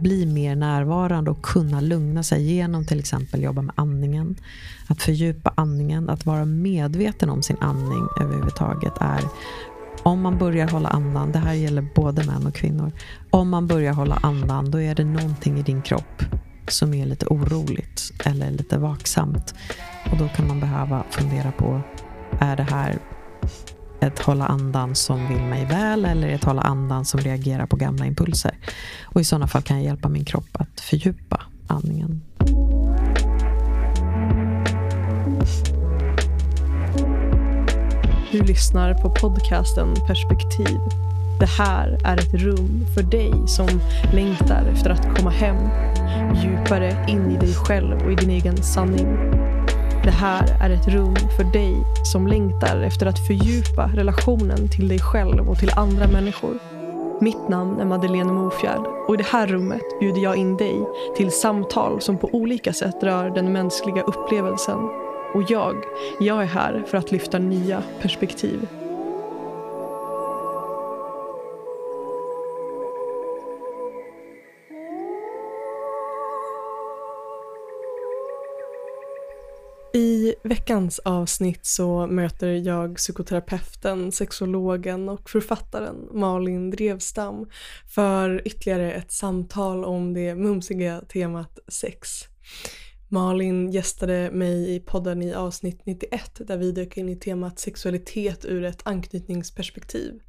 bli 0.00 0.26
mer 0.26 0.56
närvarande 0.56 1.30
och 1.30 1.42
kunna 1.42 1.80
lugna 1.80 2.22
sig 2.22 2.42
genom 2.42 2.86
till 2.86 2.98
exempel 2.98 3.42
jobba 3.42 3.62
med 3.62 3.74
andningen. 3.78 4.36
Att 4.86 5.02
fördjupa 5.02 5.52
andningen, 5.54 6.08
att 6.08 6.26
vara 6.26 6.44
medveten 6.44 7.30
om 7.30 7.42
sin 7.42 7.56
andning 7.60 8.08
överhuvudtaget 8.20 8.92
är 9.00 9.24
om 10.02 10.20
man 10.20 10.38
börjar 10.38 10.68
hålla 10.68 10.88
andan, 10.88 11.32
det 11.32 11.38
här 11.38 11.54
gäller 11.54 11.86
både 11.94 12.26
män 12.26 12.46
och 12.46 12.54
kvinnor. 12.54 12.92
Om 13.30 13.48
man 13.48 13.66
börjar 13.66 13.92
hålla 13.92 14.18
andan, 14.22 14.70
då 14.70 14.80
är 14.80 14.94
det 14.94 15.04
någonting 15.04 15.58
i 15.58 15.62
din 15.62 15.82
kropp 15.82 16.22
som 16.68 16.94
är 16.94 17.06
lite 17.06 17.26
oroligt 17.26 18.12
eller 18.24 18.50
lite 18.50 18.78
vaksamt. 18.78 19.54
Och 20.12 20.18
då 20.18 20.28
kan 20.28 20.48
man 20.48 20.60
behöva 20.60 21.04
fundera 21.10 21.52
på, 21.52 21.80
är 22.38 22.56
det 22.56 22.62
här 22.62 22.98
ett 24.00 24.18
hålla 24.18 24.46
andan 24.46 24.94
som 24.94 25.28
vill 25.28 25.42
mig 25.42 25.64
väl 25.64 26.04
eller 26.04 26.28
ett 26.28 26.44
hålla 26.44 26.62
andan 26.62 27.04
som 27.04 27.20
reagerar 27.20 27.66
på 27.66 27.76
gamla 27.76 28.06
impulser? 28.06 28.58
Och 29.04 29.20
i 29.20 29.24
sådana 29.24 29.46
fall 29.46 29.62
kan 29.62 29.76
jag 29.76 29.84
hjälpa 29.84 30.08
min 30.08 30.24
kropp 30.24 30.48
att 30.52 30.80
fördjupa 30.80 31.42
andningen. 31.66 32.22
Du 38.32 38.42
lyssnar 38.42 38.94
på 38.94 39.10
podcasten 39.10 39.94
Perspektiv. 40.06 40.78
Det 41.40 41.46
här 41.46 41.98
är 42.04 42.16
ett 42.16 42.34
rum 42.34 42.86
för 42.94 43.02
dig 43.02 43.32
som 43.46 43.68
längtar 44.12 44.66
efter 44.72 44.90
att 44.90 45.18
komma 45.18 45.30
hem, 45.30 45.56
djupare 46.42 47.06
in 47.08 47.30
i 47.30 47.36
dig 47.36 47.54
själv 47.54 48.02
och 48.04 48.12
i 48.12 48.14
din 48.14 48.30
egen 48.30 48.56
sanning. 48.62 49.06
Det 50.08 50.12
här 50.12 50.56
är 50.60 50.70
ett 50.70 50.88
rum 50.88 51.14
för 51.36 51.44
dig 51.44 51.76
som 52.12 52.26
längtar 52.26 52.80
efter 52.80 53.06
att 53.06 53.26
fördjupa 53.26 53.90
relationen 53.94 54.68
till 54.68 54.88
dig 54.88 54.98
själv 54.98 55.48
och 55.48 55.58
till 55.58 55.70
andra 55.76 56.06
människor. 56.06 56.58
Mitt 57.20 57.48
namn 57.48 57.80
är 57.80 57.84
Madeleine 57.84 58.32
Mofjärd 58.32 58.86
och 59.08 59.14
i 59.14 59.16
det 59.16 59.26
här 59.26 59.46
rummet 59.46 60.00
bjuder 60.00 60.20
jag 60.20 60.36
in 60.36 60.56
dig 60.56 60.86
till 61.16 61.30
samtal 61.30 62.00
som 62.00 62.18
på 62.18 62.28
olika 62.32 62.72
sätt 62.72 63.02
rör 63.02 63.30
den 63.30 63.52
mänskliga 63.52 64.02
upplevelsen 64.02 64.78
och 65.34 65.42
jag, 65.48 65.76
jag 66.20 66.42
är 66.42 66.46
här 66.46 66.84
för 66.86 66.98
att 66.98 67.12
lyfta 67.12 67.38
nya 67.38 67.82
perspektiv. 68.02 68.77
I 80.28 80.34
veckans 80.44 80.98
avsnitt 80.98 81.66
så 81.66 82.06
möter 82.06 82.48
jag 82.48 82.96
psykoterapeuten, 82.96 84.12
sexologen 84.12 85.08
och 85.08 85.30
författaren 85.30 86.08
Malin 86.12 86.70
Drevstam 86.70 87.46
för 87.86 88.42
ytterligare 88.44 88.92
ett 88.92 89.12
samtal 89.12 89.84
om 89.84 90.14
det 90.14 90.34
mumsiga 90.34 91.00
temat 91.08 91.58
sex. 91.68 92.24
Malin 93.10 93.70
gästade 93.70 94.30
mig 94.32 94.74
i 94.74 94.80
podden 94.80 95.22
i 95.22 95.34
avsnitt 95.34 95.86
91 95.86 96.40
där 96.46 96.56
vi 96.56 96.72
dök 96.72 96.96
in 96.96 97.08
i 97.08 97.16
temat 97.16 97.58
sexualitet 97.58 98.44
ur 98.44 98.64
ett 98.64 98.80
anknytningsperspektiv. 98.84 100.20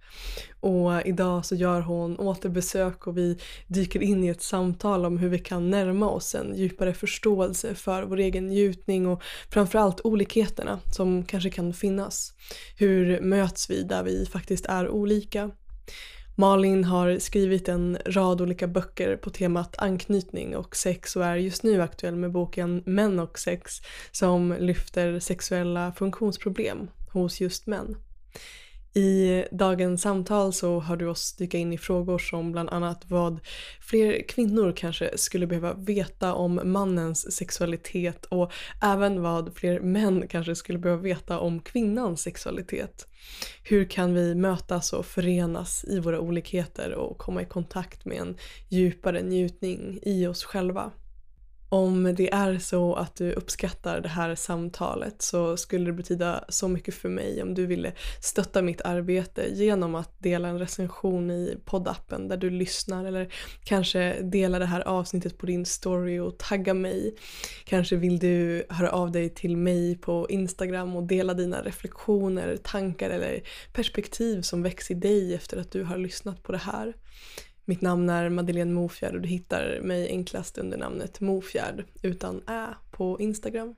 Och 0.60 1.06
idag 1.06 1.46
så 1.46 1.56
gör 1.56 1.82
hon 1.82 2.20
återbesök 2.20 3.08
och 3.08 3.18
vi 3.18 3.38
dyker 3.68 4.04
in 4.04 4.24
i 4.24 4.28
ett 4.28 4.42
samtal 4.42 5.06
om 5.06 5.18
hur 5.18 5.30
vi 5.30 5.40
kan 5.40 5.70
närma 5.70 6.10
oss 6.10 6.36
en 6.36 6.56
djupare 6.56 6.94
förståelse 6.94 7.76
för 7.76 8.04
vår 8.04 8.18
egen 8.18 8.48
njutning 8.48 9.08
och 9.08 9.24
framförallt 9.50 10.02
olikheterna 10.04 10.80
som 10.96 11.26
kanske 11.26 11.50
kan 11.50 11.74
finnas. 11.74 12.34
Hur 12.78 13.22
möts 13.22 13.70
vi 13.70 13.84
där 13.84 14.04
vi 14.04 14.26
faktiskt 14.26 14.66
är 14.66 14.90
olika? 14.90 15.52
Malin 16.40 16.84
har 16.84 17.20
skrivit 17.20 17.70
en 17.70 17.98
rad 18.06 18.42
olika 18.42 18.68
böcker 18.68 19.18
på 19.18 19.30
temat 19.30 19.76
anknytning 19.78 20.56
och 20.56 20.76
sex 20.76 21.16
och 21.16 21.26
är 21.26 21.36
just 21.36 21.64
nu 21.64 21.82
aktuell 21.82 22.16
med 22.16 22.32
boken 22.32 22.84
Män 22.86 23.20
och 23.20 23.40
sex 23.40 23.74
som 24.12 24.56
lyfter 24.60 25.20
sexuella 25.20 25.92
funktionsproblem 25.92 26.90
hos 27.12 27.42
just 27.42 27.68
män. 27.68 27.96
I 28.94 29.44
dagens 29.52 30.02
samtal 30.02 30.54
så 30.54 30.80
hör 30.80 30.98
du 30.98 31.08
oss 31.08 31.34
dyka 31.34 31.58
in 31.58 31.74
i 31.74 31.78
frågor 31.78 32.18
som 32.18 32.52
bland 32.52 32.70
annat 32.70 33.06
vad 33.08 33.40
fler 33.82 34.28
kvinnor 34.28 34.74
kanske 34.76 35.18
skulle 35.18 35.48
behöva 35.48 35.74
veta 35.74 36.34
om 36.34 36.62
mannens 36.64 37.32
sexualitet 37.36 38.26
och 38.26 38.52
även 38.82 39.22
vad 39.22 39.56
fler 39.56 39.80
män 39.80 40.28
kanske 40.28 40.56
skulle 40.56 40.80
behöva 40.80 41.02
veta 41.02 41.40
om 41.40 41.60
kvinnans 41.60 42.22
sexualitet. 42.22 43.08
Hur 43.64 43.86
kan 43.86 44.14
vi 44.14 44.36
mötas 44.36 44.94
och 44.94 45.06
förenas 45.06 45.86
i 45.88 46.00
våra 46.00 46.20
olikheter 46.20 46.94
och 46.94 47.18
komma 47.18 47.42
i 47.42 47.46
kontakt 47.46 48.06
med 48.06 48.18
en 48.18 48.38
djupare 48.70 49.22
njutning 49.22 50.00
i 50.02 50.28
oss 50.28 50.44
själva? 50.44 50.92
Om 51.72 52.16
det 52.16 52.34
är 52.34 52.58
så 52.58 52.96
att 52.96 53.16
du 53.16 53.34
uppskattar 53.34 54.02
det 54.02 54.10
här 54.10 54.36
samtalet 54.36 55.22
så 55.22 55.58
skulle 55.58 55.86
det 55.86 55.94
betyda 55.94 56.44
så 56.50 56.68
mycket 56.68 56.96
för 56.96 57.10
mig 57.10 57.42
om 57.44 57.54
du 57.54 57.66
ville 57.66 57.94
stötta 58.22 58.62
mitt 58.62 58.82
arbete 58.82 59.46
genom 59.52 59.96
att 59.96 60.20
dela 60.20 60.48
en 60.48 60.60
recension 60.60 61.32
i 61.32 61.58
poddappen 61.66 62.28
där 62.28 62.38
du 62.38 62.50
lyssnar 62.50 63.06
eller 63.06 63.34
kanske 63.64 64.22
dela 64.22 64.60
det 64.60 64.66
här 64.66 64.82
avsnittet 64.82 65.38
på 65.38 65.46
din 65.46 65.66
story 65.66 66.20
och 66.20 66.38
tagga 66.38 66.74
mig. 66.74 67.16
Kanske 67.64 67.96
vill 67.96 68.20
du 68.20 68.66
höra 68.70 68.92
av 68.92 69.12
dig 69.12 69.30
till 69.30 69.58
mig 69.58 69.98
på 69.98 70.28
Instagram 70.30 70.96
och 70.96 71.04
dela 71.04 71.34
dina 71.34 71.62
reflektioner, 71.62 72.58
tankar 72.58 73.10
eller 73.10 73.42
perspektiv 73.74 74.42
som 74.42 74.64
väcks 74.64 74.92
i 74.92 74.94
dig 74.94 75.36
efter 75.36 75.58
att 75.58 75.72
du 75.72 75.84
har 75.84 75.98
lyssnat 75.98 76.44
på 76.44 76.52
det 76.52 76.58
här. 76.58 76.94
Mitt 77.70 77.82
namn 77.82 78.10
är 78.10 78.30
Madeleine 78.30 78.74
Mofjärd 78.74 79.16
och 79.16 79.22
du 79.22 79.30
hittar 79.30 79.80
mig 79.82 80.10
enklast 80.10 80.58
under 80.58 80.78
namnet 80.78 81.20
Mofjärd 81.20 81.84
utan 82.02 82.42
ä 82.48 82.66
på 82.92 83.20
Instagram. 83.20 83.76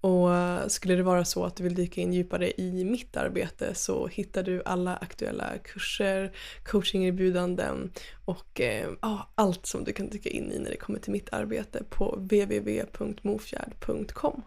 Och 0.00 0.28
skulle 0.72 0.94
det 0.94 1.02
vara 1.02 1.24
så 1.24 1.44
att 1.44 1.56
du 1.56 1.64
vill 1.64 1.74
dyka 1.74 2.00
in 2.00 2.12
djupare 2.12 2.60
i 2.60 2.84
mitt 2.84 3.16
arbete 3.16 3.74
så 3.74 4.06
hittar 4.06 4.42
du 4.42 4.62
alla 4.64 4.96
aktuella 4.96 5.58
kurser, 5.64 6.32
coachingerbjudanden 6.64 7.92
och 8.24 8.60
eh, 8.60 8.88
allt 9.34 9.66
som 9.66 9.84
du 9.84 9.92
kan 9.92 10.08
dyka 10.08 10.30
in 10.30 10.52
i 10.52 10.58
när 10.58 10.70
det 10.70 10.76
kommer 10.76 10.98
till 10.98 11.12
mitt 11.12 11.32
arbete 11.32 11.82
på 11.90 12.16
www.mofjärd.com. 12.16 14.42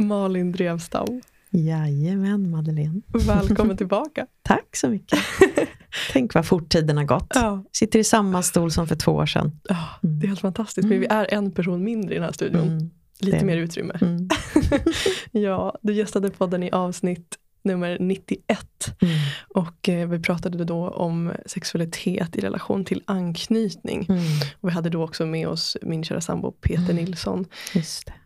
Malin 0.00 0.52
Drevstam. 0.52 1.20
Jajamän, 1.50 2.50
Madeleine. 2.50 3.00
Välkommen 3.26 3.76
tillbaka. 3.76 4.26
Tack 4.42 4.76
så 4.76 4.88
mycket. 4.88 5.18
Tänk 6.12 6.34
vad 6.34 6.46
fort 6.46 6.68
tiden 6.68 6.96
har 6.96 7.04
gått. 7.04 7.32
Ja. 7.34 7.64
Sitter 7.72 7.98
i 7.98 8.04
samma 8.04 8.42
stol 8.42 8.70
som 8.70 8.86
för 8.86 8.96
två 8.96 9.12
år 9.12 9.26
sedan. 9.26 9.60
Ja, 9.68 9.88
det 10.00 10.26
är 10.26 10.28
helt 10.28 10.40
fantastiskt. 10.40 10.88
Men 10.88 11.00
vi 11.00 11.06
mm. 11.06 11.18
är 11.18 11.34
en 11.34 11.52
person 11.52 11.84
mindre 11.84 12.14
i 12.14 12.18
den 12.18 12.24
här 12.24 12.32
studion. 12.32 12.68
Mm. 12.68 12.90
Lite 13.20 13.38
det. 13.38 13.44
mer 13.44 13.56
utrymme. 13.56 13.98
Mm. 14.00 14.28
ja, 15.30 15.78
du 15.82 15.92
gästade 15.92 16.30
podden 16.30 16.62
i 16.62 16.70
avsnitt 16.70 17.36
nummer 17.62 17.96
91. 18.00 18.96
Mm. 19.02 19.14
Och 19.48 19.88
eh, 19.88 20.08
vi 20.08 20.20
pratade 20.20 20.64
då 20.64 20.88
om 20.88 21.32
sexualitet 21.46 22.36
i 22.36 22.40
relation 22.40 22.84
till 22.84 23.02
anknytning. 23.04 24.06
Mm. 24.08 24.22
Och 24.60 24.68
vi 24.68 24.72
hade 24.72 24.90
då 24.90 25.04
också 25.04 25.26
med 25.26 25.48
oss 25.48 25.76
min 25.82 26.04
kära 26.04 26.20
sambo 26.20 26.52
Peter 26.52 26.90
mm. 26.90 26.96
Nilsson. 26.96 27.46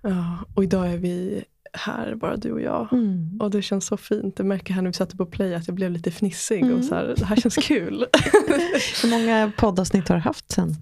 Ja, 0.02 0.38
och 0.54 0.64
idag 0.64 0.92
är 0.92 0.96
vi 0.96 1.44
här, 1.74 2.14
bara 2.14 2.36
du 2.36 2.52
och 2.52 2.60
jag. 2.60 2.92
Mm. 2.92 3.38
Och 3.40 3.50
det 3.50 3.62
känns 3.62 3.86
så 3.86 3.96
fint. 3.96 4.34
Jag 4.38 4.46
märker 4.46 4.74
här 4.74 4.82
när 4.82 4.90
vi 4.90 4.94
satte 4.94 5.16
på 5.16 5.26
play 5.26 5.54
att 5.54 5.68
jag 5.68 5.74
blev 5.74 5.90
lite 5.90 6.10
fnissig. 6.10 6.62
Mm. 6.62 6.78
Och 6.78 6.84
så 6.84 6.94
här, 6.94 7.14
det 7.18 7.24
här 7.24 7.36
känns 7.36 7.54
kul. 7.54 8.06
Hur 9.02 9.10
många 9.10 9.52
poddavsnitt 9.56 10.08
har 10.08 10.16
du 10.16 10.22
haft 10.22 10.52
sen? 10.52 10.74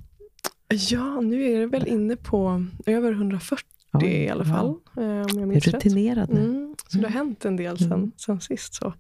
Ja, 0.69 1.21
nu 1.21 1.53
är 1.53 1.61
det 1.61 1.67
väl 1.67 1.89
inne 1.89 2.17
på 2.17 2.67
över 2.87 3.13
140 3.13 3.67
Oj, 3.93 4.07
i 4.07 4.29
alla 4.29 4.45
fall. 4.45 4.75
Ja. 4.97 5.03
Eh, 5.03 5.27
om 5.33 5.39
jag 5.39 5.49
minns 5.49 5.67
Rutinerad 5.67 6.31
rätt. 6.31 6.39
Mm, 6.39 6.75
så 6.89 6.99
det 6.99 7.05
har 7.05 7.11
mm. 7.11 7.27
hänt 7.27 7.45
en 7.45 7.57
del 7.57 7.79
sen, 7.79 7.93
mm. 7.93 8.13
sen 8.17 8.41
sist. 8.41 8.75
Så. 8.75 8.93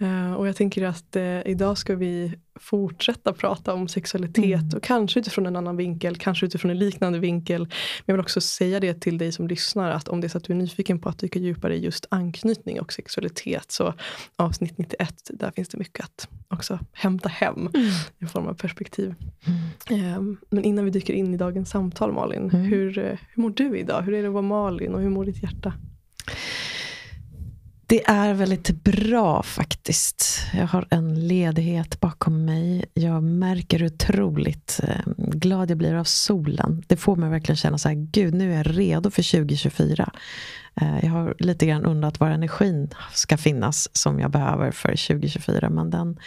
Uh, 0.00 0.32
och 0.32 0.48
jag 0.48 0.56
tänker 0.56 0.84
att 0.84 1.16
uh, 1.16 1.46
idag 1.46 1.78
ska 1.78 1.96
vi 1.96 2.38
fortsätta 2.60 3.32
prata 3.32 3.74
om 3.74 3.88
sexualitet 3.88 4.60
mm. 4.60 4.76
och 4.76 4.82
kanske 4.82 5.20
utifrån 5.20 5.46
en 5.46 5.56
annan 5.56 5.76
vinkel, 5.76 6.16
kanske 6.16 6.46
utifrån 6.46 6.70
en 6.70 6.78
liknande 6.78 7.18
vinkel. 7.18 7.60
Men 7.60 8.04
jag 8.06 8.14
vill 8.14 8.20
också 8.20 8.40
säga 8.40 8.80
det 8.80 9.00
till 9.00 9.18
dig 9.18 9.32
som 9.32 9.48
lyssnar 9.48 9.90
att 9.90 10.08
om 10.08 10.20
det 10.20 10.26
är 10.26 10.28
så 10.28 10.38
att 10.38 10.44
du 10.44 10.52
är 10.52 10.56
nyfiken 10.56 10.98
på 10.98 11.08
att 11.08 11.18
dyka 11.18 11.38
djupare 11.38 11.76
i 11.76 11.78
just 11.78 12.06
anknytning 12.10 12.80
och 12.80 12.92
sexualitet 12.92 13.70
så 13.72 13.94
avsnitt 14.36 14.78
91, 14.78 15.30
där 15.30 15.50
finns 15.50 15.68
det 15.68 15.78
mycket 15.78 16.04
att 16.04 16.28
också 16.48 16.78
hämta 16.92 17.28
hem 17.28 17.70
mm. 17.74 17.90
i 18.18 18.26
form 18.26 18.46
av 18.46 18.54
perspektiv. 18.54 19.14
Mm. 19.88 20.18
Um, 20.18 20.36
men 20.50 20.64
innan 20.64 20.84
vi 20.84 20.90
dyker 20.90 21.14
in 21.14 21.34
i 21.34 21.36
dagens 21.36 21.70
samtal 21.70 22.12
Malin, 22.12 22.50
mm. 22.50 22.60
hur, 22.60 23.18
hur 23.30 23.42
mår 23.42 23.50
du 23.50 23.78
idag? 23.78 24.02
Hur 24.02 24.14
är 24.14 24.22
det 24.22 24.28
att 24.28 24.34
vara 24.34 24.42
Malin 24.42 24.94
och 24.94 25.00
hur 25.00 25.10
mår 25.10 25.24
ditt 25.24 25.42
hjärta? 25.42 25.72
Det 27.90 28.04
är 28.06 28.34
väldigt 28.34 28.84
bra 28.84 29.42
faktiskt. 29.42 30.40
Jag 30.54 30.66
har 30.66 30.86
en 30.90 31.28
ledighet 31.28 32.00
bakom 32.00 32.44
mig. 32.44 32.84
Jag 32.94 33.22
märker 33.22 33.78
hur 33.78 33.86
otroligt 33.86 34.80
eh, 34.82 35.12
glad 35.16 35.70
jag 35.70 35.78
blir 35.78 35.94
av 35.94 36.04
solen. 36.04 36.84
Det 36.86 36.96
får 36.96 37.16
mig 37.16 37.30
verkligen 37.30 37.56
känna 37.56 37.78
så 37.78 37.88
här, 37.88 37.94
gud 37.94 38.34
nu 38.34 38.52
är 38.52 38.56
jag 38.56 38.78
redo 38.78 39.10
för 39.10 39.30
2024. 39.32 40.12
Eh, 40.80 41.04
jag 41.04 41.10
har 41.10 41.34
lite 41.38 41.66
grann 41.66 41.84
undrat 41.84 42.20
var 42.20 42.30
energin 42.30 42.94
ska 43.12 43.36
finnas 43.36 43.88
som 43.92 44.20
jag 44.20 44.30
behöver 44.30 44.70
för 44.70 44.88
2024. 44.88 45.70
Men 45.70 45.90
den, 45.90 46.18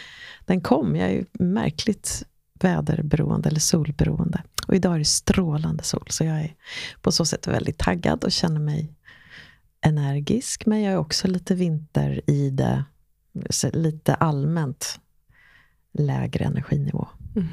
den 0.46 0.60
kom. 0.60 0.96
Jag 0.96 1.10
är 1.10 1.24
märkligt 1.32 2.22
väderberoende 2.60 3.48
eller 3.48 3.60
solberoende. 3.60 4.42
Och 4.68 4.74
idag 4.74 4.94
är 4.94 4.98
det 4.98 5.04
strålande 5.04 5.82
sol. 5.82 6.06
Så 6.08 6.24
jag 6.24 6.40
är 6.40 6.54
på 7.02 7.12
så 7.12 7.24
sätt 7.24 7.46
väldigt 7.46 7.78
taggad 7.78 8.24
och 8.24 8.32
känner 8.32 8.60
mig 8.60 8.94
energisk, 9.84 10.66
men 10.66 10.82
jag 10.82 10.92
är 10.92 10.98
också 10.98 11.28
lite 11.28 11.54
vinter 11.54 12.30
i 12.30 12.50
det. 12.50 12.84
Lite 13.72 14.14
allmänt 14.14 15.00
lägre 15.92 16.44
energinivå. 16.44 17.08
Mm. 17.36 17.48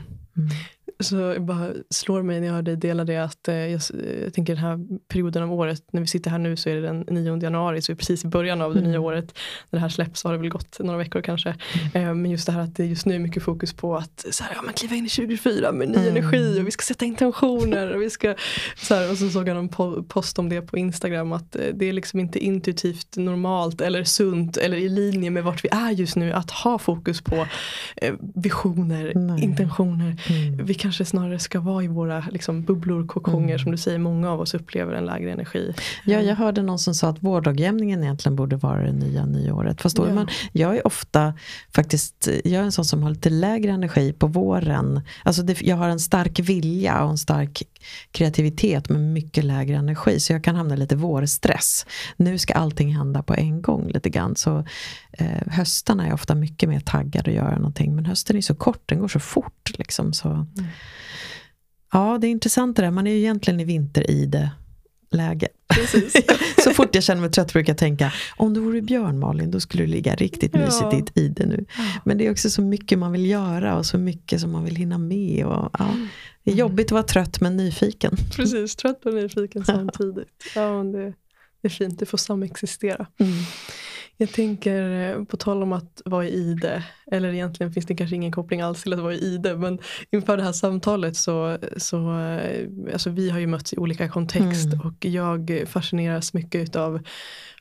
Så 1.01 1.33
det 1.33 1.39
bara 1.39 1.69
slår 1.89 2.21
mig 2.21 2.39
när 2.39 2.47
jag 2.47 2.53
hör 2.53 2.61
dig 2.61 2.75
dela 2.75 3.05
det 3.05 3.17
att 3.17 3.47
eh, 3.47 3.55
jag, 3.55 3.81
jag, 4.23 4.33
tänker 4.33 4.55
den 4.55 4.63
här 4.63 4.79
perioden 5.07 5.43
av 5.43 5.53
året, 5.53 5.83
när 5.91 6.01
vi 6.01 6.07
sitter 6.07 6.31
här 6.31 6.37
nu 6.37 6.57
så 6.57 6.69
är 6.69 6.75
det 6.75 6.81
den 6.81 6.99
9 6.99 7.37
januari, 7.37 7.81
så 7.81 7.91
är 7.91 7.95
precis 7.95 8.25
i 8.25 8.27
början 8.27 8.61
av 8.61 8.73
det 8.73 8.79
mm. 8.79 8.91
nya 8.91 8.99
året. 8.99 9.33
När 9.69 9.77
det 9.77 9.81
här 9.81 9.89
släpps 9.89 10.23
har 10.23 10.31
det 10.31 10.37
väl 10.37 10.49
gått 10.49 10.79
några 10.79 10.97
veckor 10.97 11.21
kanske. 11.21 11.55
Mm. 11.93 12.09
Eh, 12.09 12.15
men 12.15 12.31
just 12.31 12.45
det 12.45 12.51
här 12.51 12.61
att 12.61 12.75
det 12.75 12.85
just 12.85 13.05
nu 13.05 13.15
är 13.15 13.19
mycket 13.19 13.43
fokus 13.43 13.73
på 13.73 13.95
att 13.95 14.25
så 14.31 14.43
här, 14.43 14.53
ja, 14.55 14.61
men 14.61 14.73
kliva 14.73 14.95
in 14.95 15.05
i 15.05 15.09
2024 15.09 15.71
med 15.71 15.89
ny 15.89 15.97
mm. 15.97 16.17
energi 16.17 16.59
och 16.59 16.67
vi 16.67 16.71
ska 16.71 16.83
sätta 16.83 17.05
intentioner. 17.05 17.95
Och, 17.95 18.01
vi 18.01 18.09
ska, 18.09 18.35
så 18.75 18.95
här, 18.95 19.11
och 19.11 19.17
så 19.17 19.29
såg 19.29 19.47
jag 19.47 19.57
en 19.57 19.69
post 20.07 20.39
om 20.39 20.49
det 20.49 20.61
på 20.61 20.77
Instagram 20.77 21.31
att 21.31 21.55
eh, 21.55 21.61
det 21.73 21.85
är 21.85 21.93
liksom 21.93 22.19
inte 22.19 22.39
intuitivt 22.39 23.17
normalt 23.17 23.81
eller 23.81 24.03
sunt 24.03 24.57
eller 24.57 24.77
i 24.77 24.89
linje 24.89 25.29
med 25.29 25.43
vart 25.43 25.63
vi 25.63 25.69
är 25.71 25.91
just 25.91 26.15
nu 26.15 26.33
att 26.33 26.51
ha 26.51 26.79
fokus 26.79 27.21
på 27.21 27.47
eh, 27.95 28.13
visioner, 28.35 29.11
Nej. 29.15 29.43
intentioner. 29.43 30.15
Mm. 30.29 30.65
Vi 30.65 30.73
kanske 30.91 31.05
snarare 31.05 31.39
ska 31.39 31.59
vara 31.59 31.83
i 31.83 31.87
våra 31.87 32.23
liksom, 32.31 32.63
bubblor, 32.63 33.07
kokonger 33.07 33.47
mm. 33.47 33.59
som 33.59 33.71
du 33.71 33.77
säger, 33.77 33.97
många 33.97 34.31
av 34.31 34.39
oss 34.41 34.53
upplever 34.53 34.93
en 34.93 35.05
lägre 35.05 35.31
energi. 35.31 35.73
Ja, 36.05 36.19
jag 36.19 36.35
hörde 36.35 36.61
någon 36.61 36.79
som 36.79 36.95
sa 36.95 37.09
att 37.09 37.23
vårdagjämningen 37.23 38.03
egentligen 38.03 38.35
borde 38.35 38.55
vara 38.55 38.81
det 38.81 38.91
nya 38.91 39.25
nyåret. 39.25 39.81
Förstår 39.81 40.07
ja. 40.07 40.13
man? 40.13 40.27
Jag 40.51 40.75
är 40.77 40.87
ofta 40.87 41.33
faktiskt, 41.75 42.27
jag 42.43 42.53
är 42.53 42.63
en 42.63 42.71
sån 42.71 42.85
som 42.85 43.03
har 43.03 43.09
lite 43.09 43.29
lägre 43.29 43.71
energi 43.71 44.13
på 44.13 44.27
våren. 44.27 45.01
Alltså 45.23 45.41
det, 45.41 45.61
jag 45.61 45.75
har 45.75 45.89
en 45.89 45.99
stark 45.99 46.39
vilja 46.39 47.03
och 47.03 47.09
en 47.09 47.17
stark 47.17 47.63
kreativitet 48.11 48.89
med 48.89 49.01
mycket 49.01 49.43
lägre 49.43 49.75
energi. 49.75 50.19
Så 50.19 50.33
jag 50.33 50.43
kan 50.43 50.55
hamna 50.55 50.73
i 50.73 50.77
lite 50.77 50.95
vårstress. 50.95 51.85
Nu 52.17 52.37
ska 52.37 52.53
allting 52.53 52.95
hända 52.95 53.23
på 53.23 53.35
en 53.35 53.61
gång 53.61 53.87
lite 53.87 54.09
grann. 54.09 54.35
Så 54.35 54.65
eh, 55.21 55.53
höstarna 55.53 56.07
är 56.07 56.13
ofta 56.13 56.35
mycket 56.35 56.69
mer 56.69 56.79
taggad 56.79 57.27
att 57.27 57.33
göra 57.33 57.55
någonting. 57.55 57.95
Men 57.95 58.05
hösten 58.05 58.37
är 58.37 58.41
så 58.41 58.55
kort, 58.55 58.83
den 58.85 58.99
går 58.99 59.07
så 59.07 59.19
fort. 59.19 59.71
Liksom, 59.77 60.13
så. 60.13 60.29
Mm. 60.29 60.47
Ja, 61.91 62.17
det 62.21 62.27
är 62.27 62.31
intressant 62.31 62.75
det 62.75 62.81
där. 62.81 62.91
Man 62.91 63.07
är 63.07 63.11
ju 63.11 63.17
egentligen 63.17 63.59
i 63.59 63.63
vinter 63.63 64.11
i 64.11 64.25
det 64.25 64.51
läge. 65.11 65.47
så 66.63 66.71
fort 66.71 66.95
jag 66.95 67.03
känner 67.03 67.21
mig 67.21 67.31
trött 67.31 67.53
brukar 67.53 67.73
jag 67.73 67.77
tänka, 67.77 68.13
om 68.37 68.53
du 68.53 68.59
vore 68.59 68.81
Björn 68.81 69.19
Malin, 69.19 69.51
då 69.51 69.59
skulle 69.59 69.83
du 69.83 69.87
ligga 69.87 70.15
riktigt 70.15 70.53
mysigt 70.53 70.87
ja. 70.91 70.97
i 70.97 70.99
ett 70.99 71.17
ide 71.17 71.45
nu. 71.45 71.65
Men 72.03 72.17
det 72.17 72.27
är 72.27 72.31
också 72.31 72.49
så 72.49 72.61
mycket 72.61 72.99
man 72.99 73.11
vill 73.11 73.25
göra 73.25 73.77
och 73.77 73.85
så 73.85 73.97
mycket 73.97 74.41
som 74.41 74.51
man 74.51 74.63
vill 74.63 74.75
hinna 74.75 74.97
med. 74.97 75.45
Och, 75.45 75.69
ja, 75.79 75.89
det 76.43 76.51
är 76.51 76.55
jobbigt 76.55 76.85
att 76.85 76.91
vara 76.91 77.03
trött 77.03 77.41
men 77.41 77.57
nyfiken. 77.57 78.15
Precis, 78.35 78.75
trött 78.75 79.05
och 79.05 79.13
nyfiken 79.13 79.65
samtidigt. 79.65 80.27
Ja, 80.55 80.83
det, 80.83 81.13
det 81.61 81.67
är 81.67 81.69
fint, 81.69 81.99
det 81.99 82.05
får 82.05 82.17
samexistera. 82.17 83.05
Mm. 83.19 83.33
Jag 84.17 84.31
tänker 84.31 85.09
eh, 85.09 85.23
på 85.23 85.37
tal 85.37 85.63
om 85.63 85.73
att 85.73 86.01
vara 86.05 86.25
i 86.25 86.33
ide, 86.33 86.83
eller 87.11 87.33
egentligen 87.33 87.73
finns 87.73 87.85
det 87.85 87.95
kanske 87.95 88.15
ingen 88.15 88.31
koppling 88.31 88.61
alls 88.61 88.83
till 88.83 88.93
att 88.93 88.99
vara 88.99 89.13
i 89.13 89.17
ide, 89.17 89.55
men 89.57 89.79
inför 90.11 90.37
det 90.37 90.43
här 90.43 90.51
samtalet 90.51 91.17
så, 91.17 91.57
så 91.77 92.19
eh, 92.19 92.67
alltså 92.93 93.09
vi 93.09 93.29
har 93.29 93.39
ju 93.39 93.47
mötts 93.47 93.73
i 93.73 93.77
olika 93.77 94.09
kontext 94.09 94.73
mm. 94.73 94.79
och 94.87 95.05
jag 95.05 95.63
fascineras 95.67 96.33
mycket 96.33 96.75
av 96.75 96.99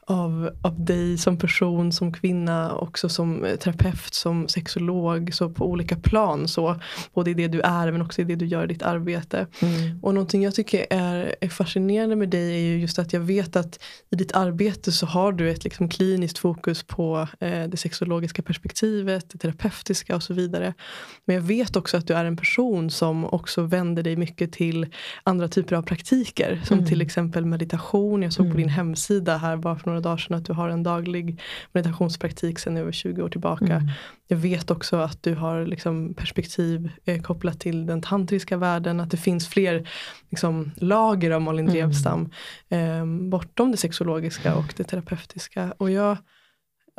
av, 0.07 0.51
av 0.63 0.85
dig 0.85 1.19
som 1.19 1.39
person, 1.39 1.93
som 1.93 2.13
kvinna, 2.13 2.75
också 2.75 3.09
som 3.09 3.47
terapeut, 3.61 4.15
som 4.15 4.49
sexolog, 4.49 5.35
så 5.35 5.51
på 5.51 5.67
olika 5.71 5.97
plan. 5.97 6.49
Så, 6.49 6.81
både 7.15 7.31
i 7.31 7.35
det 7.35 7.49
du 7.49 7.61
är 7.61 7.93
men 7.93 8.03
också 8.03 8.21
i 8.21 8.25
det 8.25 8.37
du 8.37 8.47
gör 8.47 8.65
i 8.65 8.67
ditt 8.67 8.83
arbete. 8.83 9.47
Mm. 9.61 9.99
Och 10.03 10.15
någonting 10.15 10.43
jag 10.43 10.55
tycker 10.55 10.87
är, 10.91 11.35
är, 11.41 11.49
fascinerande 11.49 12.17
med 12.17 12.29
dig 12.29 12.55
är 12.55 12.59
ju 12.59 12.81
just 12.81 12.99
att 12.99 13.13
jag 13.13 13.21
vet 13.21 13.57
att 13.57 13.79
i 14.11 14.17
ditt 14.17 14.33
arbete 14.33 14.93
så 14.93 15.07
har 15.07 15.33
du 15.33 15.51
ett 15.51 15.65
liksom 15.65 15.89
kliniskt 15.89 16.39
fokus 16.39 16.83
på 16.83 17.29
eh, 17.41 17.63
det 17.63 17.77
sexologiska 17.77 18.43
perspektivet, 18.43 19.31
det 19.31 19.39
terapeutiska 19.39 20.17
och 20.17 20.23
så 20.23 20.35
vidare. 20.35 20.75
Men 21.25 21.37
jag 21.37 21.43
vet 21.43 21.77
också 21.77 21.97
att 21.97 22.07
du 22.07 22.15
är 22.15 22.25
en 22.25 22.37
person 22.37 22.91
som 22.91 23.25
också 23.25 23.63
vänder 23.63 24.03
dig 24.03 24.17
mycket 24.17 24.53
till 24.53 24.87
andra 25.23 25.49
typer 25.49 25.77
av 25.77 25.83
praktiker. 25.83 26.61
Som 26.65 26.79
mm. 26.79 26.89
till 26.89 27.03
exempel 27.03 27.47
meditation. 27.47 28.23
Jag 28.23 28.33
såg 28.33 28.47
mm. 28.47 28.55
på 28.55 28.59
din 28.59 28.69
hemsida 28.69 29.37
här 29.37 29.57
bara 29.57 29.79
för 29.79 29.90
några 29.91 30.01
några 30.01 30.11
dagar 30.11 30.17
sedan 30.17 30.37
att 30.37 30.45
du 30.45 30.53
har 30.53 30.69
en 30.69 30.83
daglig 30.83 31.41
meditationspraktik 31.73 32.59
sedan 32.59 32.77
över 32.77 32.93
20 32.93 33.23
år 33.23 33.29
tillbaka. 33.29 33.75
Mm. 33.75 33.89
Jag 34.29 34.37
vet 34.37 34.71
också 34.71 34.97
att 34.97 35.23
du 35.23 35.35
har 35.35 35.67
liksom 35.67 36.15
perspektiv 36.15 36.91
eh, 37.05 37.23
kopplat 37.23 37.61
till 37.61 37.87
den 37.87 38.03
tantriska 38.03 38.57
världen. 38.57 39.01
Att 39.01 39.11
det 39.11 39.17
finns 39.17 39.49
fler 39.49 39.89
liksom, 40.31 40.71
lager 40.77 41.31
av 41.31 41.43
Malin 41.43 41.69
mm. 41.69 41.73
Drevstam 41.73 42.31
mm. 42.69 43.23
eh, 43.25 43.31
bortom 43.31 43.71
det 43.71 43.77
sexologiska 43.77 44.55
och 44.55 44.75
det 44.77 44.85
terapeutiska. 44.85 45.75
Och 45.79 45.91
jag 45.91 46.17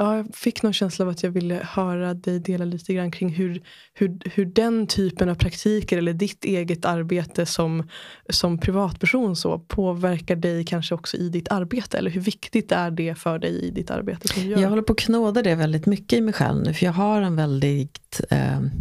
ja, 0.02 0.18
jag 0.18 0.36
fick 0.36 0.64
någon 0.64 0.74
känsla 0.74 1.06
av 1.06 1.12
att 1.12 1.24
jag 1.24 1.32
ville 1.32 1.56
höra 1.64 2.14
dig 2.14 2.40
dela 2.40 2.66
lite 2.66 2.94
grann 2.94 3.12
kring 3.12 3.30
hur, 3.30 3.64
hur, 3.94 4.20
hur 4.26 4.46
den 4.46 4.88
typen 4.88 5.30
av 5.30 5.36
praktiker 5.36 5.98
eller 5.98 6.14
ditt 6.14 6.46
eget 6.46 6.86
arbete 6.86 7.46
som, 7.46 7.90
som 8.30 8.58
privatperson 8.58 9.36
så 9.36 9.60
påverkar 9.60 10.36
dig 10.36 10.66
kanske 10.66 10.96
också 10.96 11.18
i 11.18 11.30
ditt 11.30 11.52
arbete. 11.52 11.98
Eller 11.98 12.12
hur 12.12 12.22
viktigt 12.22 12.72
är 12.72 12.92
det 12.92 13.16
för 13.16 13.40
dig 13.40 13.62
i 13.62 13.70
ditt 13.70 13.92
arbete? 13.92 14.28
Som 14.28 14.44
gör? 14.44 14.60
Jag 14.60 14.70
håller 14.70 14.82
på 14.82 14.94
att 14.94 15.00
knåda 15.00 15.42
det 15.42 15.56
väldigt 15.56 15.86
mycket 15.86 16.18
i 16.18 16.22
mig 16.22 16.34
själv 16.34 16.64
nu. 16.64 16.74
För 16.74 16.86
jag 16.86 16.94
har 16.94 17.22
en 17.22 17.36
väldigt 17.36 18.22
ehm, 18.30 18.72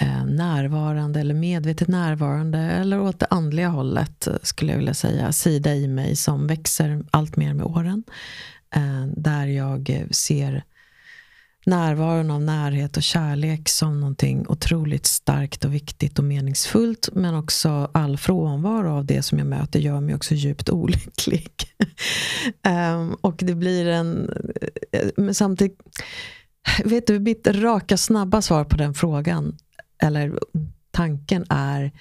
eh, 0.00 0.24
närvarande 0.24 1.20
eller 1.20 1.34
medvetet 1.34 1.88
närvarande 1.88 2.58
eller 2.58 3.00
åt 3.00 3.20
det 3.20 3.26
andliga 3.30 3.68
hållet 3.68 4.28
skulle 4.42 4.72
jag 4.72 4.78
vilja 4.78 4.94
säga, 4.94 5.32
sida 5.32 5.74
i 5.74 5.88
mig 5.88 6.16
som 6.16 6.46
växer 6.46 7.04
allt 7.10 7.36
mer 7.36 7.54
med 7.54 7.66
åren. 7.66 8.04
Eh, 8.76 9.06
där 9.06 9.46
jag 9.46 10.10
ser 10.10 10.64
närvaron 11.66 12.30
av 12.30 12.40
närhet 12.40 12.96
och 12.96 13.02
kärlek 13.02 13.68
som 13.68 14.00
någonting 14.00 14.46
otroligt 14.48 15.06
starkt 15.06 15.64
och 15.64 15.74
viktigt 15.74 16.18
och 16.18 16.24
meningsfullt. 16.24 17.08
Men 17.12 17.34
också 17.34 17.90
all 17.94 18.16
frånvaro 18.18 18.90
av 18.90 19.04
det 19.04 19.22
som 19.22 19.38
jag 19.38 19.46
möter 19.46 19.80
gör 19.80 20.00
mig 20.00 20.14
också 20.14 20.34
djupt 20.34 20.70
olycklig. 20.70 21.50
um, 22.68 23.14
och 23.20 23.36
det 23.36 23.54
blir 23.54 23.86
en... 23.86 24.30
Eh, 24.92 25.08
men 25.16 25.34
samtidigt... 25.34 25.80
Vet 26.84 27.06
du, 27.06 27.18
mitt 27.18 27.46
raka 27.46 27.96
snabba 27.96 28.42
svar 28.42 28.64
på 28.64 28.76
den 28.76 28.94
frågan, 28.94 29.58
eller 30.02 30.38
tanken 30.90 31.44
är... 31.48 31.92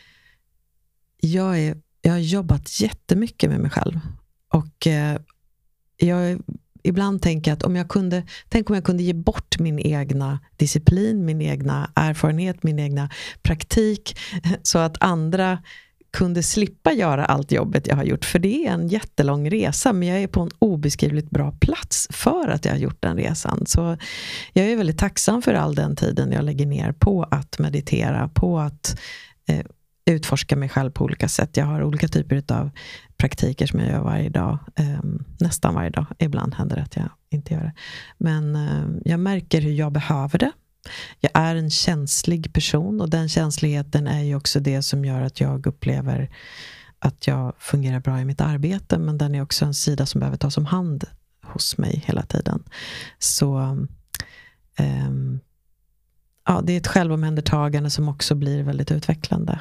Jag, 1.19 1.59
är, 1.59 1.77
jag 2.01 2.11
har 2.11 2.19
jobbat 2.19 2.81
jättemycket 2.81 3.49
med 3.49 3.59
mig 3.59 3.71
själv. 3.71 3.99
Och 4.49 4.87
jag 5.97 6.39
ibland 6.85 7.21
tänker 7.21 7.53
att 7.53 7.63
om 7.63 7.75
jag 7.75 7.89
kunde, 7.89 8.23
tänk 8.49 8.69
om 8.69 8.75
jag 8.75 8.83
kunde 8.83 9.03
ge 9.03 9.13
bort 9.13 9.59
min 9.59 9.79
egna 9.79 10.39
disciplin, 10.57 11.25
min 11.25 11.41
egna 11.41 11.91
erfarenhet, 11.95 12.63
min 12.63 12.79
egna 12.79 13.09
praktik, 13.43 14.17
så 14.63 14.79
att 14.79 14.97
andra 14.99 15.57
kunde 16.15 16.43
slippa 16.43 16.93
göra 16.93 17.25
allt 17.25 17.51
jobbet 17.51 17.87
jag 17.87 17.95
har 17.95 18.03
gjort. 18.03 18.25
För 18.25 18.39
det 18.39 18.67
är 18.67 18.71
en 18.71 18.87
jättelång 18.87 19.49
resa, 19.49 19.93
men 19.93 20.07
jag 20.07 20.21
är 20.21 20.27
på 20.27 20.41
en 20.41 20.51
obeskrivligt 20.59 21.29
bra 21.29 21.51
plats 21.51 22.07
för 22.11 22.47
att 22.47 22.65
jag 22.65 22.71
har 22.71 22.79
gjort 22.79 23.01
den 23.01 23.17
resan. 23.17 23.63
Så 23.65 23.97
jag 24.53 24.65
är 24.65 24.77
väldigt 24.77 24.97
tacksam 24.97 25.41
för 25.41 25.53
all 25.53 25.75
den 25.75 25.95
tiden 25.95 26.31
jag 26.31 26.43
lägger 26.43 26.65
ner 26.65 26.91
på 26.91 27.23
att 27.23 27.59
meditera, 27.59 28.29
på 28.33 28.59
att 28.59 28.99
eh, 29.47 29.65
utforska 30.05 30.55
mig 30.55 30.69
själv 30.69 30.91
på 30.91 31.03
olika 31.03 31.27
sätt. 31.27 31.57
Jag 31.57 31.65
har 31.65 31.83
olika 31.83 32.07
typer 32.07 32.43
av 32.53 32.69
praktiker 33.17 33.67
som 33.67 33.79
jag 33.79 33.89
gör 33.89 34.01
varje 34.01 34.29
dag. 34.29 34.57
Eh, 34.75 34.99
nästan 35.39 35.75
varje 35.75 35.89
dag. 35.89 36.05
Ibland 36.19 36.53
händer 36.53 36.75
det 36.75 36.81
att 36.81 36.95
jag 36.95 37.09
inte 37.29 37.53
gör 37.53 37.61
det. 37.61 37.73
Men 38.17 38.55
eh, 38.55 39.11
jag 39.11 39.19
märker 39.19 39.61
hur 39.61 39.73
jag 39.73 39.91
behöver 39.91 40.39
det. 40.39 40.51
Jag 41.19 41.31
är 41.33 41.55
en 41.55 41.69
känslig 41.69 42.53
person 42.53 43.01
och 43.01 43.09
den 43.09 43.29
känsligheten 43.29 44.07
är 44.07 44.23
ju 44.23 44.35
också 44.35 44.59
det 44.59 44.81
som 44.81 45.05
gör 45.05 45.21
att 45.21 45.39
jag 45.39 45.67
upplever 45.67 46.29
att 46.99 47.27
jag 47.27 47.53
fungerar 47.59 47.99
bra 47.99 48.19
i 48.21 48.25
mitt 48.25 48.41
arbete. 48.41 48.97
Men 48.97 49.17
den 49.17 49.35
är 49.35 49.41
också 49.41 49.65
en 49.65 49.73
sida 49.73 50.05
som 50.05 50.19
behöver 50.19 50.37
tas 50.37 50.57
om 50.57 50.65
hand 50.65 51.03
hos 51.43 51.77
mig 51.77 52.03
hela 52.05 52.21
tiden. 52.21 52.63
Så 53.19 53.57
um, 54.79 55.39
ja, 56.45 56.61
det 56.63 56.73
är 56.73 56.77
ett 56.77 56.87
självomhändertagande 56.87 57.89
som 57.89 58.09
också 58.09 58.35
blir 58.35 58.63
väldigt 58.63 58.91
utvecklande. 58.91 59.59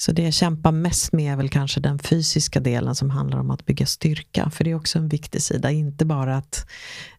Så 0.00 0.12
det 0.12 0.22
jag 0.22 0.34
kämpar 0.34 0.72
mest 0.72 1.12
med 1.12 1.32
är 1.32 1.36
väl 1.36 1.48
kanske 1.48 1.80
den 1.80 1.98
fysiska 1.98 2.60
delen 2.60 2.94
som 2.94 3.10
handlar 3.10 3.38
om 3.38 3.50
att 3.50 3.66
bygga 3.66 3.86
styrka. 3.86 4.50
För 4.50 4.64
det 4.64 4.70
är 4.70 4.74
också 4.74 4.98
en 4.98 5.08
viktig 5.08 5.42
sida, 5.42 5.70
inte 5.70 6.04
bara 6.04 6.36
att, 6.36 6.66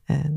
eh, 0.07 0.31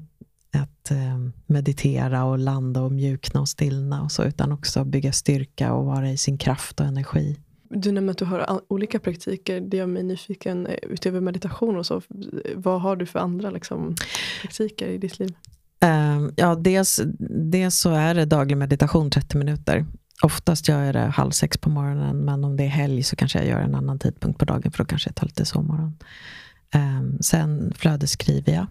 att 0.63 0.91
eh, 0.91 1.19
meditera 1.47 2.25
och 2.25 2.39
landa 2.39 2.83
och 2.83 2.93
mjukna 2.93 3.41
och 3.41 3.49
stillna 3.49 4.03
och 4.03 4.13
så, 4.13 4.25
utan 4.25 4.53
också 4.53 4.85
bygga 4.85 5.13
styrka 5.13 5.73
och 5.73 5.85
vara 5.85 6.11
i 6.11 6.17
sin 6.17 6.39
kraft 6.39 6.81
och 6.81 6.87
energi. 6.87 7.37
Du 7.69 7.93
nämnde 7.93 8.11
att 8.11 8.19
du 8.19 8.25
har 8.25 8.61
olika 8.69 8.99
praktiker. 8.99 9.61
Det 9.61 9.77
gör 9.77 9.87
mig 9.87 10.03
nyfiken, 10.03 10.67
eh, 10.67 10.75
utöver 10.83 11.21
meditation 11.21 11.77
och 11.77 11.87
så, 11.87 12.03
vad 12.55 12.81
har 12.81 12.97
du 12.97 13.07
för 13.07 13.19
andra 13.19 13.51
liksom, 13.51 13.95
praktiker 14.43 14.89
i 14.89 14.99
ditt 14.99 15.19
liv? 15.19 15.35
Um, 15.83 16.33
ja, 16.37 16.55
dels, 16.55 17.01
dels 17.53 17.77
så 17.77 17.91
är 17.91 18.15
det 18.15 18.25
daglig 18.25 18.57
meditation 18.57 19.11
30 19.11 19.39
minuter. 19.39 19.87
Oftast 20.23 20.69
gör 20.69 20.83
jag 20.83 20.95
det 20.95 21.01
halv 21.01 21.31
sex 21.31 21.59
på 21.59 21.71
morgonen, 21.71 22.25
men 22.25 22.45
om 22.45 22.57
det 22.57 22.65
är 22.65 22.69
helg 22.69 23.03
så 23.03 23.17
kanske 23.17 23.39
jag 23.39 23.49
gör 23.49 23.61
en 23.61 23.75
annan 23.75 23.99
tidpunkt 23.99 24.39
på 24.39 24.45
dagen, 24.45 24.73
för 24.73 24.79
då 24.79 24.85
kanske 24.85 25.09
jag 25.09 25.17
tar 25.17 25.27
lite 25.27 25.45
sovmorgon. 25.45 25.99
Um, 26.75 27.19
sen 27.21 27.73
flödesskriver 27.77 28.53
jag 28.53 28.67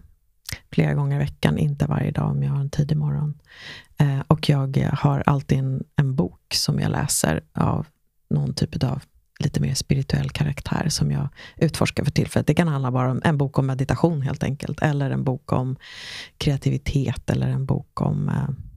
flera 0.72 0.94
gånger 0.94 1.16
i 1.16 1.18
veckan, 1.18 1.58
inte 1.58 1.86
varje 1.86 2.10
dag 2.10 2.30
om 2.30 2.42
jag 2.42 2.50
har 2.50 2.60
en 2.60 2.70
tidig 2.70 2.96
morgon. 2.96 3.34
Uh, 4.02 4.20
och 4.28 4.48
jag 4.48 4.90
har 4.92 5.22
alltid 5.26 5.58
en, 5.58 5.84
en 5.96 6.14
bok 6.14 6.54
som 6.54 6.80
jag 6.80 6.90
läser 6.90 7.40
av 7.54 7.86
någon 8.30 8.54
typ 8.54 8.84
av 8.84 9.02
lite 9.38 9.60
mer 9.60 9.74
spirituell 9.74 10.30
karaktär 10.30 10.88
som 10.88 11.10
jag 11.10 11.28
utforskar 11.56 12.04
för 12.04 12.10
tillfället. 12.10 12.46
Det 12.46 12.54
kan 12.54 12.68
handla 12.68 12.90
bara 12.90 13.10
om 13.10 13.20
en 13.24 13.38
bok 13.38 13.58
om 13.58 13.66
meditation 13.66 14.22
helt 14.22 14.42
enkelt, 14.42 14.82
eller 14.82 15.10
en 15.10 15.24
bok 15.24 15.52
om 15.52 15.76
kreativitet, 16.38 17.30
eller 17.30 17.48
en 17.48 17.66
bok 17.66 18.00
om 18.00 18.28
uh, 18.28 18.71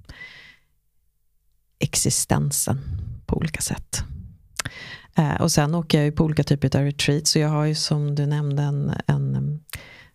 existensen 1.79 2.79
på 3.25 3.38
olika 3.38 3.62
sätt. 3.62 4.03
Eh, 5.15 5.41
och 5.41 5.51
sen 5.51 5.75
åker 5.75 5.98
jag 5.98 6.05
ju 6.05 6.12
på 6.12 6.24
olika 6.24 6.44
typer 6.44 6.77
av 6.77 6.84
retreats, 6.84 7.32
så 7.32 7.39
jag 7.39 7.50
har 7.50 7.65
ju 7.65 7.75
som 7.75 8.15
du 8.15 8.25
nämnde 8.25 8.63
en, 8.63 8.94
en 9.08 9.36
mm, 9.36 9.60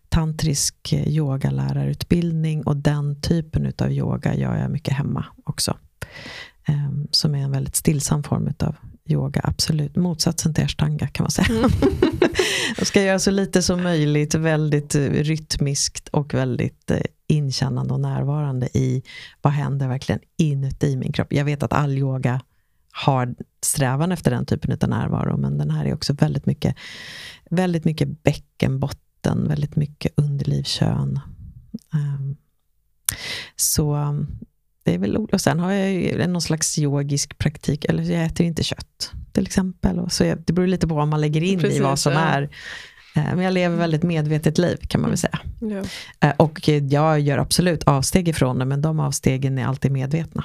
tantrisk 0.09 0.93
yogalärarutbildning 0.93 2.63
och 2.63 2.77
den 2.77 3.21
typen 3.21 3.73
av 3.77 3.91
yoga 3.91 4.35
gör 4.35 4.55
jag 4.55 4.71
mycket 4.71 4.93
hemma 4.93 5.25
också. 5.43 5.77
Eh, 6.67 6.91
som 7.11 7.35
är 7.35 7.39
en 7.39 7.51
väldigt 7.51 7.75
stillsam 7.75 8.23
form 8.23 8.53
av 8.59 8.75
yoga, 9.05 9.41
absolut. 9.43 9.95
Motsatsen 9.95 10.53
till 10.53 10.63
ashtanga 10.63 11.07
kan 11.07 11.23
man 11.23 11.31
säga. 11.31 11.47
Mm. 11.47 11.71
jag 12.77 12.87
ska 12.87 13.03
göra 13.03 13.19
så 13.19 13.31
lite 13.31 13.61
som 13.61 13.83
möjligt, 13.83 14.35
väldigt 14.35 14.95
eh, 14.95 15.01
rytmiskt 15.01 16.07
och 16.07 16.33
väldigt 16.33 16.91
eh, 16.91 17.01
inkännande 17.27 17.93
och 17.93 17.99
närvarande 17.99 18.77
i 18.77 19.03
vad 19.41 19.53
händer 19.53 19.87
verkligen 19.87 20.21
inuti 20.37 20.97
min 20.97 21.11
kropp. 21.11 21.33
Jag 21.33 21.45
vet 21.45 21.63
att 21.63 21.73
all 21.73 21.97
yoga 21.97 22.41
har 22.91 23.35
strävan 23.61 24.11
efter 24.11 24.31
den 24.31 24.45
typen 24.45 24.77
av 24.81 24.89
närvaro, 24.89 25.37
men 25.37 25.57
den 25.57 25.71
här 25.71 25.85
är 25.85 25.93
också 25.93 26.13
väldigt 26.13 26.45
mycket, 26.45 26.75
väldigt 27.49 27.85
mycket 27.85 28.23
bäckenbotten, 28.23 29.47
väldigt 29.47 29.75
mycket 29.75 30.13
underlivskön. 30.15 31.19
Um, 31.93 32.35
så 33.55 33.95
det 34.83 34.93
är 34.93 34.97
väl 34.97 35.17
Och 35.17 35.41
sen 35.41 35.59
har 35.59 35.71
jag 35.71 35.91
ju 35.91 36.27
någon 36.27 36.41
slags 36.41 36.79
yogisk 36.79 37.37
praktik, 37.37 37.85
eller 37.85 38.03
jag 38.03 38.25
äter 38.25 38.45
inte 38.45 38.63
kött 38.63 39.11
till 39.31 39.45
exempel. 39.45 39.99
Och 39.99 40.11
så 40.11 40.23
jag, 40.23 40.37
det 40.45 40.53
beror 40.53 40.67
lite 40.67 40.87
på 40.87 40.95
vad 40.95 41.07
man 41.07 41.21
lägger 41.21 41.43
in 41.43 41.59
Precis, 41.59 41.79
i 41.79 41.81
vad 41.81 41.99
som 41.99 42.13
ja. 42.13 42.19
är. 42.19 42.41
Eh, 43.15 43.35
men 43.35 43.39
jag 43.39 43.53
lever 43.53 43.77
väldigt 43.77 44.03
medvetet 44.03 44.57
liv 44.57 44.77
kan 44.87 45.01
man 45.01 45.09
väl 45.09 45.17
säga. 45.17 45.39
Ja. 45.59 45.83
Eh, 46.27 46.35
och 46.37 46.67
jag 46.67 47.19
gör 47.19 47.37
absolut 47.37 47.83
avsteg 47.83 48.27
ifrån 48.27 48.59
det, 48.59 48.65
men 48.65 48.81
de 48.81 48.99
avstegen 48.99 49.57
är 49.57 49.65
alltid 49.65 49.91
medvetna. 49.91 50.43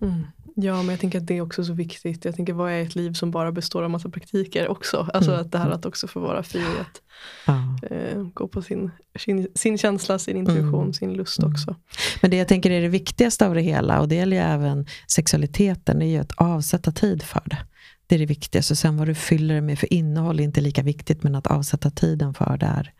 Mm. 0.00 0.26
Ja, 0.58 0.76
men 0.76 0.88
jag 0.88 1.00
tänker 1.00 1.18
att 1.18 1.26
det 1.26 1.36
är 1.36 1.40
också 1.40 1.64
så 1.64 1.72
viktigt. 1.72 2.24
Jag 2.24 2.36
tänker, 2.36 2.52
vad 2.52 2.72
är 2.72 2.82
ett 2.82 2.94
liv 2.94 3.12
som 3.12 3.30
bara 3.30 3.52
består 3.52 3.82
av 3.82 3.90
massa 3.90 4.08
praktiker 4.08 4.68
också? 4.68 5.10
Alltså 5.14 5.30
mm. 5.30 5.40
att 5.40 5.52
det 5.52 5.58
här 5.58 5.70
att 5.70 5.86
också 5.86 6.08
få 6.08 6.20
vara 6.20 6.42
fri 6.42 6.64
att 6.80 7.02
ja. 7.46 7.78
eh, 7.90 8.22
gå 8.22 8.48
på 8.48 8.62
sin, 8.62 8.90
sin, 9.18 9.48
sin 9.54 9.78
känsla, 9.78 10.18
sin 10.18 10.36
intuition, 10.36 10.82
mm. 10.82 10.92
sin 10.92 11.12
lust 11.12 11.38
mm. 11.38 11.52
också. 11.52 11.76
Men 12.22 12.30
det 12.30 12.36
jag 12.36 12.48
tänker 12.48 12.70
är 12.70 12.82
det 12.82 12.88
viktigaste 12.88 13.46
av 13.46 13.54
det 13.54 13.60
hela, 13.60 14.00
och 14.00 14.08
det 14.08 14.14
gäller 14.14 14.36
ju 14.36 14.42
även 14.42 14.86
sexualiteten, 15.06 16.02
är 16.02 16.06
ju 16.06 16.18
att 16.18 16.32
avsätta 16.32 16.92
tid 16.92 17.22
för 17.22 17.42
det. 17.44 17.58
Det 18.06 18.14
är 18.14 18.18
det 18.18 18.26
viktigaste. 18.26 18.76
Sen 18.76 18.96
vad 18.96 19.08
du 19.08 19.14
fyller 19.14 19.54
det 19.54 19.60
med 19.60 19.78
för 19.78 19.92
innehåll 19.92 20.40
är 20.40 20.44
inte 20.44 20.60
lika 20.60 20.82
viktigt, 20.82 21.22
men 21.22 21.34
att 21.34 21.46
avsätta 21.46 21.90
tiden 21.90 22.34
för 22.34 22.56
det 22.56 22.66
är, 22.66 22.92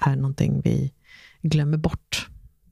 är 0.00 0.16
någonting 0.16 0.60
vi 0.64 0.92
glömmer 1.42 1.78
bort 1.78 2.28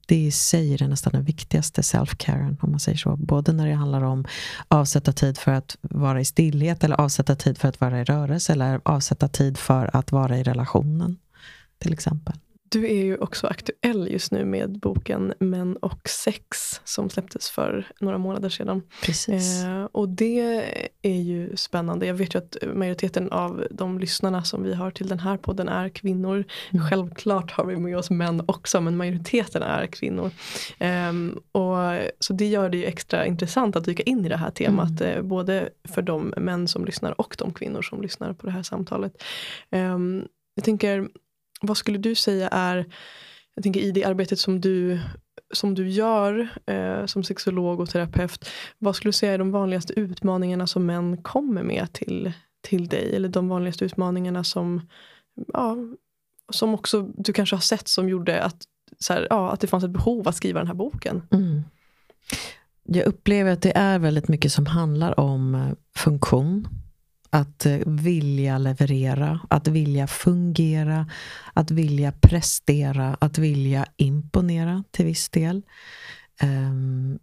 det 0.07 0.15
i 0.15 0.31
sig 0.31 0.73
är 0.73 0.87
nästan 0.87 1.13
den 1.13 1.23
viktigaste 1.23 1.81
self-caren, 1.81 2.57
om 2.61 2.71
man 2.71 2.79
säger 2.79 2.97
så. 2.97 3.15
Både 3.15 3.53
när 3.53 3.67
det 3.67 3.73
handlar 3.73 4.01
om 4.01 4.25
avsätta 4.67 5.13
tid 5.13 5.37
för 5.37 5.51
att 5.51 5.77
vara 5.81 6.21
i 6.21 6.25
stillhet, 6.25 6.83
eller 6.83 7.01
avsätta 7.01 7.35
tid 7.35 7.57
för 7.57 7.67
att 7.67 7.81
vara 7.81 8.01
i 8.01 8.03
rörelse, 8.03 8.53
eller 8.53 8.81
avsätta 8.83 9.27
tid 9.27 9.57
för 9.57 9.89
att 9.93 10.11
vara 10.11 10.37
i 10.37 10.43
relationen, 10.43 11.17
till 11.79 11.93
exempel. 11.93 12.35
Du 12.69 12.85
är 12.85 13.03
ju 13.03 13.17
också 13.17 13.47
aktuell 13.47 14.11
just 14.11 14.31
nu 14.31 14.45
med 14.45 14.79
boken 14.79 15.33
Män 15.39 15.77
och 15.77 16.09
sex 16.09 16.47
som 16.83 17.09
släpptes 17.09 17.49
för 17.49 17.87
några 17.99 18.17
månader 18.17 18.49
sedan. 18.49 18.81
Precis. 19.03 19.63
Eh, 19.63 19.83
och 19.83 20.09
det 20.09 20.63
är 21.01 21.21
ju 21.21 21.55
spännande. 21.55 22.05
Jag 22.05 22.13
vet 22.13 22.35
ju 22.35 22.39
att 22.39 22.57
majoriteten 22.73 23.31
av 23.31 23.67
de 23.71 23.99
lyssnarna 23.99 24.43
som 24.43 24.63
vi 24.63 24.73
har 24.73 24.91
till 24.91 25.07
den 25.07 25.19
här 25.19 25.37
podden 25.37 25.69
är 25.69 25.89
kvinnor. 25.89 26.43
Mm. 26.69 26.89
Självklart 26.89 27.51
har 27.51 27.65
vi 27.65 27.77
med 27.77 27.97
oss 27.97 28.09
män 28.09 28.43
också 28.45 28.81
men 28.81 28.97
majoriteten 28.97 29.63
är 29.63 29.87
kvinnor. 29.87 30.31
Eh, 30.79 31.13
och, 31.51 31.77
så 32.19 32.33
det 32.33 32.47
gör 32.47 32.69
det 32.69 32.77
ju 32.77 32.85
extra 32.85 33.25
intressant 33.25 33.75
att 33.75 33.85
dyka 33.85 34.03
in 34.03 34.25
i 34.25 34.29
det 34.29 34.37
här 34.37 34.51
temat. 34.51 35.01
Mm. 35.01 35.17
Eh, 35.17 35.21
både 35.21 35.69
för 35.83 36.01
de 36.01 36.33
män 36.37 36.67
som 36.67 36.85
lyssnar 36.85 37.21
och 37.21 37.35
de 37.37 37.53
kvinnor 37.53 37.81
som 37.81 38.01
lyssnar 38.01 38.33
på 38.33 38.45
det 38.45 38.51
här 38.51 38.63
samtalet. 38.63 39.23
Ehm, 39.69 40.27
jag 40.55 40.63
tänker 40.65 41.07
vad 41.61 41.77
skulle 41.77 41.97
du 41.97 42.15
säga 42.15 42.47
är, 42.47 42.85
jag 43.55 43.63
tänker 43.63 43.79
i 43.79 43.91
det 43.91 44.03
arbetet 44.03 44.39
som 44.39 44.61
du, 44.61 44.99
som 45.53 45.75
du 45.75 45.89
gör 45.89 46.49
eh, 46.65 47.05
som 47.05 47.23
sexolog 47.23 47.79
och 47.79 47.89
terapeut, 47.89 48.49
vad 48.79 48.95
skulle 48.95 49.09
du 49.09 49.13
säga 49.13 49.33
är 49.33 49.37
de 49.37 49.51
vanligaste 49.51 49.99
utmaningarna 49.99 50.67
som 50.67 50.85
män 50.85 51.23
kommer 51.23 51.63
med 51.63 51.93
till, 51.93 52.33
till 52.61 52.87
dig? 52.87 53.15
Eller 53.15 53.29
de 53.29 53.47
vanligaste 53.47 53.85
utmaningarna 53.85 54.43
som, 54.43 54.89
ja, 55.53 55.77
som 56.51 56.73
också 56.73 57.01
du 57.01 57.33
kanske 57.33 57.55
har 57.55 57.61
sett 57.61 57.87
som 57.87 58.09
gjorde 58.09 58.43
att, 58.43 58.63
så 58.99 59.13
här, 59.13 59.27
ja, 59.29 59.51
att 59.51 59.59
det 59.59 59.67
fanns 59.67 59.83
ett 59.83 59.91
behov 59.91 60.27
att 60.27 60.35
skriva 60.35 60.59
den 60.59 60.67
här 60.67 60.73
boken? 60.73 61.27
Mm. 61.31 61.61
Jag 62.83 63.05
upplever 63.05 63.51
att 63.51 63.61
det 63.61 63.77
är 63.77 63.99
väldigt 63.99 64.27
mycket 64.27 64.51
som 64.51 64.65
handlar 64.65 65.19
om 65.19 65.55
eh, 65.55 65.73
funktion 65.95 66.67
att 67.29 67.65
eh, 67.65 67.77
vilja 67.85 68.57
leverera, 68.57 69.39
att 69.49 69.67
vilja 69.67 70.07
fungera, 70.07 71.09
att 71.53 71.71
vilja 71.71 72.11
prestera, 72.11 73.17
att 73.21 73.37
vilja 73.37 73.85
imponera 73.97 74.83
till 74.91 75.05
viss 75.05 75.29
del. 75.29 75.61
Um, 76.43 77.19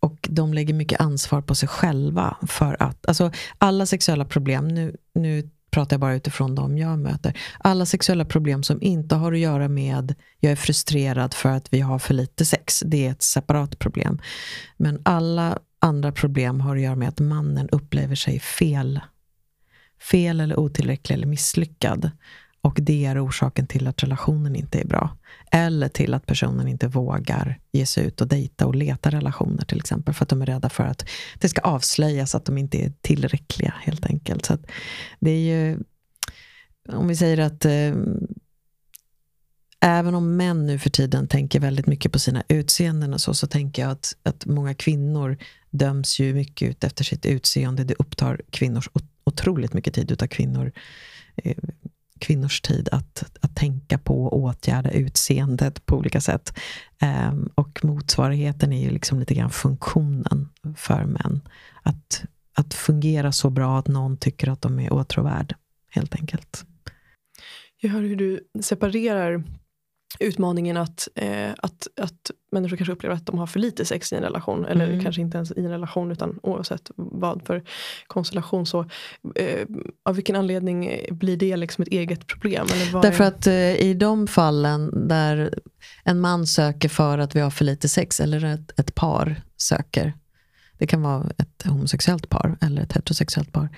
och 0.00 0.28
de 0.30 0.54
lägger 0.54 0.74
mycket 0.74 1.00
ansvar 1.00 1.40
på 1.40 1.54
sig 1.54 1.68
själva 1.68 2.36
för 2.46 2.82
att, 2.82 3.06
alltså 3.06 3.32
alla 3.58 3.86
sexuella 3.86 4.24
problem, 4.24 4.68
nu, 4.68 4.96
nu 5.14 5.50
pratar 5.70 5.94
jag 5.94 6.00
bara 6.00 6.14
utifrån 6.14 6.54
de 6.54 6.78
jag 6.78 6.98
möter. 6.98 7.38
Alla 7.58 7.86
sexuella 7.86 8.24
problem 8.24 8.62
som 8.62 8.82
inte 8.82 9.14
har 9.14 9.32
att 9.32 9.38
göra 9.38 9.68
med 9.68 10.14
jag 10.40 10.52
är 10.52 10.56
frustrerad 10.56 11.34
för 11.34 11.48
att 11.48 11.72
vi 11.72 11.80
har 11.80 11.98
för 11.98 12.14
lite 12.14 12.44
sex, 12.44 12.82
det 12.86 13.06
är 13.06 13.10
ett 13.10 13.22
separat 13.22 13.78
problem. 13.78 14.20
Men 14.76 15.00
alla 15.04 15.58
andra 15.80 16.12
problem 16.12 16.60
har 16.60 16.76
att 16.76 16.82
göra 16.82 16.96
med 16.96 17.08
att 17.08 17.20
mannen 17.20 17.68
upplever 17.68 18.14
sig 18.14 18.40
fel. 18.40 19.00
Fel 20.10 20.40
eller 20.40 20.58
otillräcklig 20.58 21.16
eller 21.16 21.26
misslyckad. 21.26 22.10
Och 22.62 22.78
det 22.80 23.04
är 23.04 23.26
orsaken 23.26 23.66
till 23.66 23.86
att 23.86 24.02
relationen 24.02 24.56
inte 24.56 24.80
är 24.80 24.84
bra. 24.84 25.16
Eller 25.50 25.88
till 25.88 26.14
att 26.14 26.26
personen 26.26 26.68
inte 26.68 26.88
vågar 26.88 27.58
ge 27.72 27.86
sig 27.86 28.06
ut 28.06 28.20
och 28.20 28.28
dejta 28.28 28.66
och 28.66 28.74
leta 28.74 29.10
relationer 29.10 29.64
till 29.64 29.78
exempel. 29.78 30.14
För 30.14 30.24
att 30.24 30.28
de 30.28 30.42
är 30.42 30.46
rädda 30.46 30.68
för 30.68 30.84
att 30.84 31.08
det 31.38 31.48
ska 31.48 31.60
avslöjas 31.60 32.34
att 32.34 32.44
de 32.44 32.58
inte 32.58 32.84
är 32.84 32.92
tillräckliga 33.00 33.74
helt 33.80 34.06
enkelt. 34.06 34.46
Så 34.46 34.58
det 35.20 35.30
är 35.30 35.56
ju, 35.56 35.78
om 36.88 37.08
vi 37.08 37.16
säger 37.16 37.38
att 37.38 37.64
eh, 37.64 37.94
även 39.80 40.14
om 40.14 40.36
män 40.36 40.66
nu 40.66 40.78
för 40.78 40.90
tiden 40.90 41.28
tänker 41.28 41.60
väldigt 41.60 41.86
mycket 41.86 42.12
på 42.12 42.18
sina 42.18 42.42
utseenden 42.48 43.14
och 43.14 43.20
så, 43.20 43.34
så 43.34 43.46
tänker 43.46 43.82
jag 43.82 43.90
att, 43.90 44.16
att 44.22 44.46
många 44.46 44.74
kvinnor 44.74 45.38
döms 45.70 46.20
ju 46.20 46.34
mycket 46.34 46.70
ut 46.70 46.84
efter 46.84 47.04
sitt 47.04 47.26
utseende. 47.26 47.84
Det 47.84 47.94
upptar 47.98 48.40
kvinnors 48.50 48.88
otroligt 49.24 49.72
mycket 49.72 49.94
tid 49.94 50.12
utav 50.12 50.26
kvinnor, 50.26 50.72
eh, 51.36 51.56
kvinnors 52.18 52.60
tid 52.60 52.88
att, 52.92 53.38
att 53.40 53.56
tänka 53.56 53.98
på 53.98 54.24
och 54.24 54.38
åtgärda 54.38 54.90
utseendet 54.90 55.86
på 55.86 55.96
olika 55.96 56.20
sätt. 56.20 56.58
Eh, 57.02 57.34
och 57.54 57.84
motsvarigheten 57.84 58.72
är 58.72 58.82
ju 58.82 58.90
liksom 58.90 59.18
lite 59.18 59.34
grann 59.34 59.50
funktionen 59.50 60.48
för 60.76 61.04
män. 61.04 61.40
Att, 61.82 62.24
att 62.54 62.74
fungera 62.74 63.32
så 63.32 63.50
bra 63.50 63.78
att 63.78 63.88
någon 63.88 64.16
tycker 64.16 64.48
att 64.48 64.62
de 64.62 64.80
är 64.80 64.92
åtråvärd, 64.92 65.54
helt 65.90 66.14
enkelt. 66.14 66.64
Jag 67.80 67.90
hör 67.90 68.02
hur 68.02 68.16
du 68.16 68.40
separerar 68.62 69.44
utmaningen 70.18 70.76
att, 70.76 71.08
eh, 71.14 71.50
att, 71.58 71.88
att 72.00 72.30
människor 72.52 72.76
kanske 72.76 72.92
upplever 72.92 73.16
att 73.16 73.26
de 73.26 73.38
har 73.38 73.46
för 73.46 73.60
lite 73.60 73.84
sex 73.84 74.12
i 74.12 74.16
en 74.16 74.22
relation. 74.22 74.64
Eller 74.66 74.88
mm. 74.88 75.02
kanske 75.02 75.22
inte 75.22 75.36
ens 75.36 75.52
i 75.52 75.60
en 75.60 75.70
relation 75.70 76.12
utan 76.12 76.38
oavsett 76.42 76.90
vad 76.96 77.42
för 77.46 77.62
konstellation. 78.06 78.66
Så, 78.66 78.80
eh, 79.34 79.66
av 80.04 80.14
vilken 80.14 80.36
anledning 80.36 81.00
blir 81.10 81.36
det 81.36 81.56
liksom 81.56 81.82
ett 81.82 81.88
eget 81.88 82.26
problem? 82.26 82.66
Därför 83.02 83.24
är... 83.24 83.28
att 83.28 83.46
eh, 83.46 83.74
i 83.74 83.94
de 83.94 84.26
fallen 84.26 85.08
där 85.08 85.54
en 86.04 86.20
man 86.20 86.46
söker 86.46 86.88
för 86.88 87.18
att 87.18 87.36
vi 87.36 87.40
har 87.40 87.50
för 87.50 87.64
lite 87.64 87.88
sex 87.88 88.20
eller 88.20 88.44
ett, 88.44 88.80
ett 88.80 88.94
par 88.94 89.42
söker. 89.56 90.14
Det 90.78 90.86
kan 90.86 91.02
vara 91.02 91.30
ett 91.38 91.62
homosexuellt 91.66 92.28
par 92.28 92.58
eller 92.60 92.82
ett 92.82 92.92
heterosexuellt 92.92 93.52
par. 93.52 93.68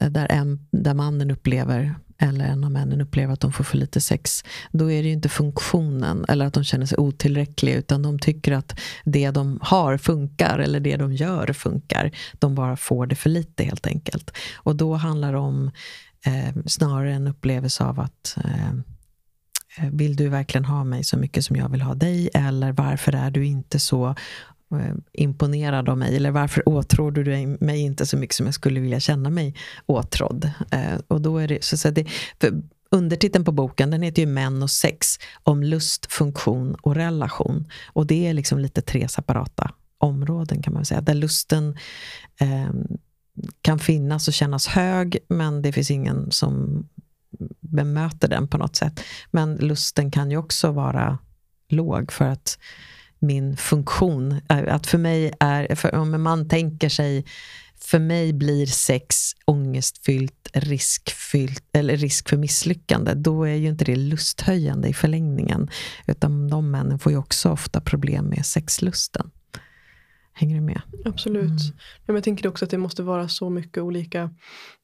Eh, 0.00 0.10
där, 0.10 0.26
en, 0.30 0.68
där 0.70 0.94
mannen 0.94 1.30
upplever 1.30 1.94
eller 2.20 2.44
en 2.44 2.64
av 2.64 2.70
männen 2.70 3.00
upplever 3.00 3.32
att 3.32 3.40
de 3.40 3.52
får 3.52 3.64
för 3.64 3.78
lite 3.78 4.00
sex, 4.00 4.44
då 4.72 4.90
är 4.90 5.02
det 5.02 5.08
ju 5.08 5.14
inte 5.14 5.28
funktionen 5.28 6.24
eller 6.28 6.46
att 6.46 6.54
de 6.54 6.64
känner 6.64 6.86
sig 6.86 6.98
otillräckliga, 6.98 7.76
utan 7.76 8.02
de 8.02 8.18
tycker 8.18 8.52
att 8.52 8.80
det 9.04 9.30
de 9.30 9.58
har 9.62 9.98
funkar, 9.98 10.58
eller 10.58 10.80
det 10.80 10.96
de 10.96 11.12
gör 11.12 11.52
funkar. 11.52 12.10
De 12.38 12.54
bara 12.54 12.76
får 12.76 13.06
det 13.06 13.16
för 13.16 13.30
lite 13.30 13.64
helt 13.64 13.86
enkelt. 13.86 14.30
Och 14.56 14.76
då 14.76 14.94
handlar 14.94 15.32
det 15.32 15.38
om 15.38 15.70
eh, 16.26 16.62
snarare 16.66 17.12
en 17.12 17.28
upplevelse 17.28 17.84
av 17.84 18.00
att 18.00 18.38
eh, 18.44 18.68
eh 19.78 19.90
vill 19.92 20.16
du 20.16 20.28
verkligen 20.28 20.64
ha 20.64 20.84
mig 20.84 21.04
så 21.04 21.16
mycket 21.16 21.44
som 21.44 21.56
jag 21.56 21.68
vill 21.68 21.82
ha 21.82 21.94
dig? 21.94 22.30
Eller 22.34 22.72
varför 22.72 23.14
är 23.14 23.30
du 23.30 23.46
inte 23.46 23.78
så 23.78 24.14
Eh, 24.70 24.94
imponerad 25.12 25.88
av 25.88 25.98
mig? 25.98 26.16
Eller 26.16 26.30
varför 26.30 26.68
åtrår 26.68 27.10
du 27.10 27.56
mig 27.60 27.80
inte 27.80 28.06
så 28.06 28.16
mycket 28.16 28.36
som 28.36 28.46
jag 28.46 28.54
skulle 28.54 28.80
vilja 28.80 29.00
känna 29.00 29.30
mig 29.30 29.54
åtrådd? 29.86 30.50
Eh, 30.70 31.00
och 31.08 31.20
då 31.20 31.38
är 31.38 31.48
det, 31.48 31.64
så, 31.64 31.88
att 31.88 31.94
det, 31.94 32.06
undertiteln 32.90 33.44
på 33.44 33.52
boken 33.52 33.90
den 33.90 34.02
heter 34.02 34.22
ju 34.22 34.26
Män 34.26 34.62
och 34.62 34.70
sex, 34.70 35.18
om 35.42 35.62
lust, 35.62 36.12
funktion 36.12 36.74
och 36.74 36.94
relation. 36.94 37.70
Och 37.86 38.06
det 38.06 38.26
är 38.26 38.34
liksom 38.34 38.58
lite 38.58 38.82
tre 38.82 39.08
separata 39.08 39.70
områden 39.98 40.62
kan 40.62 40.72
man 40.72 40.84
säga. 40.84 41.00
Där 41.00 41.14
lusten 41.14 41.76
eh, 42.40 42.70
kan 43.62 43.78
finnas 43.78 44.28
och 44.28 44.34
kännas 44.34 44.66
hög, 44.66 45.18
men 45.28 45.62
det 45.62 45.72
finns 45.72 45.90
ingen 45.90 46.30
som 46.30 46.84
bemöter 47.60 48.28
den 48.28 48.48
på 48.48 48.58
något 48.58 48.76
sätt. 48.76 49.00
Men 49.30 49.56
lusten 49.56 50.10
kan 50.10 50.30
ju 50.30 50.36
också 50.36 50.72
vara 50.72 51.18
låg 51.68 52.12
för 52.12 52.24
att 52.24 52.58
min 53.18 53.56
funktion. 53.56 54.40
Att 54.48 54.86
för 54.86 54.98
mig 54.98 55.32
är, 55.40 55.74
för 55.74 55.94
om 55.94 56.22
man 56.22 56.48
tänker 56.48 56.88
sig, 56.88 57.24
för 57.80 57.98
mig 57.98 58.32
blir 58.32 58.66
sex 58.66 59.32
ångestfyllt, 59.44 60.50
riskfyllt, 60.52 61.64
eller 61.72 61.96
risk 61.96 62.28
för 62.28 62.36
misslyckande, 62.36 63.14
då 63.14 63.44
är 63.44 63.54
ju 63.54 63.68
inte 63.68 63.84
det 63.84 63.96
lusthöjande 63.96 64.88
i 64.88 64.94
förlängningen. 64.94 65.70
Utan 66.06 66.48
de 66.48 66.70
männen 66.70 66.98
får 66.98 67.12
ju 67.12 67.18
också 67.18 67.50
ofta 67.50 67.80
problem 67.80 68.24
med 68.24 68.46
sexlusten. 68.46 69.30
Hänger 70.38 70.54
du 70.54 70.60
med? 70.60 70.80
Absolut. 71.04 71.44
Mm. 71.44 71.76
Men 72.06 72.14
jag 72.14 72.24
tänker 72.24 72.48
också 72.48 72.64
att 72.64 72.70
det 72.70 72.78
måste 72.78 73.02
vara 73.02 73.28
så 73.28 73.50
mycket 73.50 73.82
olika 73.82 74.30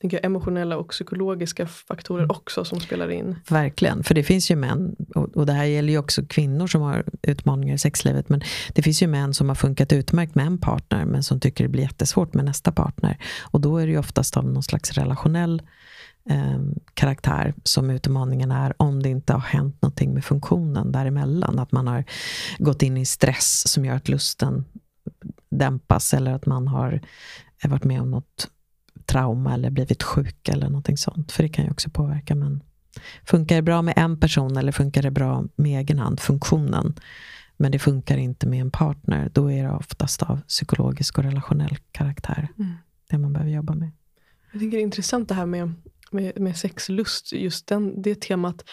tänker 0.01 0.27
emotionella 0.27 0.77
och 0.77 0.89
psykologiska 0.89 1.67
faktorer 1.67 2.23
mm. 2.23 2.31
också 2.31 2.65
som 2.65 2.81
spelar 2.81 3.11
in. 3.11 3.37
Verkligen, 3.49 4.05
för 4.05 4.15
det 4.15 4.23
finns 4.23 4.51
ju 4.51 4.57
män, 4.57 4.97
och, 5.15 5.37
och 5.37 5.47
det 5.47 5.53
här 5.53 5.65
gäller 5.65 5.93
ju 5.93 5.99
också 5.99 6.27
kvinnor 6.27 6.67
som 6.67 6.83
har 6.83 7.05
utmaningar 7.23 7.75
i 7.75 7.79
sexlivet, 7.79 8.29
men 8.29 8.43
det 8.73 8.83
finns 8.83 9.03
ju 9.03 9.07
män 9.07 9.35
som 9.35 9.49
har 9.49 9.57
funkat 9.57 9.93
utmärkt 9.93 10.35
med 10.35 10.47
en 10.47 10.59
partner, 10.59 11.05
men 11.05 11.23
som 11.23 11.41
tycker 11.41 11.65
det 11.65 11.71
blir 11.71 11.83
jättesvårt 11.83 12.35
med 12.35 12.45
nästa 12.45 12.73
partner. 12.73 13.19
Och 13.43 13.61
då 13.61 13.79
är 13.79 13.87
det 13.87 13.93
ju 13.93 13.99
oftast 13.99 14.37
av 14.37 14.45
någon 14.45 14.63
slags 14.63 14.93
relationell 14.93 15.63
eh, 16.31 16.61
karaktär 16.95 17.55
som 17.65 17.91
utmaningen 17.91 18.51
är, 18.51 18.75
om 18.77 19.03
det 19.03 19.09
inte 19.09 19.33
har 19.33 19.41
hänt 19.41 19.83
någonting 19.83 20.15
med 20.15 20.25
funktionen 20.25 20.93
däremellan. 20.93 21.59
Att 21.59 21.73
man 21.73 21.87
har 21.87 22.05
gått 22.59 22.83
in 22.83 22.97
i 22.97 23.07
stress 23.07 23.69
som 23.69 23.85
gör 23.85 23.95
att 23.95 24.09
lusten 24.09 24.65
dämpas 25.59 26.15
eller 26.15 26.33
att 26.33 26.47
man 26.47 26.69
har 26.69 27.01
varit 27.65 27.85
med 27.85 28.01
om 28.01 28.11
något 28.11 28.51
trauma 29.07 29.55
eller 29.55 29.71
blivit 29.71 30.03
sjuk 30.03 30.49
eller 30.49 30.67
någonting 30.67 30.97
sånt. 30.97 31.33
För 31.33 31.43
det 31.43 31.49
kan 31.49 31.65
ju 31.65 31.71
också 31.71 31.91
påverka. 31.91 32.35
Men 32.35 32.63
funkar 33.25 33.57
det 33.57 33.63
bra 33.63 33.83
med 33.83 33.95
en 33.97 34.21
person 34.21 34.57
eller 34.57 34.73
funkar 34.73 35.03
det 35.03 35.11
bra 35.11 35.45
med 35.57 35.81
egen 35.81 35.99
hand, 35.99 36.21
funktionen, 36.21 36.95
men 37.57 37.73
det 37.73 37.79
funkar 37.79 38.17
inte 38.17 38.47
med 38.47 38.61
en 38.61 38.71
partner, 38.71 39.31
då 39.33 39.53
är 39.53 39.63
det 39.63 39.71
oftast 39.71 40.23
av 40.23 40.41
psykologisk 40.41 41.19
och 41.19 41.25
relationell 41.25 41.77
karaktär. 41.93 42.49
Mm. 42.59 42.73
Det 43.11 43.19
man 43.19 43.33
behöver 43.33 43.53
jobba 43.53 43.75
med. 43.75 43.91
Jag 44.53 44.61
tycker 44.61 44.77
det 44.77 44.81
är 44.81 44.85
intressant 44.85 45.29
det 45.29 45.35
här 45.35 45.47
med, 45.47 45.73
med, 46.11 46.41
med 46.41 46.57
sexlust, 46.57 47.33
just 47.33 47.67
den, 47.67 48.03
det 48.03 48.21
temat. 48.21 48.65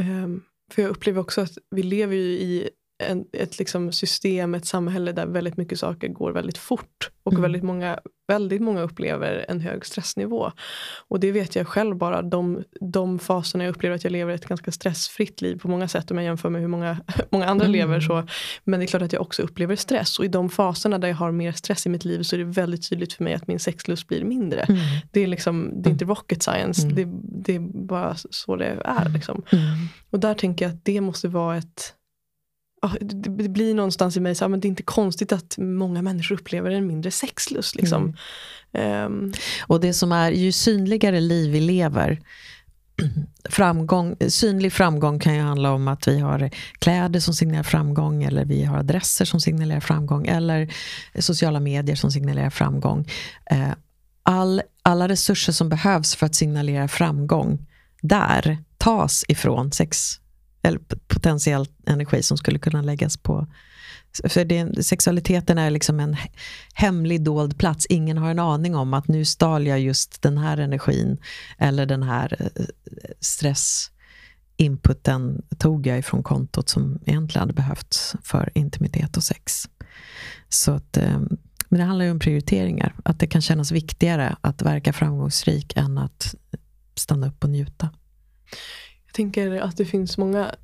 Um, 0.00 0.42
för 0.72 0.82
jag 0.82 0.90
upplever 0.90 1.20
också 1.20 1.40
att 1.40 1.58
vi 1.70 1.82
lever 1.82 2.16
i 2.16 2.70
en, 3.04 3.24
ett 3.32 3.58
liksom 3.58 3.92
system, 3.92 4.54
ett 4.54 4.66
samhälle 4.66 5.12
där 5.12 5.26
väldigt 5.26 5.56
mycket 5.56 5.78
saker 5.78 6.08
går 6.08 6.32
väldigt 6.32 6.58
fort. 6.58 7.10
Och 7.24 7.32
mm. 7.32 7.42
väldigt, 7.42 7.62
många, 7.62 7.98
väldigt 8.28 8.62
många 8.62 8.80
upplever 8.80 9.44
en 9.48 9.60
hög 9.60 9.86
stressnivå. 9.86 10.52
Och 11.08 11.20
det 11.20 11.32
vet 11.32 11.56
jag 11.56 11.68
själv 11.68 11.96
bara, 11.96 12.22
de, 12.22 12.64
de 12.80 13.18
faserna 13.18 13.64
jag 13.64 13.70
upplever 13.70 13.96
att 13.96 14.04
jag 14.04 14.10
lever 14.10 14.34
ett 14.34 14.46
ganska 14.46 14.72
stressfritt 14.72 15.42
liv 15.42 15.58
på 15.58 15.68
många 15.68 15.88
sätt 15.88 16.10
om 16.10 16.16
jag 16.16 16.24
jämför 16.24 16.50
med 16.50 16.60
hur 16.60 16.68
många, 16.68 17.00
många 17.30 17.46
andra 17.46 17.64
mm. 17.64 17.72
lever. 17.72 18.00
så 18.00 18.26
Men 18.64 18.80
det 18.80 18.84
är 18.84 18.86
klart 18.86 19.02
att 19.02 19.12
jag 19.12 19.22
också 19.22 19.42
upplever 19.42 19.76
stress. 19.76 20.18
Och 20.18 20.24
i 20.24 20.28
de 20.28 20.50
faserna 20.50 20.98
där 20.98 21.08
jag 21.08 21.16
har 21.16 21.32
mer 21.32 21.52
stress 21.52 21.86
i 21.86 21.88
mitt 21.88 22.04
liv 22.04 22.22
så 22.22 22.36
är 22.36 22.38
det 22.38 22.44
väldigt 22.44 22.88
tydligt 22.88 23.12
för 23.12 23.24
mig 23.24 23.34
att 23.34 23.46
min 23.46 23.60
sexlust 23.60 24.08
blir 24.08 24.24
mindre. 24.24 24.60
Mm. 24.60 24.80
Det, 25.12 25.20
är 25.20 25.26
liksom, 25.26 25.82
det 25.82 25.88
är 25.88 25.92
inte 25.92 26.04
rocket 26.04 26.42
science, 26.42 26.82
mm. 26.82 26.94
det, 26.94 27.08
det, 27.44 27.54
är 27.54 27.86
bara 27.86 28.16
så 28.30 28.56
det 28.56 28.66
är. 28.84 29.00
Mm. 29.00 29.12
Liksom. 29.12 29.42
Mm. 29.52 29.64
Och 30.10 30.20
där 30.20 30.34
tänker 30.34 30.64
jag 30.64 30.74
att 30.74 30.84
det 30.84 31.00
måste 31.00 31.28
vara 31.28 31.56
ett 31.56 31.94
det 33.00 33.48
blir 33.48 33.74
någonstans 33.74 34.16
i 34.16 34.20
mig 34.20 34.34
så 34.34 34.48
men 34.48 34.60
det 34.60 34.66
är 34.66 34.70
inte 34.70 34.82
konstigt 34.82 35.32
att 35.32 35.58
många 35.58 36.02
människor 36.02 36.34
upplever 36.34 36.70
en 36.70 36.86
mindre 36.86 37.10
sexlust. 37.10 37.74
Liksom. 37.74 38.16
Mm. 38.72 39.06
Um. 39.06 39.32
Och 39.66 39.80
det 39.80 39.92
som 39.92 40.12
är, 40.12 40.30
ju 40.30 40.52
synligare 40.52 41.20
liv 41.20 41.52
vi 41.52 41.60
lever, 41.60 42.20
framgång, 43.48 44.16
synlig 44.28 44.72
framgång 44.72 45.18
kan 45.18 45.34
ju 45.34 45.40
handla 45.40 45.72
om 45.72 45.88
att 45.88 46.08
vi 46.08 46.18
har 46.18 46.50
kläder 46.78 47.20
som 47.20 47.34
signalerar 47.34 47.62
framgång, 47.62 48.22
eller 48.22 48.44
vi 48.44 48.64
har 48.64 48.78
adresser 48.78 49.24
som 49.24 49.40
signalerar 49.40 49.80
framgång, 49.80 50.26
eller 50.26 50.74
sociala 51.18 51.60
medier 51.60 51.96
som 51.96 52.10
signalerar 52.10 52.50
framgång. 52.50 53.08
Eh, 53.50 53.72
all, 54.22 54.62
alla 54.82 55.08
resurser 55.08 55.52
som 55.52 55.68
behövs 55.68 56.14
för 56.14 56.26
att 56.26 56.34
signalera 56.34 56.88
framgång, 56.88 57.66
där 58.02 58.58
tas 58.78 59.24
ifrån 59.28 59.72
sex 59.72 60.20
eller 60.64 60.80
potentiell 61.08 61.66
energi 61.86 62.22
som 62.22 62.36
skulle 62.36 62.58
kunna 62.58 62.82
läggas 62.82 63.16
på 63.16 63.46
för 64.24 64.44
det, 64.44 64.86
sexualiteten 64.86 65.58
är 65.58 65.70
liksom 65.70 66.00
en 66.00 66.16
hemlig 66.74 67.22
dold 67.22 67.58
plats. 67.58 67.86
Ingen 67.86 68.18
har 68.18 68.30
en 68.30 68.38
aning 68.38 68.76
om 68.76 68.94
att 68.94 69.08
nu 69.08 69.24
stal 69.24 69.66
jag 69.66 69.80
just 69.80 70.22
den 70.22 70.38
här 70.38 70.56
energin 70.56 71.18
eller 71.58 71.86
den 71.86 72.02
här 72.02 72.36
eh, 72.40 72.46
stressinputen 73.20 75.42
tog 75.58 75.86
jag 75.86 75.98
ifrån 75.98 76.22
kontot 76.22 76.68
som 76.68 77.00
egentligen 77.06 77.40
hade 77.40 77.52
behövts 77.52 78.16
för 78.22 78.50
intimitet 78.54 79.16
och 79.16 79.22
sex. 79.22 79.68
Så 80.48 80.72
att, 80.72 80.96
eh, 80.96 81.20
men 81.68 81.78
det 81.78 81.84
handlar 81.84 82.04
ju 82.04 82.10
om 82.10 82.18
prioriteringar. 82.18 82.94
Att 83.04 83.18
det 83.18 83.26
kan 83.26 83.42
kännas 83.42 83.72
viktigare 83.72 84.36
att 84.40 84.62
verka 84.62 84.92
framgångsrik 84.92 85.76
än 85.76 85.98
att 85.98 86.34
stanna 86.94 87.28
upp 87.28 87.44
och 87.44 87.50
njuta. 87.50 87.90
Tänker 89.14 89.60
att 89.60 89.76
det 89.76 89.84
finns 89.84 90.18
många 90.18 90.54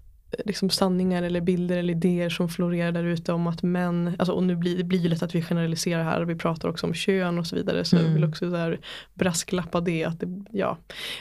liksom 0.45 0.71
sanningar 0.71 1.23
eller 1.23 1.41
bilder 1.41 1.77
eller 1.77 1.95
idéer 1.95 2.31
som 2.31 2.49
florerar 2.49 2.93
där 2.93 3.05
ute 3.05 3.33
om 3.33 3.47
att 3.47 3.63
män, 3.63 4.17
alltså, 4.19 4.33
och 4.33 4.43
nu 4.43 4.57
blir 4.57 4.79
det 4.79 4.85
blir 4.85 5.09
lätt 5.09 5.23
att 5.23 5.35
vi 5.35 5.43
generaliserar 5.43 6.05
här, 6.05 6.23
vi 6.23 6.35
pratar 6.35 6.69
också 6.69 6.87
om 6.87 6.95
kön 6.95 7.39
och 7.39 7.47
så 7.47 7.57
vidare 7.57 7.85
så 7.85 7.97
mm. 7.97 8.09
jag 8.09 8.15
vill 8.15 8.25
också 8.25 8.51
så 8.51 8.77
brasklappa 9.15 9.81
det. 9.81 10.05
Att 10.05 10.21
det 10.21 10.45
ja. 10.51 10.79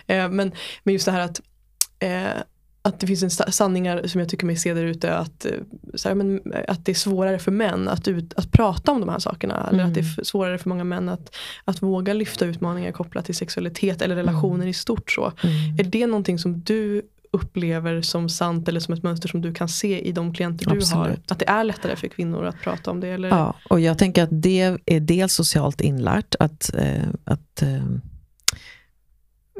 Eh, 0.07 0.29
men, 0.29 0.51
men 0.83 0.93
just 0.93 1.05
det 1.05 1.11
här 1.11 1.19
att 1.19 1.41
eh, 1.99 2.41
att 2.81 2.99
det 2.99 3.07
finns 3.07 3.23
en 3.23 3.51
sanningar 3.51 4.07
som 4.07 4.19
jag 4.19 4.29
tycker 4.29 4.45
mig 4.45 4.55
se 4.55 4.73
där 4.73 4.83
ute 4.83 5.15
att, 5.15 5.45
eh, 5.45 5.51
så 5.93 6.07
här, 6.07 6.15
men, 6.15 6.41
att 6.67 6.85
det 6.85 6.91
är 6.91 6.95
svårare 6.95 7.39
för 7.39 7.51
män 7.51 7.87
att, 7.87 8.07
ut, 8.07 8.33
att 8.33 8.51
prata 8.51 8.91
om 8.91 8.99
de 8.99 9.09
här 9.09 9.19
sakerna. 9.19 9.55
Mm. 9.55 9.73
Eller 9.73 9.83
att 9.83 9.93
det 9.93 9.99
är 9.99 10.13
mm. 10.13 10.25
svårare 10.25 10.57
för 10.57 10.69
många 10.69 10.83
män 10.83 11.09
att, 11.09 11.35
att 11.65 11.81
våga 11.81 12.13
lyfta 12.13 12.45
utmaningar 12.45 12.91
kopplat 12.91 13.25
till 13.25 13.35
sexualitet 13.35 14.01
eller 14.01 14.15
relationer 14.15 14.55
mm. 14.55 14.67
i 14.67 14.73
stort. 14.73 15.11
Så. 15.11 15.31
Mm. 15.43 15.79
Är 15.79 15.83
det 15.83 16.07
någonting 16.07 16.39
som 16.39 16.59
du 16.59 17.01
upplever 17.31 18.01
som 18.01 18.29
sant 18.29 18.67
eller 18.67 18.79
som 18.79 18.93
ett 18.93 19.03
mönster 19.03 19.29
som 19.29 19.41
du 19.41 19.53
kan 19.53 19.69
se 19.69 19.99
i 19.99 20.11
de 20.11 20.33
klienter 20.33 20.71
Absolut. 20.71 20.91
du 20.91 20.95
har? 20.95 21.17
Att 21.27 21.39
det 21.39 21.49
är 21.49 21.63
lättare 21.63 21.95
för 21.95 22.07
kvinnor 22.07 22.45
att 22.45 22.61
prata 22.61 22.91
om 22.91 22.99
det? 22.99 23.07
Eller? 23.07 23.29
Ja, 23.29 23.55
och 23.69 23.79
jag 23.79 23.97
tänker 23.97 24.23
att 24.23 24.29
det 24.31 24.79
är 24.85 24.99
dels 24.99 25.33
socialt 25.33 25.81
inlärt. 25.81 26.35
Att, 26.39 26.73
eh, 26.75 27.07
att 27.23 27.61
eh, 27.61 27.83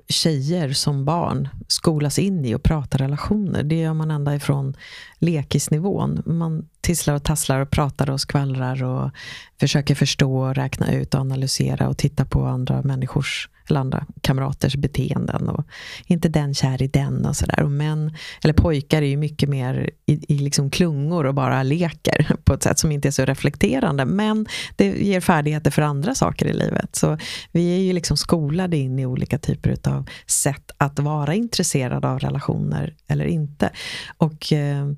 tjejer 0.08 0.74
som 0.74 1.06
barn 1.06 1.50
skolas 1.68 2.20
in 2.20 2.46
i 2.46 2.54
att 2.54 2.64
prata 2.64 2.98
relationer. 2.98 3.64
Det 3.64 3.76
gör 3.76 3.94
man 3.94 4.12
ända 4.12 4.36
ifrån 4.36 4.76
lekisnivån. 5.20 6.24
Man 6.26 6.70
tisslar 6.82 7.14
och 7.14 7.24
tasslar 7.24 7.60
och 7.60 7.70
pratar 7.70 8.10
och 8.10 8.22
skvallrar 8.22 8.84
och 8.84 9.12
försöker 9.60 9.96
förstå, 9.96 10.54
räkna 10.54 10.94
ut, 10.94 11.14
och 11.14 11.22
analysera 11.22 11.88
och 11.88 11.98
titta 11.98 12.26
på 12.26 12.46
andra 12.46 12.82
människors 12.82 13.50
eller 13.70 13.80
andra 13.80 14.06
kamraters 14.22 14.76
beteenden. 14.76 15.50
Och 15.50 15.66
inte 16.06 16.30
den 16.30 16.54
kär 16.54 16.82
i 16.82 16.88
den 16.88 17.26
och 17.26 17.36
sådär. 17.36 17.64
Och 17.64 17.72
män, 17.72 18.16
eller 18.44 18.54
pojkar 18.54 19.02
är 19.02 19.08
ju 19.08 19.18
mycket 19.18 19.50
mer 19.50 19.90
i, 20.06 20.34
i 20.34 20.38
liksom 20.38 20.70
klungor 20.70 21.26
och 21.26 21.34
bara 21.34 21.64
leker 21.64 22.36
på 22.44 22.54
ett 22.54 22.64
sätt 22.64 22.80
som 22.80 22.92
inte 22.92 23.08
är 23.08 23.12
så 23.12 23.26
reflekterande. 23.26 24.06
Men 24.06 24.46
det 24.76 24.86
ger 24.86 25.22
färdigheter 25.22 25.72
för 25.72 25.82
andra 25.82 26.16
saker 26.16 26.46
i 26.46 26.54
livet. 26.54 26.96
Så 26.96 27.18
vi 27.52 27.76
är 27.76 27.82
ju 27.82 27.94
liksom 27.94 28.18
skolade 28.18 28.78
in 28.78 29.00
i 29.00 29.06
olika 29.06 29.38
typer 29.38 29.90
av 29.90 30.10
sätt 30.28 30.72
att 30.78 31.00
vara 31.00 31.36
intresserad 31.36 32.06
av 32.06 32.20
relationer 32.20 32.96
eller 33.08 33.26
inte. 33.26 33.70
Och 34.18 34.54
eh, 34.54 34.92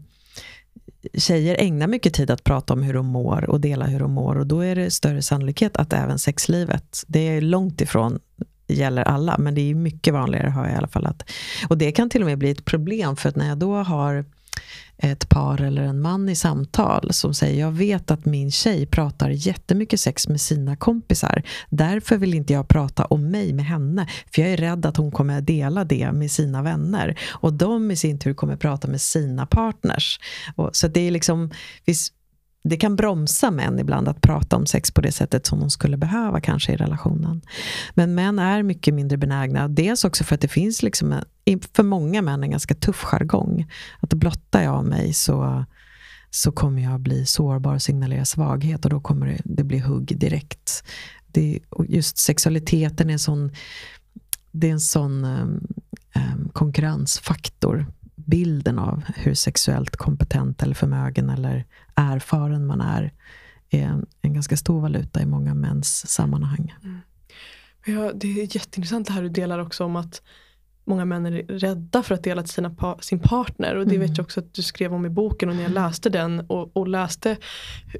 tjejer 1.13 1.55
ägnar 1.60 1.88
mycket 1.88 2.13
tid 2.13 2.31
att 2.31 2.43
prata 2.43 2.73
om 2.73 2.84
hur 2.84 2.93
de 2.93 3.05
mår 3.05 3.49
och 3.49 3.62
dela 3.62 3.86
hur 3.86 3.99
de 3.99 4.12
mår. 4.12 4.38
Och 4.38 4.47
då 4.47 4.60
är 4.60 4.75
det 4.75 4.91
större 4.91 5.21
sannolikhet 5.21 5.77
att 5.77 5.93
även 5.93 6.19
sexlivet, 6.19 7.03
det 7.07 7.19
är 7.19 7.41
långt 7.41 7.81
ifrån 7.81 8.19
gäller 8.73 9.03
alla, 9.03 9.38
men 9.38 9.55
det 9.55 9.71
är 9.71 9.75
mycket 9.75 10.13
vanligare 10.13 10.49
har 10.49 10.63
jag 10.65 10.73
i 10.73 10.77
alla 10.77 10.88
fall. 10.88 11.05
Att, 11.05 11.29
och 11.69 11.77
det 11.77 11.91
kan 11.91 12.10
till 12.10 12.21
och 12.21 12.27
med 12.27 12.38
bli 12.38 12.51
ett 12.51 12.65
problem, 12.65 13.15
för 13.15 13.29
att 13.29 13.36
när 13.36 13.47
jag 13.47 13.57
då 13.57 13.75
har 13.75 14.25
ett 14.97 15.29
par 15.29 15.62
eller 15.62 15.81
en 15.81 16.01
man 16.01 16.29
i 16.29 16.36
samtal 16.36 17.13
som 17.13 17.34
säger 17.34 17.60
jag 17.60 17.71
vet 17.71 18.12
att 18.12 18.25
min 18.25 18.51
tjej 18.51 18.86
pratar 18.86 19.29
jättemycket 19.29 19.99
sex 19.99 20.27
med 20.27 20.41
sina 20.41 20.75
kompisar. 20.75 21.43
Därför 21.69 22.17
vill 22.17 22.34
inte 22.34 22.53
jag 22.53 22.67
prata 22.67 23.05
om 23.05 23.31
mig 23.31 23.53
med 23.53 23.65
henne. 23.65 24.07
För 24.34 24.41
jag 24.41 24.51
är 24.51 24.57
rädd 24.57 24.86
att 24.86 24.97
hon 24.97 25.12
kommer 25.12 25.38
att 25.38 25.47
dela 25.47 25.84
det 25.84 26.12
med 26.12 26.31
sina 26.31 26.62
vänner. 26.62 27.19
Och 27.29 27.53
de 27.53 27.91
i 27.91 27.95
sin 27.95 28.19
tur 28.19 28.34
kommer 28.34 28.53
att 28.53 28.60
prata 28.60 28.88
med 28.88 29.01
sina 29.01 29.45
partners. 29.45 30.19
Och, 30.55 30.69
så 30.73 30.88
det 30.88 31.07
är 31.07 31.12
liksom, 31.12 31.51
det 32.63 32.78
kan 32.78 32.95
bromsa 32.95 33.52
män 33.52 33.80
ibland 33.80 34.08
att 34.08 34.21
prata 34.21 34.56
om 34.56 34.65
sex 34.65 34.91
på 34.91 35.02
det 35.02 35.12
sättet 35.12 35.45
som 35.45 35.60
de 35.60 35.69
skulle 35.69 35.97
behöva 35.97 36.41
kanske 36.41 36.74
i 36.74 36.76
relationen. 36.76 37.41
Men 37.93 38.15
män 38.15 38.39
är 38.39 38.63
mycket 38.63 38.93
mindre 38.93 39.17
benägna. 39.17 39.67
Dels 39.67 40.06
också 40.06 40.24
för 40.24 40.36
att 40.36 40.41
det 40.41 40.47
finns 40.47 40.84
liksom 40.84 41.15
en, 41.45 41.60
för 41.74 41.84
många 41.84 42.21
män 42.21 42.43
en 42.43 42.52
ganska 42.52 42.76
tuff 42.76 43.04
jargong. 43.04 43.71
Att 44.00 44.13
blottar 44.13 44.63
jag 44.63 44.86
mig 44.86 45.13
så, 45.13 45.65
så 46.30 46.52
kommer 46.52 46.82
jag 46.82 47.00
bli 47.00 47.26
sårbar 47.26 47.76
och 47.76 47.82
signalera 47.82 48.26
svaghet 48.26 48.86
och 48.86 48.91
då 48.91 49.00
kommer 49.00 49.28
det, 49.28 49.41
det 49.43 49.63
bli 49.63 49.80
hugg 49.80 50.19
direkt. 50.19 50.84
Det, 51.28 51.60
just 51.88 52.17
sexualiteten 52.17 53.10
är 53.10 53.13
en 53.13 53.19
sån, 53.19 53.52
det 54.52 54.67
är 54.67 54.71
en 54.71 54.80
sån 54.80 55.26
um, 55.26 55.67
um, 56.15 56.50
konkurrensfaktor 56.54 57.86
bilden 58.15 58.80
av 58.80 59.04
hur 59.15 59.34
sexuellt 59.34 59.95
kompetent 59.95 60.63
eller 60.63 60.76
förmögen 60.76 61.30
eller 61.30 61.65
erfaren 61.95 62.65
man 62.65 62.82
är, 62.82 63.13
är 63.69 64.04
en, 64.21 64.34
ganska 64.34 64.58
stor 64.58 64.82
valuta 64.82 65.21
i 65.21 65.25
många 65.25 65.54
mäns 65.54 66.08
sammanhang. 66.08 66.75
Mm. 66.84 66.99
Ja, 67.86 68.12
det 68.15 68.27
är 68.27 68.56
jätteintressant 68.56 69.08
det 69.08 69.13
här 69.13 69.21
du 69.21 69.30
delar 69.30 69.60
också 69.60 69.84
om 69.84 69.95
att 69.95 70.21
många 70.86 71.06
män 71.06 71.26
är 71.26 71.32
rädda 71.48 72.04
för 72.04 72.15
att 72.15 72.24
dela 72.24 72.44
till 72.44 72.54
sina 72.54 72.70
pa 72.70 72.98
sin 73.02 73.20
partner. 73.20 73.76
Och 73.76 73.88
det 73.88 73.96
mm. 73.96 74.08
vet 74.08 74.17
jag 74.17 74.24
också 74.24 74.39
att 74.39 74.54
du 74.54 74.62
skrev 74.62 74.94
om 74.94 75.06
i 75.06 75.10
boken 75.10 75.50
och 75.50 75.56
när 75.56 75.63
jag 75.63 75.72
läste 75.72 76.10
den 76.10 76.39
och, 76.39 76.78
och 76.78 76.88
läste 76.88 77.38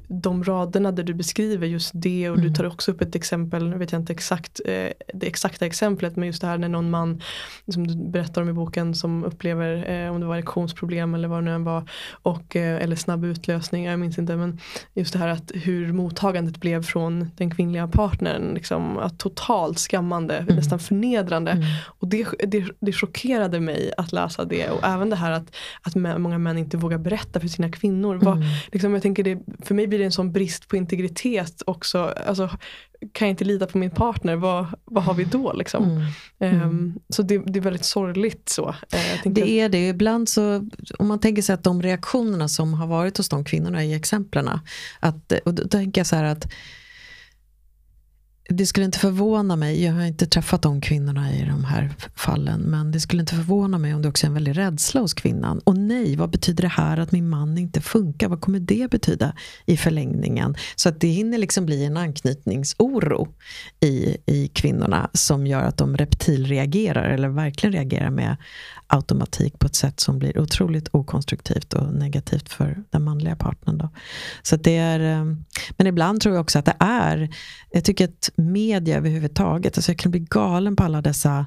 de 0.08 0.44
raderna 0.44 0.92
där 0.92 1.02
du 1.02 1.14
beskriver 1.14 1.66
just 1.66 1.90
det 1.94 2.30
och 2.30 2.36
mm. 2.36 2.48
du 2.48 2.54
tar 2.54 2.64
också 2.64 2.90
upp 2.90 3.00
ett 3.00 3.14
exempel, 3.14 3.68
nu 3.68 3.78
vet 3.78 3.92
jag 3.92 4.00
inte 4.00 4.12
exakt 4.12 4.60
eh, 4.64 4.88
det 5.14 5.26
exakta 5.26 5.66
exemplet 5.66 6.16
men 6.16 6.26
just 6.26 6.40
det 6.40 6.46
här 6.46 6.58
när 6.58 6.68
någon 6.68 6.90
man 6.90 7.22
som 7.68 7.86
du 7.86 7.96
berättar 7.96 8.42
om 8.42 8.48
i 8.48 8.52
boken 8.52 8.94
som 8.94 9.24
upplever 9.24 9.90
eh, 9.90 10.12
om 10.12 10.20
det 10.20 10.26
var 10.26 10.36
erektionsproblem 10.36 11.14
eller 11.14 11.28
vad 11.28 11.44
det 11.44 11.58
nu 11.58 11.64
var 11.64 11.90
och, 12.12 12.56
eh, 12.56 12.82
eller 12.82 12.96
snabb 12.96 13.24
utlösning, 13.24 13.84
jag 13.84 14.00
minns 14.00 14.18
inte 14.18 14.36
men 14.36 14.58
just 14.94 15.12
det 15.12 15.18
här 15.18 15.28
att 15.28 15.52
hur 15.54 15.92
mottagandet 15.92 16.60
blev 16.60 16.82
från 16.82 17.30
den 17.36 17.50
kvinnliga 17.50 17.88
partnern 17.88 18.54
liksom, 18.54 18.98
att 18.98 19.18
totalt 19.18 19.78
skammande, 19.78 20.36
mm. 20.36 20.56
nästan 20.56 20.78
förnedrande 20.78 21.50
mm. 21.50 21.64
och 21.84 22.08
det, 22.08 22.26
det 22.38 22.71
det 22.80 22.92
chockerade 22.92 23.60
mig 23.60 23.92
att 23.96 24.12
läsa 24.12 24.44
det 24.44 24.70
och 24.70 24.84
även 24.84 25.10
det 25.10 25.16
här 25.16 25.32
att, 25.32 25.54
att 25.82 25.94
många 25.94 26.38
män 26.38 26.58
inte 26.58 26.76
vågar 26.76 26.98
berätta 26.98 27.40
för 27.40 27.48
sina 27.48 27.70
kvinnor. 27.70 28.14
Mm. 28.14 28.24
Vad, 28.24 28.44
liksom, 28.72 28.92
jag 28.92 29.02
tänker 29.02 29.22
det, 29.24 29.38
för 29.62 29.74
mig 29.74 29.86
blir 29.86 29.98
det 29.98 30.04
en 30.04 30.12
sån 30.12 30.32
brist 30.32 30.68
på 30.68 30.76
integritet 30.76 31.62
också. 31.66 32.14
Alltså, 32.26 32.50
kan 33.12 33.28
jag 33.28 33.32
inte 33.32 33.44
lita 33.44 33.66
på 33.66 33.78
min 33.78 33.90
partner, 33.90 34.36
vad, 34.36 34.66
vad 34.84 35.04
har 35.04 35.14
vi 35.14 35.24
då? 35.24 35.52
Liksom? 35.52 36.06
Mm. 36.38 36.62
Um, 36.62 36.98
så 37.08 37.22
det, 37.22 37.38
det, 37.38 37.58
är 37.58 37.60
väldigt 37.62 37.84
sorgligt. 37.84 38.48
så. 38.48 38.68
Uh, 38.68 39.32
det 39.32 39.50
är 39.50 39.68
det. 39.68 39.88
Ibland 39.88 40.28
så, 40.28 40.68
om 40.98 41.08
man 41.08 41.18
tänker 41.18 41.42
sig 41.42 41.54
att 41.54 41.64
de 41.64 41.82
reaktionerna 41.82 42.48
som 42.48 42.74
har 42.74 42.86
varit 42.86 43.16
hos 43.16 43.28
de 43.28 43.44
kvinnorna 43.44 43.84
i 43.84 43.94
exemplen, 43.94 44.50
att, 45.00 45.32
och 45.44 45.54
då 45.54 45.68
tänker 45.68 46.00
jag 46.00 46.06
så 46.06 46.16
här 46.16 46.24
att 46.24 46.52
det 48.48 48.66
skulle 48.66 48.86
inte 48.86 48.98
förvåna 48.98 49.56
mig, 49.56 49.84
jag 49.84 49.92
har 49.92 50.04
inte 50.04 50.26
träffat 50.26 50.62
de 50.62 50.80
kvinnorna 50.80 51.34
i 51.34 51.44
de 51.44 51.64
här 51.64 51.94
fallen, 52.16 52.60
men 52.60 52.92
det 52.92 53.00
skulle 53.00 53.20
inte 53.20 53.34
förvåna 53.34 53.78
mig 53.78 53.94
om 53.94 54.02
det 54.02 54.08
också 54.08 54.26
är 54.26 54.28
en 54.28 54.34
väldig 54.34 54.58
rädsla 54.58 55.00
hos 55.00 55.14
kvinnan. 55.14 55.60
Och 55.64 55.76
nej, 55.76 56.16
vad 56.16 56.30
betyder 56.30 56.62
det 56.62 56.68
här 56.68 56.98
att 56.98 57.12
min 57.12 57.28
man 57.28 57.58
inte 57.58 57.80
funkar? 57.80 58.28
Vad 58.28 58.40
kommer 58.40 58.60
det 58.60 58.90
betyda 58.90 59.34
i 59.66 59.76
förlängningen? 59.76 60.56
Så 60.76 60.88
att 60.88 61.00
det 61.00 61.08
hinner 61.08 61.38
liksom 61.38 61.66
bli 61.66 61.84
en 61.84 61.96
anknytningsoro 61.96 63.28
i, 63.80 64.16
i 64.26 64.50
kvinnorna 64.54 65.10
som 65.12 65.46
gör 65.46 65.62
att 65.62 65.76
de 65.76 65.96
reptilreagerar, 65.96 67.10
eller 67.10 67.28
verkligen 67.28 67.72
reagerar 67.72 68.10
med 68.10 68.36
automatik 68.86 69.58
på 69.58 69.66
ett 69.66 69.74
sätt 69.74 70.00
som 70.00 70.18
blir 70.18 70.38
otroligt 70.38 70.88
okonstruktivt 70.92 71.72
och 71.72 71.94
negativt 71.94 72.48
för 72.48 72.84
den 72.90 73.04
manliga 73.04 73.36
partnern. 73.36 73.78
Då. 73.78 73.88
Så 74.42 74.56
det 74.56 74.76
är, 74.76 75.00
eh, 75.00 75.24
men 75.76 75.86
ibland 75.86 76.20
tror 76.20 76.34
jag 76.34 76.42
också 76.42 76.58
att 76.58 76.64
det 76.64 76.76
är, 76.78 77.28
jag 77.70 77.84
tycker 77.84 78.04
att 78.04 78.31
media 78.36 78.96
överhuvudtaget, 78.96 79.78
alltså 79.78 79.90
jag 79.90 79.98
kan 79.98 80.10
bli 80.10 80.20
galen 80.20 80.76
på 80.76 80.84
alla 80.84 81.02
dessa 81.02 81.46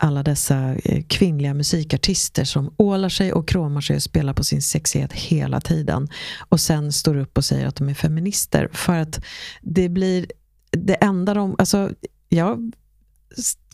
alla 0.00 0.22
dessa 0.22 0.74
eh, 0.74 1.02
kvinnliga 1.08 1.54
musikartister 1.54 2.44
som 2.44 2.74
ålar 2.76 3.08
sig 3.08 3.32
och 3.32 3.48
kråmar 3.48 3.80
sig 3.80 3.96
och 3.96 4.02
spelar 4.02 4.32
på 4.32 4.44
sin 4.44 4.62
sexighet 4.62 5.12
hela 5.12 5.60
tiden. 5.60 6.08
Och 6.48 6.60
sen 6.60 6.92
står 6.92 7.16
upp 7.16 7.38
och 7.38 7.44
säger 7.44 7.66
att 7.66 7.76
de 7.76 7.88
är 7.88 7.94
feminister. 7.94 8.68
För 8.72 8.94
att 8.94 9.24
det 9.62 9.88
blir 9.88 10.26
det 10.70 10.94
enda 10.94 11.34
de... 11.34 11.56
Alltså, 11.58 11.90
jag 12.28 12.72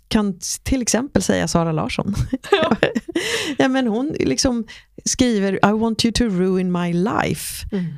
kan 0.08 0.38
till 0.62 0.82
exempel 0.82 1.22
säga 1.22 1.48
Sara 1.48 1.72
Larsson. 1.72 2.14
Ja. 2.50 2.76
ja, 3.58 3.68
men 3.68 3.86
hon 3.86 4.16
liksom 4.20 4.66
skriver 5.04 5.54
I 5.54 5.72
want 5.72 6.04
you 6.04 6.12
to 6.12 6.24
ruin 6.24 6.72
my 6.72 6.92
life. 6.92 7.66
Mm. 7.72 7.94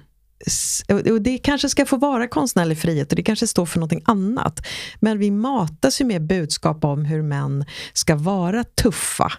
Och 1.12 1.22
det 1.22 1.38
kanske 1.38 1.68
ska 1.68 1.86
få 1.86 1.96
vara 1.96 2.28
konstnärlig 2.28 2.78
frihet 2.78 3.12
och 3.12 3.16
det 3.16 3.22
kanske 3.22 3.46
står 3.46 3.66
för 3.66 3.78
någonting 3.78 4.02
annat. 4.04 4.66
Men 5.00 5.18
vi 5.18 5.30
matas 5.30 6.00
ju 6.00 6.04
med 6.04 6.26
budskap 6.26 6.84
om 6.84 7.04
hur 7.04 7.22
män 7.22 7.64
ska 7.92 8.16
vara 8.16 8.64
tuffa 8.64 9.32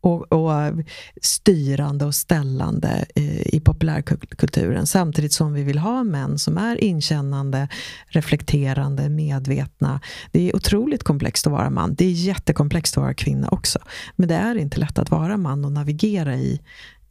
och, 0.00 0.32
och 0.32 0.84
styrande 1.22 2.04
och 2.04 2.14
ställande 2.14 3.04
i, 3.14 3.56
i 3.56 3.60
populärkulturen. 3.60 4.86
Samtidigt 4.86 5.32
som 5.32 5.52
vi 5.52 5.62
vill 5.62 5.78
ha 5.78 6.04
män 6.04 6.38
som 6.38 6.58
är 6.58 6.84
inkännande, 6.84 7.68
reflekterande, 8.06 9.08
medvetna. 9.08 10.00
Det 10.32 10.50
är 10.50 10.56
otroligt 10.56 11.02
komplext 11.04 11.46
att 11.46 11.52
vara 11.52 11.70
man. 11.70 11.94
Det 11.94 12.04
är 12.04 12.10
jättekomplext 12.10 12.96
att 12.96 13.02
vara 13.02 13.14
kvinna 13.14 13.48
också. 13.48 13.78
Men 14.16 14.28
det 14.28 14.34
är 14.34 14.54
inte 14.54 14.80
lätt 14.80 14.98
att 14.98 15.10
vara 15.10 15.36
man 15.36 15.64
och 15.64 15.72
navigera 15.72 16.34
i, 16.34 16.60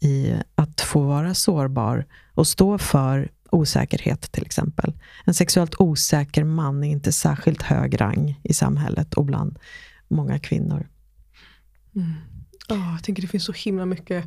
i 0.03 0.39
att 0.55 0.81
få 0.81 1.01
vara 1.01 1.33
sårbar 1.33 2.05
och 2.33 2.47
stå 2.47 2.77
för 2.77 3.31
osäkerhet 3.49 4.31
till 4.31 4.45
exempel. 4.45 4.93
En 5.25 5.33
sexuellt 5.33 5.75
osäker 5.79 6.43
man 6.43 6.83
är 6.83 6.89
inte 6.89 7.11
särskilt 7.11 7.61
hög 7.61 8.01
rang 8.01 8.39
i 8.43 8.53
samhället 8.53 9.13
och 9.13 9.25
bland 9.25 9.59
många 10.07 10.39
kvinnor. 10.39 10.87
Mm. 11.95 12.13
Oh, 12.69 12.91
jag 12.93 13.03
tänker 13.03 13.21
det 13.21 13.27
finns 13.27 13.45
så 13.45 13.51
himla 13.51 13.85
mycket 13.85 14.25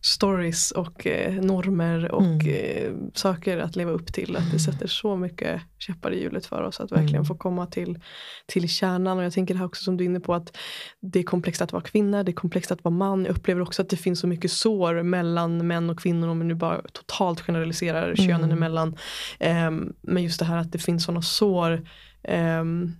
stories 0.00 0.70
och 0.70 1.06
eh, 1.06 1.34
normer 1.34 2.12
och 2.12 2.22
mm. 2.22 2.46
eh, 2.46 2.92
saker 3.14 3.58
att 3.58 3.76
leva 3.76 3.90
upp 3.90 4.12
till. 4.12 4.36
Att 4.36 4.42
det 4.42 4.48
mm. 4.48 4.58
sätter 4.58 4.86
så 4.86 5.16
mycket 5.16 5.62
käppar 5.78 6.10
i 6.10 6.22
hjulet 6.22 6.46
för 6.46 6.62
oss 6.62 6.80
att 6.80 6.92
verkligen 6.92 7.14
mm. 7.14 7.24
få 7.24 7.34
komma 7.34 7.66
till, 7.66 7.98
till 8.46 8.68
kärnan. 8.68 9.18
Och 9.18 9.24
jag 9.24 9.32
tänker 9.32 9.54
det 9.54 9.58
här 9.58 9.66
också 9.66 9.84
som 9.84 9.96
du 9.96 10.04
är 10.04 10.06
inne 10.06 10.20
på 10.20 10.34
att 10.34 10.56
det 11.00 11.18
är 11.18 11.22
komplext 11.22 11.62
att 11.62 11.72
vara 11.72 11.82
kvinna, 11.82 12.22
det 12.22 12.30
är 12.30 12.34
komplext 12.34 12.70
att 12.70 12.84
vara 12.84 12.94
man. 12.94 13.24
Jag 13.24 13.36
upplever 13.36 13.60
också 13.60 13.82
att 13.82 13.88
det 13.88 13.96
finns 13.96 14.20
så 14.20 14.26
mycket 14.26 14.52
sår 14.52 15.02
mellan 15.02 15.66
män 15.66 15.90
och 15.90 16.00
kvinnor 16.00 16.28
om 16.28 16.38
vi 16.38 16.44
nu 16.44 16.54
bara 16.54 16.82
totalt 16.92 17.40
generaliserar 17.40 18.04
mm. 18.04 18.16
könen 18.16 18.52
emellan. 18.52 18.96
Eh, 19.38 19.70
men 20.02 20.22
just 20.22 20.38
det 20.38 20.44
här 20.44 20.56
att 20.56 20.72
det 20.72 20.78
finns 20.78 21.04
sådana 21.04 21.22
sår 21.22 21.82
Um, 22.28 22.96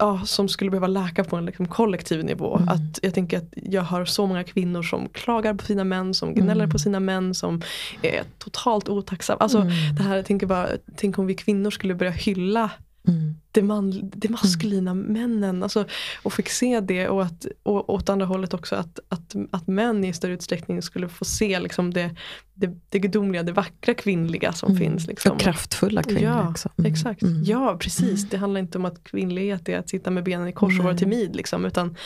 ja, 0.00 0.20
som 0.24 0.48
skulle 0.48 0.70
behöva 0.70 0.86
läka 0.86 1.24
på 1.24 1.36
en 1.36 1.46
liksom, 1.46 1.66
kollektiv 1.68 2.24
nivå. 2.24 2.56
Mm. 2.56 2.68
Att 2.68 2.98
jag 3.02 3.14
tänker 3.14 3.38
att 3.38 3.52
jag 3.54 3.82
har 3.82 4.04
så 4.04 4.26
många 4.26 4.44
kvinnor 4.44 4.82
som 4.82 5.08
klagar 5.08 5.54
på 5.54 5.64
sina 5.64 5.84
män, 5.84 6.14
som 6.14 6.34
gnäller 6.34 6.64
mm. 6.64 6.70
på 6.70 6.78
sina 6.78 7.00
män, 7.00 7.34
som 7.34 7.62
är 8.02 8.22
totalt 8.38 8.88
otacksamma. 8.88 9.38
Alltså, 9.38 9.58
mm. 9.58 9.94
det 9.96 10.02
här, 10.02 10.16
jag 10.16 10.26
tänker 10.26 10.46
bara, 10.46 10.68
tänk 10.96 11.18
om 11.18 11.26
vi 11.26 11.34
kvinnor 11.34 11.70
skulle 11.70 11.94
börja 11.94 12.12
hylla 12.12 12.70
mm. 13.08 13.34
det, 13.52 13.62
man, 13.62 14.10
det 14.14 14.28
maskulina 14.28 14.90
mm. 14.90 15.12
männen. 15.12 15.62
Alltså, 15.62 15.84
och 16.22 16.32
fick 16.32 16.48
se 16.48 16.80
det 16.80 17.08
och, 17.08 17.22
att, 17.22 17.46
och 17.62 17.94
åt 17.94 18.08
andra 18.08 18.26
hållet 18.26 18.54
också 18.54 18.76
att, 18.76 18.98
att, 19.08 19.34
att 19.50 19.66
män 19.66 20.04
i 20.04 20.12
större 20.12 20.32
utsträckning 20.32 20.82
skulle 20.82 21.08
få 21.08 21.24
se 21.24 21.60
liksom 21.60 21.94
det, 21.94 22.16
det, 22.54 22.78
det 22.88 22.98
gudomliga, 22.98 23.42
det 23.42 23.52
vackra 23.52 23.94
kvinnliga 23.94 24.52
som 24.52 24.70
mm. 24.70 24.80
finns. 24.80 25.06
Liksom. 25.06 25.32
Och 25.32 25.40
kraftfulla 25.40 26.02
kvinnor 26.02 26.22
ja, 26.22 26.48
också. 26.48 26.68
Mm. 26.78 26.92
Exakt. 26.92 27.22
Mm. 27.22 27.44
Ja 27.44 27.76
precis, 27.80 28.30
det 28.30 28.36
handlar 28.36 28.60
inte 28.60 28.78
om 28.78 28.84
att 28.84 29.04
kvinnlighet 29.04 29.68
är 29.68 29.78
att 29.78 29.88
sitta 29.88 30.10
med 30.10 30.24
benen 30.24 30.48
i 30.48 30.52
kors 30.52 30.78
och 30.78 30.84
vara 30.84 30.96
timid. 30.96 31.36
Liksom, 31.36 31.64
utan 31.64 31.96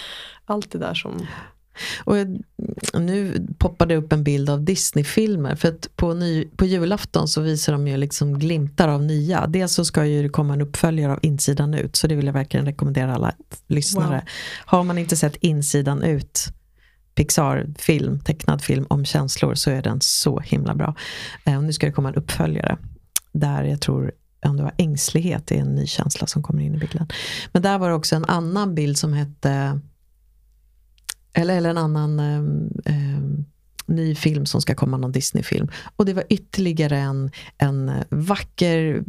allt 0.45 0.71
det 0.71 0.79
där 0.79 0.95
som 0.95 1.27
och 2.05 2.17
nu 3.01 3.47
poppade 3.59 3.95
det 3.95 3.99
upp 3.99 4.13
en 4.13 4.25
bild 4.25 4.51
av 4.51 4.65
Disney-filmer. 4.65 5.57
För 5.57 5.69
att 5.69 5.97
på, 5.97 6.15
ny, 6.15 6.45
på 6.57 6.65
julafton 6.65 7.29
så 7.29 7.41
visar 7.41 7.73
de 7.73 7.89
ju 7.89 7.97
liksom 7.97 8.39
glimtar 8.39 8.89
av 8.89 9.03
nya. 9.03 9.47
Dels 9.47 9.73
så 9.73 9.85
ska 9.85 10.05
ju 10.05 10.23
det 10.23 10.29
komma 10.29 10.55
en 10.55 10.61
uppföljare 10.61 11.13
av 11.13 11.19
Insidan 11.23 11.75
ut. 11.75 11.97
Så 11.97 12.07
det 12.07 12.15
vill 12.15 12.27
jag 12.27 12.33
verkligen 12.33 12.67
rekommendera 12.67 13.15
alla 13.15 13.35
lyssnare. 13.67 14.15
Wow. 14.15 14.23
Har 14.67 14.85
man 14.85 14.99
inte 14.99 15.17
sett 15.17 15.37
Insidan 15.37 16.03
ut 16.03 16.49
Pixar-film, 17.15 18.21
tecknad 18.21 18.63
film 18.63 18.87
om 18.89 19.05
känslor 19.05 19.55
så 19.55 19.71
är 19.71 19.83
den 19.83 20.01
så 20.01 20.41
himla 20.41 20.75
bra. 20.75 20.95
Eh, 21.45 21.57
och 21.57 21.65
nu 21.65 21.73
ska 21.73 21.87
det 21.87 21.93
komma 21.93 22.09
en 22.09 22.15
uppföljare. 22.15 22.79
Där 23.33 23.65
jag 23.65 23.81
tror 23.81 24.13
om 24.45 24.57
det 24.57 24.63
var 24.63 24.75
ängslighet 24.79 25.51
är 25.51 25.57
en 25.57 25.75
ny 25.75 25.87
känsla 25.87 26.27
som 26.27 26.43
kommer 26.43 26.63
in 26.63 26.75
i 26.75 26.79
bilden. 26.79 27.09
Men 27.53 27.63
där 27.63 27.79
var 27.79 27.89
det 27.89 27.95
också 27.95 28.17
en 28.17 28.25
annan 28.25 28.75
bild 28.75 28.99
som 28.99 29.13
hette 29.13 29.81
eller, 31.35 31.57
eller 31.57 31.71
en 31.71 31.79
annan 31.79 32.21
eh, 32.85 33.45
ny 33.87 34.15
film 34.15 34.47
som 34.47 34.61
ska 34.61 34.75
komma, 34.75 34.97
någon 34.97 35.13
Disney-film. 35.13 35.69
Och 35.97 36.07
det 36.07 36.13
var 36.13 36.25
ytterligare 36.29 36.99
en, 36.99 37.31
en 37.59 37.93
vacker 38.09 39.05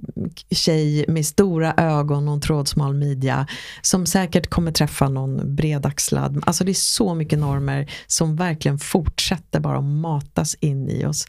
tjej 0.51 1.05
med 1.07 1.25
stora 1.25 1.73
ögon 1.77 2.27
och 2.27 2.33
en 2.33 2.41
trådsmal 2.41 2.93
midja 2.93 3.47
som 3.81 4.05
säkert 4.05 4.49
kommer 4.49 4.71
träffa 4.71 5.09
någon 5.09 5.55
bredaxlad. 5.55 6.43
Alltså 6.45 6.63
det 6.63 6.71
är 6.71 6.73
så 6.73 7.15
mycket 7.15 7.39
normer 7.39 7.91
som 8.07 8.35
verkligen 8.35 8.79
fortsätter 8.79 9.59
bara 9.59 9.77
att 9.77 9.83
matas 9.83 10.55
in 10.59 10.89
i 10.89 11.05
oss. 11.05 11.27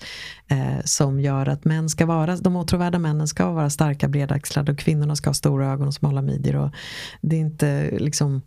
Eh, 0.49 0.85
som 0.85 1.21
gör 1.21 1.49
att 1.49 1.65
män 1.65 1.89
ska 1.89 2.07
vara, 2.07 2.37
de 2.37 2.57
åtråvärda 2.57 2.99
männen 2.99 3.29
ska 3.29 3.51
vara 3.51 3.71
starka 3.71 4.09
bredaxlade 4.09 4.73
och 4.73 4.79
kvinnorna 4.79 5.17
ska 5.17 5.31
ha 5.31 5.35
stora 5.35 5.73
ögon 5.73 5.87
och 5.89 5.95
smala 5.95 6.23
midjor. 6.23 6.57
Och 6.57 6.71
det 7.21 7.37
är 7.37 7.41
inte 7.41 7.91
liksom 7.99 8.43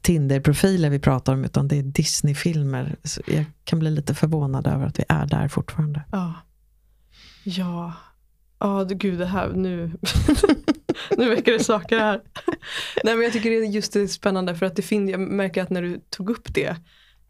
Tinder-profiler 0.00 0.90
vi 0.90 0.98
pratar 0.98 1.32
om, 1.32 1.44
utan 1.44 1.68
det 1.68 1.78
är 1.78 1.82
Disney-filmer. 1.82 2.96
Jag 3.26 3.44
kan 3.64 3.78
bli 3.78 3.90
lite 3.90 4.14
förvånad 4.14 4.66
över 4.66 4.86
att 4.86 4.98
vi 4.98 5.04
är 5.08 5.26
där 5.26 5.48
fortfarande. 5.48 6.02
Ja. 6.12 6.34
Ja. 7.44 7.92
Ja, 8.58 8.84
gud 8.84 9.18
det 9.18 9.26
här, 9.26 9.48
nu, 9.48 9.92
nu 11.16 11.28
väcker 11.28 11.52
det 11.52 11.64
saker 11.64 11.98
här. 11.98 12.22
Nej 13.04 13.14
men 13.14 13.24
jag 13.24 13.32
tycker 13.32 13.50
det 13.50 13.56
är 13.56 13.70
just 13.70 13.92
det 13.92 14.08
spännande 14.08 14.54
för 14.54 14.66
att 14.66 14.76
det 14.76 14.82
finns, 14.82 15.10
jag 15.10 15.20
märker 15.20 15.62
att 15.62 15.70
när 15.70 15.82
du 15.82 16.00
tog 16.10 16.30
upp 16.30 16.54
det 16.54 16.76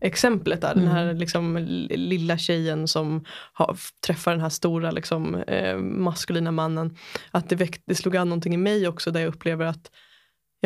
exemplet 0.00 0.60
där, 0.60 0.72
mm. 0.72 0.84
den 0.84 0.94
här 0.94 1.14
liksom, 1.14 1.56
lilla 1.90 2.38
tjejen 2.38 2.88
som 2.88 3.24
har, 3.52 3.76
träffar 4.06 4.30
den 4.30 4.40
här 4.40 4.48
stora 4.48 4.90
liksom, 4.90 5.34
eh, 5.34 5.76
maskulina 5.78 6.50
mannen. 6.50 6.96
Att 7.30 7.48
det, 7.48 7.56
väckte, 7.56 7.82
det 7.86 7.94
slog 7.94 8.16
an 8.16 8.28
någonting 8.28 8.54
i 8.54 8.56
mig 8.56 8.88
också 8.88 9.10
där 9.10 9.20
jag 9.20 9.28
upplever 9.28 9.66
att 9.66 9.90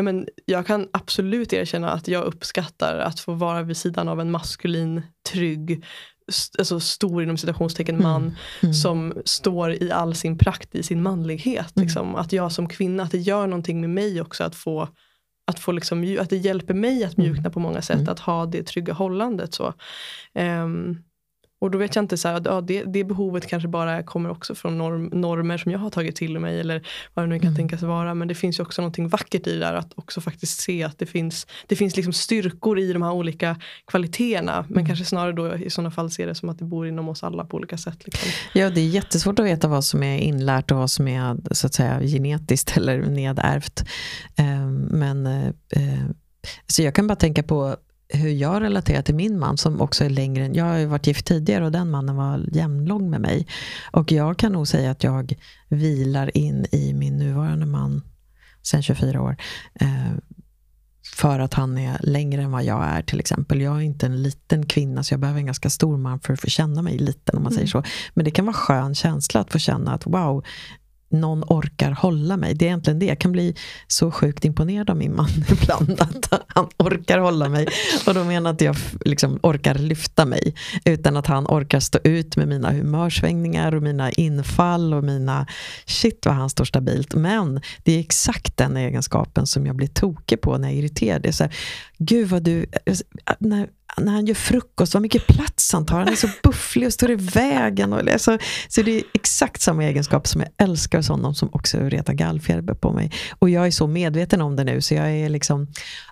ja, 0.01 0.05
men 0.05 0.27
jag 0.45 0.67
kan 0.67 0.89
absolut 0.93 1.53
erkänna 1.53 1.91
att 1.91 2.09
jag 2.09 2.25
uppskattar 2.25 2.99
att 2.99 3.21
få 3.21 3.33
vara 3.33 3.63
vid 3.63 3.77
sidan 3.77 4.09
av 4.09 4.21
en 4.21 4.31
maskulin, 4.31 5.03
trygg, 5.33 5.85
alltså 6.59 6.81
stor 6.81 7.23
inom 7.23 7.37
citationstecken 7.37 7.95
mm. 7.95 8.11
man 8.11 8.23
mm. 8.23 8.35
Mm. 8.63 8.75
som 8.75 9.15
står 9.25 9.83
i 9.83 9.91
all 9.91 10.15
sin 10.15 10.39
prakt 10.39 10.75
i 10.75 10.83
sin 10.83 11.03
manlighet. 11.03 11.77
Mm. 11.77 11.87
Liksom. 11.87 12.15
Att 12.15 12.33
jag 12.33 12.53
som 12.53 12.69
kvinna, 12.69 13.03
att 13.03 13.11
det 13.11 13.19
gör 13.19 13.47
någonting 13.47 13.81
med 13.81 13.91
mig 13.91 14.21
också 14.21 14.45
att 14.45 14.55
få 14.55 14.89
att, 15.47 15.61
få 15.61 15.73
liksom, 15.73 16.17
att 16.21 16.31
det 16.31 16.37
hjälper 16.37 16.75
mig 16.75 17.05
att 17.05 17.17
mjukna 17.17 17.41
mm. 17.41 17.53
på 17.53 17.61
många 17.61 17.83
sätt, 17.83 17.97
mm. 17.97 18.09
att 18.09 18.19
ha 18.19 18.47
det 18.47 18.63
trygga 18.63 18.93
hållandet. 18.93 19.55
Så. 19.55 19.75
Um, 20.35 21.03
och 21.61 21.70
då 21.70 21.79
vet 21.79 21.96
jag 21.96 22.03
inte, 22.03 22.16
så 22.16 22.29
här, 22.29 22.42
ja, 22.44 22.61
det, 22.61 22.85
det 22.85 23.05
behovet 23.05 23.46
kanske 23.46 23.68
bara 23.68 24.03
kommer 24.03 24.31
också 24.31 24.55
från 24.55 24.79
norm, 24.79 25.11
normer 25.12 25.59
som 25.59 25.73
jag 25.73 25.79
har 25.79 25.90
tagit 25.90 26.16
till 26.16 26.38
mig 26.38 26.61
eller 26.61 26.87
vad 27.14 27.25
det 27.25 27.29
nu 27.29 27.38
kan 27.38 27.46
mm. 27.46 27.57
tänkas 27.57 27.83
vara. 27.83 28.14
Men 28.14 28.29
det 28.29 28.35
finns 28.35 28.59
ju 28.59 28.62
också 28.62 28.83
någonting 28.83 29.09
vackert 29.09 29.46
i 29.46 29.53
det 29.53 29.59
där 29.59 29.75
att 29.75 29.92
också 29.94 30.20
faktiskt 30.20 30.61
se 30.61 30.83
att 30.83 30.99
det 30.99 31.07
finns, 31.07 31.46
det 31.66 31.77
finns 31.77 31.96
liksom 31.96 32.12
styrkor 32.12 32.79
i 32.79 32.92
de 32.92 33.03
här 33.03 33.12
olika 33.12 33.57
kvaliteterna. 33.87 34.64
Men 34.68 34.77
mm. 34.77 34.87
kanske 34.87 35.05
snarare 35.05 35.33
då 35.33 35.55
i 35.55 35.70
sådana 35.70 35.90
fall 35.90 36.11
se 36.11 36.27
det 36.27 36.35
som 36.35 36.49
att 36.49 36.59
det 36.59 36.64
bor 36.64 36.87
inom 36.87 37.09
oss 37.09 37.23
alla 37.23 37.44
på 37.44 37.57
olika 37.57 37.79
sätt. 37.79 38.05
Liksom. 38.05 38.31
Ja, 38.53 38.70
det 38.70 38.81
är 38.81 38.88
jättesvårt 38.88 39.38
att 39.38 39.46
veta 39.46 39.68
vad 39.68 39.85
som 39.85 40.03
är 40.03 40.18
inlärt 40.18 40.70
och 40.70 40.79
vad 40.79 40.90
som 40.90 41.09
är 41.09 41.37
så 41.55 41.66
att 41.66 41.75
säga 41.75 42.01
genetiskt 42.01 42.73
eller 42.77 42.99
nedärvt. 42.99 43.85
Ehm, 44.37 44.75
men 44.75 45.27
eh, 45.27 46.11
så 46.66 46.83
jag 46.83 46.94
kan 46.94 47.07
bara 47.07 47.16
tänka 47.16 47.42
på 47.42 47.77
hur 48.12 48.31
jag 48.31 48.62
relaterar 48.62 49.03
till 49.03 49.14
min 49.14 49.38
man 49.38 49.57
som 49.57 49.81
också 49.81 50.05
är 50.05 50.11
längre 50.11 50.44
än, 50.44 50.55
jag 50.55 50.64
har 50.64 50.77
ju 50.77 50.87
varit 50.87 51.07
gift 51.07 51.27
tidigare 51.27 51.64
och 51.64 51.73
den 51.73 51.90
mannen 51.90 52.16
var 52.16 52.46
jämnlång 52.53 53.11
med 53.11 53.20
mig. 53.20 53.46
Och 53.92 54.12
jag 54.12 54.37
kan 54.37 54.53
nog 54.53 54.68
säga 54.68 54.90
att 54.90 55.05
jag 55.05 55.35
vilar 55.68 56.37
in 56.37 56.66
i 56.73 56.94
min 56.94 57.16
nuvarande 57.16 57.66
man 57.66 58.03
sen 58.62 58.83
24 58.83 59.23
år. 59.23 59.37
Eh, 59.75 60.14
för 61.14 61.38
att 61.38 61.55
han 61.55 61.79
är 61.79 62.01
längre 62.03 62.42
än 62.42 62.51
vad 62.51 62.64
jag 62.64 62.85
är 62.85 63.03
till 63.03 63.20
exempel. 63.20 63.61
Jag 63.61 63.77
är 63.77 63.81
inte 63.81 64.07
en 64.07 64.23
liten 64.23 64.66
kvinna 64.66 65.03
så 65.03 65.12
jag 65.12 65.20
behöver 65.20 65.40
en 65.40 65.46
ganska 65.46 65.70
stor 65.70 65.96
man 65.96 66.20
för 66.20 66.33
att 66.33 66.40
få 66.40 66.46
känna 66.46 66.83
mig 66.83 66.99
liten 66.99 67.37
om 67.37 67.42
man 67.42 67.53
mm. 67.53 67.57
säger 67.57 67.68
så. 67.68 67.83
Men 68.14 68.25
det 68.25 68.31
kan 68.31 68.46
vara 68.46 68.55
skön 68.55 68.94
känsla 68.94 69.40
att 69.40 69.53
få 69.53 69.59
känna 69.59 69.94
att 69.94 70.07
wow, 70.07 70.44
någon 71.11 71.44
orkar 71.44 71.90
hålla 71.90 72.37
mig. 72.37 72.55
Det 72.55 72.64
är 72.64 72.66
egentligen 72.66 72.99
det. 72.99 73.07
Jag 73.07 73.18
kan 73.18 73.33
bli 73.33 73.55
så 73.87 74.11
sjukt 74.11 74.44
imponerad 74.44 74.90
av 74.90 74.96
min 74.96 75.16
man 75.16 75.29
ibland. 75.62 76.01
Att 76.01 76.44
han 76.46 76.68
orkar 76.77 77.18
hålla 77.18 77.49
mig. 77.49 77.66
Och 78.07 78.14
då 78.14 78.25
menar 78.25 78.51
att 78.51 78.61
jag 78.61 78.77
liksom 79.05 79.38
orkar 79.42 79.75
lyfta 79.75 80.25
mig. 80.25 80.55
Utan 80.85 81.16
att 81.16 81.27
han 81.27 81.46
orkar 81.46 81.81
stå 81.81 81.99
ut 82.05 82.37
med 82.37 82.49
mina 82.49 82.70
humörsvängningar 82.70 83.75
och 83.75 83.83
mina 83.83 84.11
infall 84.11 84.94
och 84.94 85.05
mina... 85.05 85.46
Shit 85.87 86.27
vad 86.27 86.35
han 86.35 86.51
står 86.51 86.64
stabilt. 86.64 87.14
Men 87.14 87.61
det 87.85 87.92
är 87.92 88.01
exakt 88.01 88.57
den 88.57 88.77
egenskapen 88.77 89.46
som 89.46 89.66
jag 89.66 89.77
blir 89.77 89.88
tokig 89.88 90.40
på 90.40 90.59
när 90.59 90.68
jag 90.68 90.75
är 90.75 90.79
irriterad. 90.79 91.23
Det 91.23 91.29
är 91.29 91.33
så 91.33 91.44
här, 91.44 91.55
Gud 91.99 92.29
vad 92.29 92.42
du... 92.42 92.66
Eh, 92.87 92.92
eh, 93.27 93.35
när, 93.38 93.68
när 93.96 94.12
han 94.12 94.26
gör 94.26 94.35
frukost, 94.35 94.94
vad 94.94 95.03
mycket 95.03 95.26
plats 95.26 95.72
han 95.72 95.87
tar. 95.87 95.98
Han 95.98 96.09
är 96.09 96.16
så 96.16 96.29
bufflig 96.42 96.87
och 96.87 96.92
står 96.92 97.11
i 97.11 97.14
vägen. 97.14 97.92
Och, 97.92 98.09
alltså, 98.09 98.38
så 98.68 98.83
det 98.83 98.98
är 98.98 99.03
exakt 99.14 99.62
samma 99.62 99.85
egenskap 99.85 100.26
som 100.26 100.40
jag 100.40 100.50
älskar 100.68 100.98
hos 100.98 101.09
honom 101.09 101.35
som 101.35 101.48
också 101.53 101.79
retar 101.79 102.12
gallfjäder 102.12 102.74
på 102.74 102.92
mig. 102.92 103.12
Och 103.38 103.50
jag 103.50 103.66
är 103.66 103.70
så 103.70 103.87
medveten 103.87 104.40
om 104.40 104.57
det 104.57 104.64
nu 104.64 104.81
så 104.81 104.94
jag 104.94 105.11
är 105.11 105.29
liksom, 105.29 105.66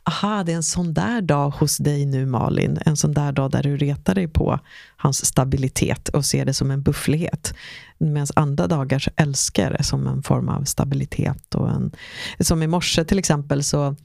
aha 0.04 0.44
det 0.44 0.52
är 0.52 0.56
en 0.56 0.62
sån 0.62 0.94
där 0.94 1.20
dag 1.20 1.50
hos 1.50 1.76
dig 1.76 2.06
nu 2.06 2.26
Malin. 2.26 2.78
En 2.86 2.96
sån 2.96 3.14
där 3.14 3.32
dag 3.32 3.50
där 3.50 3.62
du 3.62 3.76
retar 3.76 4.14
dig 4.14 4.28
på 4.28 4.60
hans 4.96 5.26
stabilitet 5.26 6.08
och 6.08 6.24
ser 6.24 6.44
det 6.44 6.54
som 6.54 6.70
en 6.70 6.82
bufflighet. 6.82 7.54
Medan 7.98 8.26
andra 8.36 8.66
dagar 8.66 8.98
så 8.98 9.10
älskar 9.16 9.62
jag 9.62 9.72
det 9.72 9.82
som 9.82 10.06
en 10.06 10.22
form 10.22 10.48
av 10.48 10.64
stabilitet. 10.64 11.54
Och 11.54 11.70
en, 11.70 11.92
som 12.40 12.62
i 12.62 12.66
morse 12.66 13.04
till 13.04 13.18
exempel 13.18 13.64
så, 13.64 13.96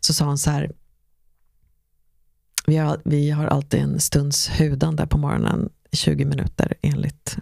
så 0.00 0.14
sa 0.14 0.24
han 0.24 0.38
så 0.38 0.50
här, 0.50 0.72
vi 2.68 2.76
har, 2.76 3.00
vi 3.04 3.30
har 3.30 3.46
alltid 3.46 3.80
en 3.80 4.00
stunds 4.00 4.48
hudande 4.60 5.06
på 5.06 5.18
morgonen, 5.18 5.68
20 5.92 6.24
minuter 6.24 6.74
enligt 6.82 7.36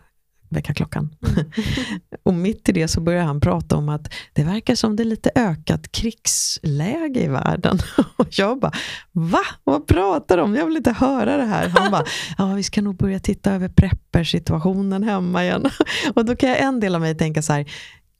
väckarklockan. 0.49 1.17
Mm. 1.29 1.51
och 2.23 2.35
mitt 2.35 2.69
i 2.69 2.73
det 2.73 2.89
så 2.89 3.01
börjar 3.01 3.25
han 3.25 3.41
prata 3.41 3.77
om 3.77 3.89
att 3.89 4.13
det 4.33 4.45
verkar 4.45 4.75
som 4.75 4.97
det 4.97 5.03
är 5.03 5.05
lite 5.05 5.31
ökat 5.35 5.93
krigsläge 5.93 7.21
i 7.21 7.29
världen. 7.29 7.79
och 8.17 8.27
jag 8.31 8.61
bara, 8.61 8.73
va? 9.13 9.43
Vad 9.65 9.87
pratar 9.87 10.37
du 10.37 10.43
om? 10.43 10.55
Jag 10.55 10.67
vill 10.67 10.77
inte 10.77 10.93
höra 10.93 11.37
det 11.37 11.45
här. 11.45 11.69
Han 11.69 11.91
bara, 11.91 12.05
ja 12.39 12.55
vi 12.55 12.63
ska 12.63 12.83
nog 12.83 12.97
börja 12.97 13.19
titta 13.19 13.53
över 13.53 13.69
preppersituationen 13.69 15.03
hemma 15.03 15.45
igen. 15.45 15.71
och 16.15 16.25
då 16.25 16.37
kan 16.37 16.49
jag 16.49 16.61
en 16.61 16.81
del 16.81 16.95
av 16.95 17.01
mig 17.01 17.15
tänka 17.15 17.43
så 17.43 17.53
här, 17.53 17.67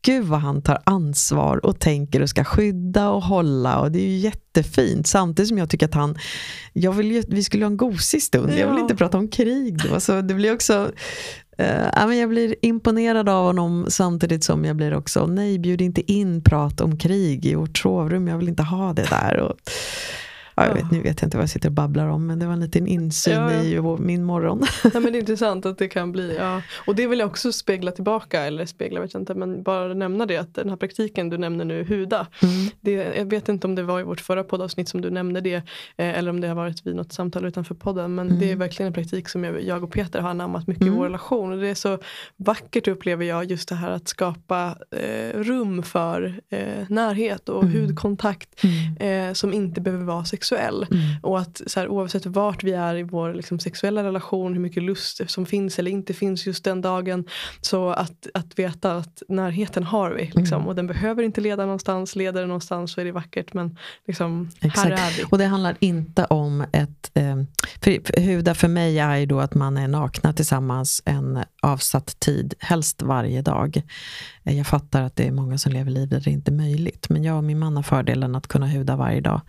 gud 0.07 0.25
vad 0.25 0.41
han 0.41 0.63
tar 0.63 0.79
ansvar 0.85 1.67
och 1.67 1.81
tänker 1.81 2.23
och 2.23 2.29
ska 2.29 2.45
skydda 2.45 3.11
och 3.11 3.23
hålla 3.23 3.81
och 3.81 3.93
det 3.93 3.99
är 3.99 4.09
ju 4.09 4.17
jättefint. 4.17 5.07
Samtidigt 5.07 5.49
som 5.49 5.59
jag 5.59 5.71
tycker 5.71 5.87
att 5.87 5.95
han, 5.95 6.17
jag 6.73 6.93
vill 6.93 7.13
ju, 7.13 7.23
vi 7.29 7.45
skulle 7.45 7.65
ha 7.65 7.71
en 7.71 7.77
gosig 7.77 8.23
stund, 8.23 8.53
ja. 8.53 8.57
jag 8.57 8.71
vill 8.71 8.79
inte 8.79 8.97
prata 8.97 9.19
om 9.19 9.29
krig 9.29 9.79
då. 9.91 10.01
Så 10.01 10.21
det 10.21 10.35
blir 10.35 10.55
också, 10.55 10.91
uh, 11.61 12.15
jag 12.15 12.29
blir 12.29 12.55
imponerad 12.63 13.29
av 13.29 13.47
honom 13.47 13.87
samtidigt 13.89 14.45
som 14.45 14.65
jag 14.65 14.77
blir 14.77 14.95
också, 14.95 15.27
nej 15.27 15.59
bjud 15.59 15.81
inte 15.81 16.13
in 16.13 16.43
prat 16.43 16.81
om 16.81 16.99
krig 16.99 17.47
i 17.47 17.55
vårt 17.55 17.79
sovrum, 17.79 18.29
jag 18.29 18.39
vill 18.39 18.49
inte 18.49 18.63
ha 18.63 18.93
det 18.93 19.07
där. 19.11 19.37
Och, 19.41 19.57
Ja, 20.57 20.67
jag 20.67 20.75
vet, 20.75 20.91
nu 20.91 21.03
vet 21.03 21.21
jag 21.23 21.27
inte 21.27 21.37
vad 21.37 21.43
jag 21.43 21.51
sitter 21.51 21.69
och 21.69 21.73
babblar 21.73 22.07
om, 22.07 22.27
men 22.27 22.39
det 22.39 22.47
var 22.47 22.53
en 22.53 22.61
liten 22.61 22.87
insyn 22.87 23.35
ja, 23.35 23.53
ja. 23.53 23.63
i 23.63 24.03
min 24.03 24.25
morgon. 24.25 24.63
Ja, 24.95 25.01
men 25.01 25.13
det 25.13 25.19
är 25.19 25.21
intressant 25.21 25.67
att 25.67 25.79
det 25.79 25.89
kan 25.89 26.13
bli, 26.13 26.37
ja. 26.37 26.63
Och 26.87 26.95
det 26.95 27.07
vill 27.07 27.19
jag 27.19 27.27
också 27.27 27.53
spegla 27.53 27.93
tillbaka, 27.93 28.43
eller 28.43 28.67
spegla 28.67 29.01
vet 29.01 29.15
jag 29.15 29.23
inte, 29.23 29.35
men 29.35 29.63
bara 29.63 29.95
nämna 29.95 30.27
det 30.27 30.37
att 30.37 30.55
den 30.55 30.69
här 30.69 30.77
praktiken 30.77 31.31
du 31.31 31.39
nämner 31.39 31.65
nu, 31.65 31.85
Huda, 31.85 32.27
mm. 32.43 32.55
det, 32.81 32.93
jag 32.93 33.31
vet 33.31 33.49
inte 33.49 33.67
om 33.67 33.75
det 33.75 33.83
var 33.83 34.01
i 34.01 34.03
vårt 34.03 34.21
förra 34.21 34.45
poddavsnitt 34.45 34.89
som 34.89 35.01
du 35.01 35.11
nämnde 35.11 35.41
det, 35.41 35.55
eh, 35.55 35.63
eller 35.97 36.31
om 36.31 36.41
det 36.41 36.49
har 36.49 36.55
varit 36.55 36.87
vid 36.87 36.97
något 36.97 37.13
samtal 37.13 37.45
utanför 37.45 37.75
podden, 37.75 38.15
men 38.15 38.27
mm. 38.27 38.41
det 38.41 38.53
är 38.53 38.57
verkligen 38.57 38.87
en 38.87 38.93
praktik 38.93 39.29
som 39.29 39.45
jag, 39.45 39.63
jag 39.63 39.85
och 39.85 39.93
Peter 39.93 40.21
har 40.21 40.31
anammat 40.31 40.67
mycket 40.67 40.83
mm. 40.83 40.95
i 40.95 40.97
vår 40.97 41.05
relation. 41.05 41.53
Och 41.53 41.61
det 41.61 41.69
är 41.69 41.75
så 41.75 41.99
vackert 42.37 42.89
upplever 42.89 43.25
jag 43.25 43.51
just 43.51 43.69
det 43.69 43.75
här 43.75 43.91
att 43.91 44.09
skapa 44.09 44.77
eh, 44.91 45.39
rum 45.39 45.83
för 45.83 46.41
eh, 46.51 46.85
närhet 46.89 47.49
och 47.49 47.63
mm. 47.63 47.81
hudkontakt 47.81 48.65
mm. 48.65 49.29
eh, 49.29 49.33
som 49.35 49.53
inte 49.53 49.81
behöver 49.81 50.05
vara 50.05 50.25
sexuell. 50.25 50.46
Mm. 50.53 51.01
Och 51.23 51.39
att 51.39 51.63
så 51.67 51.81
här, 51.81 51.89
oavsett 51.89 52.27
vart 52.27 52.65
vi 52.65 52.73
är 52.73 52.97
i 52.97 53.03
vår 53.03 53.35
liksom, 53.35 53.59
sexuella 53.59 54.05
relation, 54.05 54.53
hur 54.53 54.61
mycket 54.61 54.83
lust 54.83 55.31
som 55.31 55.47
finns 55.47 55.79
eller 55.79 55.91
inte 55.91 56.15
finns 56.15 56.47
just 56.47 56.65
den 56.65 56.81
dagen. 56.81 57.25
Så 57.61 57.91
att, 57.91 58.27
att 58.35 58.59
veta 58.59 58.97
att 58.97 59.23
närheten 59.29 59.83
har 59.83 60.11
vi. 60.11 60.31
Liksom, 60.35 60.57
mm. 60.57 60.67
Och 60.67 60.75
den 60.75 60.87
behöver 60.87 61.23
inte 61.23 61.41
leda 61.41 61.63
någonstans. 61.63 62.17
Leder 62.17 62.41
den 62.41 62.49
någonstans 62.49 62.93
så 62.93 63.01
är 63.01 63.05
det 63.05 63.13
vackert. 63.13 63.55
Men 63.55 63.79
liksom, 64.07 64.51
här 64.61 64.91
är 64.91 65.17
vi. 65.17 65.25
Och 65.31 65.39
det 65.39 65.47
handlar 65.47 65.77
inte 65.81 66.25
om 66.25 66.65
ett... 66.73 67.11
Eh, 67.15 67.37
för, 67.81 68.21
huda 68.21 68.55
för 68.55 68.69
mig 68.69 68.99
är 68.99 69.17
ju 69.17 69.27
då 69.27 69.41
att 69.41 69.55
man 69.55 69.77
är 69.77 69.89
nakna 69.89 70.33
tillsammans 70.33 71.03
en 71.05 71.45
avsatt 71.63 72.21
tid, 72.21 72.55
helst 72.59 73.03
varje 73.03 73.43
dag. 73.43 73.83
Eh, 74.47 74.57
jag 74.57 74.67
fattar 74.67 75.03
att 75.03 75.17
det 75.17 75.27
är 75.27 75.33
många 75.33 75.59
som 75.59 75.73
lever 75.73 75.91
liv 75.91 76.09
där 76.09 76.21
det 76.21 76.31
inte 76.31 76.51
är 76.51 76.57
möjligt. 76.57 77.09
Men 77.09 77.25
jag 77.25 77.37
och 77.37 77.45
min 77.45 77.59
man 77.59 77.77
har 77.77 77.83
fördelen 77.83 78.35
att 78.35 78.47
kunna 78.47 78.67
huda 78.67 78.97
varje 78.97 79.21
dag. 79.21 79.41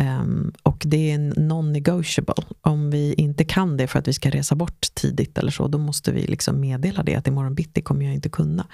Um, 0.00 0.52
och 0.62 0.82
det 0.86 1.12
är 1.12 1.18
non-negotiable. 1.18 2.44
Om 2.60 2.90
vi 2.90 3.14
inte 3.14 3.44
kan 3.44 3.76
det 3.76 3.86
för 3.86 3.98
att 3.98 4.08
vi 4.08 4.12
ska 4.12 4.30
resa 4.30 4.54
bort 4.54 4.86
tidigt 4.94 5.38
eller 5.38 5.50
så, 5.50 5.68
då 5.68 5.78
måste 5.78 6.12
vi 6.12 6.26
liksom 6.26 6.60
meddela 6.60 7.02
det 7.02 7.14
att 7.14 7.26
imorgon 7.26 7.54
bitti 7.54 7.82
kommer 7.82 8.04
jag 8.04 8.14
inte 8.14 8.28
kunna. 8.28 8.66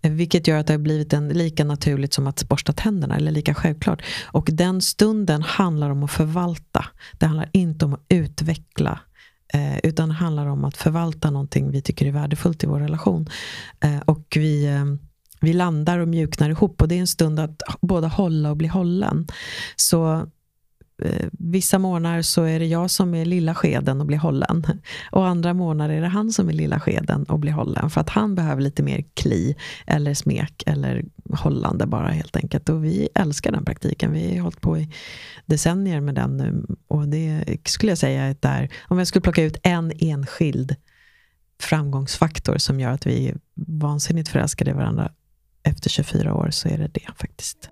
Eh, 0.00 0.12
vilket 0.12 0.46
gör 0.46 0.58
att 0.58 0.66
det 0.66 0.72
har 0.72 0.78
blivit 0.78 1.12
en, 1.12 1.28
lika 1.28 1.64
naturligt 1.64 2.14
som 2.14 2.26
att 2.26 2.48
borsta 2.48 2.72
tänderna, 2.72 3.16
eller 3.16 3.32
lika 3.32 3.54
självklart. 3.54 4.02
Och 4.24 4.48
den 4.52 4.80
stunden 4.80 5.42
handlar 5.42 5.90
om 5.90 6.02
att 6.02 6.10
förvalta. 6.10 6.84
Det 7.18 7.26
handlar 7.26 7.48
inte 7.52 7.84
om 7.84 7.94
att 7.94 8.04
utveckla 8.08 9.00
Eh, 9.52 9.78
utan 9.82 10.08
det 10.08 10.14
handlar 10.14 10.46
om 10.46 10.64
att 10.64 10.76
förvalta 10.76 11.30
någonting 11.30 11.70
vi 11.70 11.82
tycker 11.82 12.06
är 12.06 12.10
värdefullt 12.12 12.64
i 12.64 12.66
vår 12.66 12.80
relation. 12.80 13.26
Eh, 13.80 14.00
och 14.04 14.26
vi, 14.36 14.66
eh, 14.66 14.84
vi 15.40 15.52
landar 15.52 15.98
och 15.98 16.08
mjuknar 16.08 16.50
ihop 16.50 16.82
och 16.82 16.88
det 16.88 16.94
är 16.94 17.00
en 17.00 17.06
stund 17.06 17.40
att 17.40 17.62
både 17.80 18.06
hålla 18.06 18.50
och 18.50 18.56
bli 18.56 18.68
hållen. 18.68 19.26
Så 19.76 20.26
Eh, 21.02 21.28
vissa 21.32 21.78
månader 21.78 22.22
så 22.22 22.42
är 22.42 22.58
det 22.58 22.66
jag 22.66 22.90
som 22.90 23.14
är 23.14 23.24
lilla 23.24 23.54
skeden 23.54 24.00
och 24.00 24.06
blir 24.06 24.18
hållen. 24.18 24.64
Och 25.10 25.26
andra 25.26 25.54
månader 25.54 25.94
är 25.94 26.00
det 26.00 26.08
han 26.08 26.32
som 26.32 26.48
är 26.48 26.52
lilla 26.52 26.80
skeden 26.80 27.24
och 27.24 27.38
blir 27.38 27.52
hållen. 27.52 27.90
För 27.90 28.00
att 28.00 28.08
han 28.08 28.34
behöver 28.34 28.62
lite 28.62 28.82
mer 28.82 29.04
kli 29.14 29.56
eller 29.86 30.14
smek 30.14 30.62
eller 30.66 31.04
hållande 31.30 31.86
bara 31.86 32.08
helt 32.08 32.36
enkelt. 32.36 32.68
Och 32.68 32.84
vi 32.84 33.08
älskar 33.14 33.52
den 33.52 33.64
praktiken. 33.64 34.12
Vi 34.12 34.36
har 34.36 34.42
hållit 34.42 34.60
på 34.60 34.78
i 34.78 34.92
decennier 35.46 36.00
med 36.00 36.14
den 36.14 36.36
nu. 36.36 36.66
Och 36.88 37.08
det 37.08 37.44
skulle 37.64 37.90
jag 37.90 37.98
säga 37.98 38.22
är 38.22 38.36
där, 38.40 38.68
om 38.88 38.98
jag 38.98 39.06
skulle 39.06 39.22
plocka 39.22 39.42
ut 39.42 39.56
en 39.62 39.92
enskild 39.98 40.76
framgångsfaktor 41.60 42.58
som 42.58 42.80
gör 42.80 42.90
att 42.90 43.06
vi 43.06 43.28
är 43.28 43.36
vansinnigt 43.54 44.28
förälskade 44.28 44.70
i 44.70 44.74
varandra 44.74 45.12
efter 45.62 45.90
24 45.90 46.34
år 46.34 46.50
så 46.50 46.68
är 46.68 46.78
det 46.78 46.88
det 46.88 47.08
faktiskt. 47.16 47.70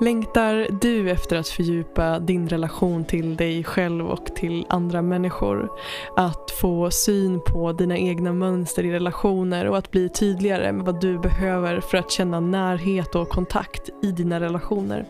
Längtar 0.00 0.66
du 0.80 1.10
efter 1.10 1.36
att 1.36 1.48
fördjupa 1.48 2.18
din 2.18 2.48
relation 2.48 3.04
till 3.04 3.36
dig 3.36 3.64
själv 3.64 4.06
och 4.06 4.26
till 4.36 4.66
andra 4.68 5.02
människor? 5.02 5.70
Att 6.16 6.50
få 6.50 6.90
syn 6.90 7.40
på 7.40 7.72
dina 7.72 7.98
egna 7.98 8.32
mönster 8.32 8.84
i 8.84 8.92
relationer 8.92 9.66
och 9.66 9.78
att 9.78 9.90
bli 9.90 10.08
tydligare 10.08 10.72
med 10.72 10.86
vad 10.86 11.00
du 11.00 11.18
behöver 11.18 11.80
för 11.80 11.98
att 11.98 12.10
känna 12.10 12.40
närhet 12.40 13.14
och 13.14 13.28
kontakt 13.28 13.90
i 14.02 14.12
dina 14.12 14.40
relationer? 14.40 15.06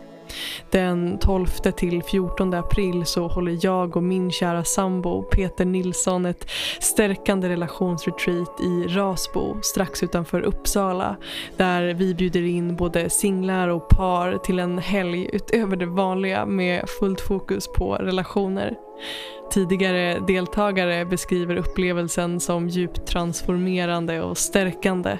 Den 0.70 1.18
12 1.18 1.46
till 1.46 2.02
14 2.02 2.54
april 2.54 3.06
så 3.06 3.28
håller 3.28 3.58
jag 3.60 3.96
och 3.96 4.02
min 4.02 4.30
kära 4.30 4.64
sambo 4.64 5.22
Peter 5.22 5.64
Nilsson 5.64 6.26
ett 6.26 6.50
stärkande 6.80 7.48
relationsretreat 7.48 8.60
i 8.60 8.86
Rasbo 8.88 9.56
strax 9.62 10.02
utanför 10.02 10.40
Uppsala 10.40 11.16
där 11.56 11.94
vi 11.94 12.14
bjuder 12.14 12.42
in 12.42 12.76
både 12.76 13.10
singlar 13.10 13.68
och 13.68 13.88
par 13.88 14.38
till 14.38 14.58
en 14.58 14.78
helg 14.78 15.30
utöver 15.32 15.76
det 15.76 15.86
vanliga 15.86 16.46
med 16.46 16.88
fullt 17.00 17.20
fokus 17.20 17.68
på 17.68 17.94
relationer. 17.94 18.74
Tidigare 19.50 20.18
deltagare 20.26 21.04
beskriver 21.04 21.56
upplevelsen 21.56 22.40
som 22.40 22.68
djupt 22.68 23.06
transformerande 23.06 24.22
och 24.22 24.38
stärkande 24.38 25.18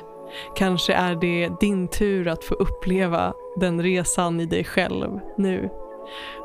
Kanske 0.57 0.93
är 0.93 1.15
det 1.15 1.51
din 1.61 1.89
tur 1.89 2.29
att 2.29 2.45
få 2.45 2.55
uppleva 2.55 3.35
den 3.57 3.83
resan 3.83 4.41
i 4.41 4.47
dig 4.47 4.65
själv 4.65 5.21
nu. 5.37 5.71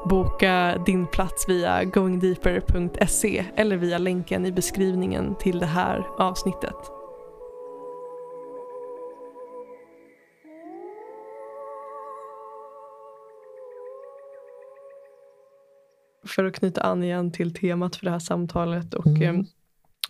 Boka 0.05 0.83
din 0.85 1.07
plats 1.07 1.49
via 1.49 1.83
goingdeeper.se 1.83 3.45
eller 3.55 3.77
via 3.77 3.97
länken 3.97 4.45
i 4.45 4.51
beskrivningen 4.51 5.35
till 5.35 5.59
det 5.59 5.65
här 5.65 6.07
avsnittet. 6.17 6.75
För 16.25 16.45
att 16.45 16.55
knyta 16.55 16.81
an 16.81 17.03
igen 17.03 17.31
till 17.31 17.53
temat 17.53 17.95
för 17.95 18.05
det 18.05 18.11
här 18.11 18.19
samtalet 18.19 18.93
och 18.93 19.07
mm. 19.07 19.45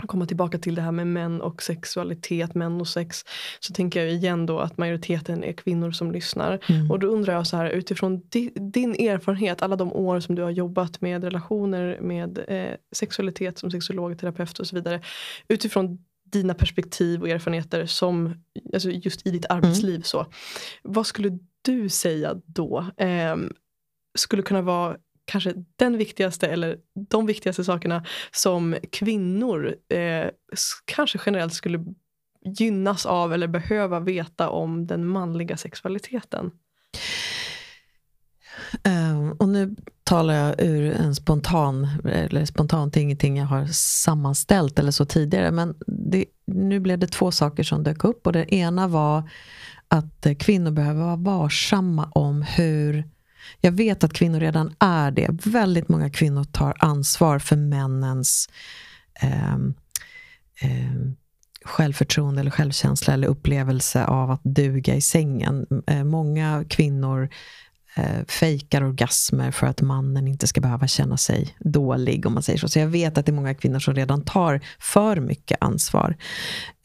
Komma 0.08 0.26
tillbaka 0.26 0.58
till 0.58 0.76
det 0.76 0.82
här 0.82 0.92
med 0.92 1.08
män 1.08 1.42
och 1.42 1.64
sexualitet, 1.64 2.56
män 2.56 2.82
och 2.82 2.88
sex. 2.88 3.26
Så 3.60 3.74
tänker 3.74 4.00
jag 4.00 4.12
igen 4.12 4.46
då 4.46 4.60
att 4.60 4.78
majoriteten 4.78 5.44
är 5.44 5.54
kvinnor 5.54 5.92
som 5.92 6.12
lyssnar. 6.12 6.60
Mm. 6.70 6.92
Och 6.92 7.00
då 7.00 7.08
undrar 7.08 7.34
jag 7.34 7.48
så 7.48 7.58
här 7.58 7.70
utifrån 7.70 8.22
di, 8.30 8.52
din 8.56 8.92
erfarenhet, 8.92 9.62
alla 9.62 9.76
de 9.76 9.94
år 9.94 10.20
som 10.20 10.36
du 10.36 10.42
har 10.42 10.50
jobbat 10.50 11.02
med 11.02 11.24
relationer 11.24 11.98
med 12.02 12.40
eh, 12.48 12.76
sexualitet 12.92 13.58
som 13.58 13.72
sexolog, 13.72 14.20
terapeut 14.20 14.60
och 14.60 14.68
så 14.68 14.76
vidare. 14.76 15.02
Utifrån 15.48 15.98
dina 16.32 16.54
perspektiv 16.54 17.22
och 17.22 17.30
erfarenheter 17.30 17.86
som, 17.86 18.44
alltså 18.74 18.90
just 18.90 19.28
i 19.28 19.32
ditt 19.32 19.46
arbetsliv. 19.50 19.96
Mm. 19.96 20.04
så. 20.04 20.26
Vad 20.84 21.08
skulle 21.08 21.40
du 21.62 21.90
säga 21.90 22.36
då 22.46 22.86
eh, 22.98 23.36
skulle 24.18 24.42
kunna 24.42 24.62
vara 24.62 24.98
kanske 25.30 25.54
den 25.76 25.98
viktigaste 25.98 26.48
eller 26.48 26.78
de 27.10 27.26
viktigaste 27.26 27.64
sakerna 27.64 28.06
som 28.32 28.76
kvinnor 28.92 29.76
eh, 29.90 30.30
kanske 30.86 31.20
generellt 31.26 31.54
skulle 31.54 31.86
gynnas 32.46 33.06
av 33.06 33.34
eller 33.34 33.48
behöva 33.48 34.00
veta 34.00 34.50
om 34.50 34.88
den 34.88 35.08
manliga 35.08 35.58
sexualiteten? 35.58 36.52
Um, 38.88 39.32
och 39.32 39.50
nu 39.50 39.76
talar 40.04 40.34
jag 40.34 40.62
ur 40.62 40.92
en 40.92 41.16
spontan, 41.16 41.88
eller 42.06 42.46
spontant 42.46 42.98
ingenting 42.98 43.38
jag 43.38 43.46
har 43.46 43.66
sammanställt 43.74 44.80
eller 44.80 44.92
så 44.92 45.06
tidigare. 45.06 45.52
Men 45.52 45.76
det, 45.88 46.26
nu 46.46 46.80
blev 46.80 47.00
det 47.00 47.08
två 47.08 47.32
saker 47.32 47.64
som 47.64 47.84
dök 47.84 48.04
upp 48.04 48.28
och 48.28 48.34
det 48.34 48.56
ena 48.56 48.88
var 48.88 49.30
att 49.88 50.28
kvinnor 50.40 50.72
behöver 50.72 51.04
vara 51.04 51.16
varsamma 51.16 52.10
om 52.12 52.42
hur 52.42 53.04
jag 53.62 53.72
vet 53.72 54.04
att 54.04 54.14
kvinnor 54.14 54.40
redan 54.40 54.76
är 54.80 55.12
det. 55.12 55.28
Väldigt 55.46 55.90
många 55.90 56.10
kvinnor 56.10 56.44
tar 56.44 56.76
ansvar 56.80 57.40
för 57.40 57.56
männens 57.56 58.50
eh, 59.22 59.54
eh, 60.62 61.12
självförtroende 61.66 62.42
eller 62.42 62.52
självkänsla 62.52 63.14
eller 63.14 63.28
upplevelse 63.28 64.06
av 64.06 64.32
att 64.32 64.42
duga 64.44 64.96
i 64.96 65.02
sängen. 65.02 65.66
Eh, 65.88 66.04
många 66.04 66.66
kvinnor 66.70 67.30
eh, 67.96 68.26
fejkar 68.28 68.84
orgasmer 68.84 69.52
för 69.52 69.68
att 69.68 69.82
mannen 69.82 70.28
inte 70.28 70.48
ska 70.48 70.62
behöva 70.62 70.88
känna 70.88 71.18
sig 71.18 71.56
dålig. 71.60 72.26
om 72.26 72.34
man 72.34 72.44
säger 72.44 72.60
Så 72.60 72.70
Så 72.70 72.80
jag 72.80 72.88
vet 72.88 73.18
att 73.18 73.26
det 73.26 73.32
är 73.32 73.34
många 73.34 73.56
kvinnor 73.56 73.80
som 73.80 73.96
redan 73.96 74.26
tar 74.26 74.62
för 74.80 75.20
mycket 75.20 75.58
ansvar. 75.62 76.18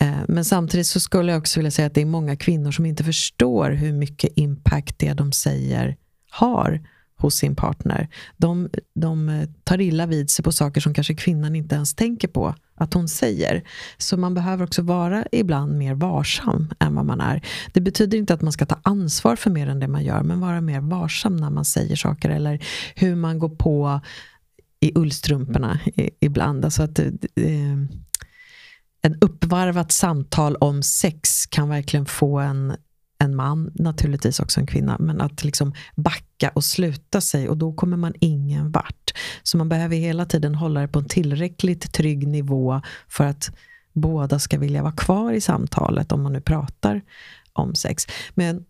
Eh, 0.01 0.19
men 0.29 0.45
samtidigt 0.45 0.87
så 0.87 1.01
skulle 1.01 1.33
jag 1.33 1.39
också 1.39 1.61
vilja 1.61 1.71
säga 1.71 1.87
att 1.87 1.95
det 1.95 2.01
är 2.01 2.07
många 2.07 2.37
kvinnor 2.37 2.71
som 2.71 2.87
inte 2.87 3.05
förstår 3.05 3.71
hur 3.71 3.93
mycket 3.93 4.33
impact 4.37 4.99
det 4.99 5.13
de 5.13 5.33
säger 5.33 5.97
har 6.35 6.81
hos 7.17 7.35
sin 7.35 7.57
partner. 7.57 8.09
De, 8.37 8.69
de 8.95 9.29
eh, 9.29 9.49
tar 9.65 9.81
illa 9.81 10.07
vid 10.07 10.31
sig 10.31 10.43
på 10.43 10.53
saker 10.53 10.81
som 10.81 10.95
kanske 10.95 11.15
kvinnan 11.15 11.57
inte 11.57 11.75
ens 11.75 11.95
tänker 11.95 12.29
på 12.29 12.55
att 12.75 12.95
hon 12.95 13.09
säger. 13.09 13.63
Så 13.99 14.17
man 14.17 14.35
behöver 14.35 14.65
också 14.65 14.83
vara 14.83 15.25
ibland 15.33 15.79
mer 15.79 15.95
varsam 15.95 16.75
än 16.81 16.95
vad 16.95 17.05
man 17.05 17.21
är. 17.21 17.43
Det 17.73 17.81
betyder 17.81 18.19
inte 18.19 18.35
att 18.35 18.43
man 18.43 18.53
ska 18.53 18.67
ta 18.67 18.81
ansvar 18.83 19.37
för 19.37 19.51
mer 19.51 19.67
än 19.69 19.81
det 19.81 19.89
man 19.89 20.05
gör, 20.05 20.23
men 20.23 20.41
vara 20.41 20.61
mer 20.61 20.81
varsam 20.81 21.37
när 21.37 21.51
man 21.51 21.65
säger 21.65 21.97
saker 21.97 22.31
eller 22.31 22.65
hur 22.95 23.15
man 23.15 23.39
går 23.39 23.49
på 23.49 24.01
i 24.81 24.93
ullstrumporna 24.95 25.81
ibland. 26.21 26.65
Alltså 26.65 26.83
att, 26.83 26.99
eh, 26.99 27.75
en 29.03 29.19
uppvarvat 29.21 29.93
samtal 29.93 30.57
om 30.57 30.83
sex 30.83 31.47
kan 31.47 31.69
verkligen 31.69 32.07
få 32.07 32.39
en 32.39 32.77
en 33.25 33.37
man, 33.37 33.71
naturligtvis 33.75 34.41
också 34.41 34.61
en 34.61 34.67
kvinna, 34.67 34.97
men 35.01 35.21
att 35.21 35.45
liksom 35.45 35.75
backa 35.97 36.51
och 36.55 36.65
sluta 36.65 37.21
sig 37.21 37.49
och 37.49 37.57
då 37.57 37.73
kommer 37.73 37.97
man 37.97 38.13
ingen 38.21 38.71
vart. 38.71 39.15
Så 39.43 39.57
man 39.57 39.69
behöver 39.69 39.97
hela 39.97 40.27
tiden 40.27 40.55
hålla 40.55 40.81
det 40.81 40.89
på 40.89 40.99
en 40.99 41.09
tillräckligt 41.09 41.93
trygg 41.93 42.29
nivå 42.29 42.81
för 43.09 43.25
att 43.25 43.51
båda 43.93 44.39
ska 44.39 44.59
vilja 44.59 44.83
vara 44.83 44.93
kvar 44.93 45.33
i 45.33 45.41
samtalet 45.41 46.13
om 46.13 46.23
man 46.23 46.33
nu 46.33 46.41
pratar 46.41 47.03
om 47.53 47.75
sex. 47.75 48.07
Men 48.35 48.65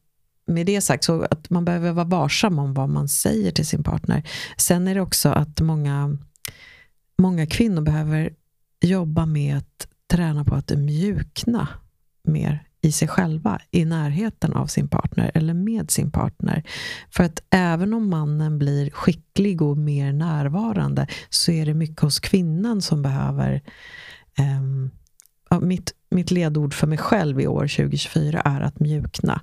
med 0.47 0.67
det 0.67 0.81
sagt, 0.81 1.05
så 1.05 1.23
att 1.23 1.51
man 1.51 1.65
behöver 1.65 1.93
vara 1.93 2.05
varsam 2.05 2.59
om 2.59 2.75
vad 2.75 2.89
man 2.89 3.09
säger 3.09 3.51
till 3.51 3.67
sin 3.67 3.83
partner. 3.83 4.23
Sen 4.57 4.89
är 4.89 4.95
det 4.95 5.01
också 5.01 5.29
att 5.29 5.61
många, 5.61 6.19
många 7.19 7.47
kvinnor 7.47 7.83
behöver 7.83 8.35
jobba 8.81 9.27
med 9.27 9.57
att 9.57 9.89
träna 10.11 10.45
på 10.45 10.55
att 10.55 10.71
mjukna 10.71 11.69
mer 12.25 12.67
i 12.85 12.93
sig 12.93 13.09
själva, 13.09 13.61
i 13.71 13.85
närheten 13.85 14.53
av 14.53 14.67
sin 14.67 14.89
partner 14.89 15.31
eller 15.35 15.55
med 15.55 15.91
sin 15.91 16.11
partner. 16.11 16.63
För 17.11 17.25
att 17.25 17.43
även 17.51 17.95
om 17.95 18.11
mannen 18.11 18.59
blir 18.59 18.91
skicklig 18.91 19.63
och 19.63 19.79
mer 19.79 20.13
närvarande 20.13 21.07
så 21.29 21.53
är 21.53 21.67
det 21.67 21.75
mycket 21.75 22.01
hos 22.01 22.21
kvinnan 22.21 22.83
som 22.83 23.03
behöver 23.03 23.63
um, 24.39 24.91
mitt, 25.61 25.93
mitt 26.11 26.31
ledord 26.31 26.75
för 26.75 26.87
mig 26.87 26.99
själv 26.99 27.41
i 27.41 27.47
år 27.47 27.61
2024 27.61 28.41
är 28.41 28.61
att 28.61 28.81
mjukna. 28.81 29.41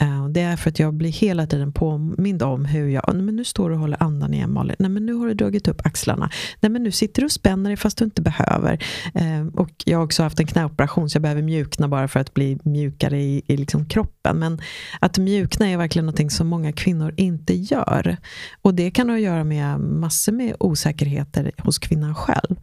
Eh, 0.00 0.28
det 0.28 0.40
är 0.40 0.56
för 0.56 0.70
att 0.70 0.78
jag 0.78 0.94
blir 0.94 1.12
hela 1.12 1.46
tiden 1.46 1.72
påmind 1.72 2.42
om 2.42 2.64
hur 2.64 2.88
jag, 2.88 3.04
nej 3.14 3.22
men 3.22 3.36
nu 3.36 3.44
står 3.44 3.68
du 3.70 3.74
och 3.74 3.80
håller 3.80 4.02
andan 4.02 4.34
igen 4.34 4.52
Malin, 4.52 4.76
nej 4.78 4.90
men 4.90 5.06
nu 5.06 5.12
har 5.12 5.26
du 5.26 5.34
dragit 5.34 5.68
upp 5.68 5.86
axlarna, 5.86 6.30
nej 6.60 6.70
men 6.70 6.82
nu 6.82 6.90
sitter 6.90 7.22
du 7.22 7.26
och 7.26 7.32
spänner 7.32 7.70
dig 7.70 7.76
fast 7.76 7.98
du 7.98 8.04
inte 8.04 8.22
behöver. 8.22 8.84
Eh, 9.14 9.46
och 9.54 9.70
jag 9.84 9.98
har 9.98 10.04
också 10.04 10.22
haft 10.22 10.40
en 10.40 10.46
knäoperation 10.46 11.10
så 11.10 11.16
jag 11.16 11.22
behöver 11.22 11.42
mjukna 11.42 11.88
bara 11.88 12.08
för 12.08 12.20
att 12.20 12.34
bli 12.34 12.58
mjukare 12.62 13.20
i, 13.20 13.42
i 13.46 13.56
liksom 13.56 13.86
kroppen. 13.86 14.38
Men 14.38 14.60
att 15.00 15.18
mjukna 15.18 15.68
är 15.68 15.76
verkligen 15.76 16.06
någonting 16.06 16.30
som 16.30 16.46
många 16.46 16.72
kvinnor 16.72 17.14
inte 17.16 17.54
gör. 17.54 18.16
Och 18.62 18.74
det 18.74 18.90
kan 18.90 19.08
ha 19.08 19.16
att 19.16 19.22
göra 19.22 19.44
med 19.44 19.80
massor 19.80 20.32
med 20.32 20.56
osäkerheter 20.60 21.52
hos 21.58 21.78
kvinnan 21.78 22.14
själv. 22.14 22.56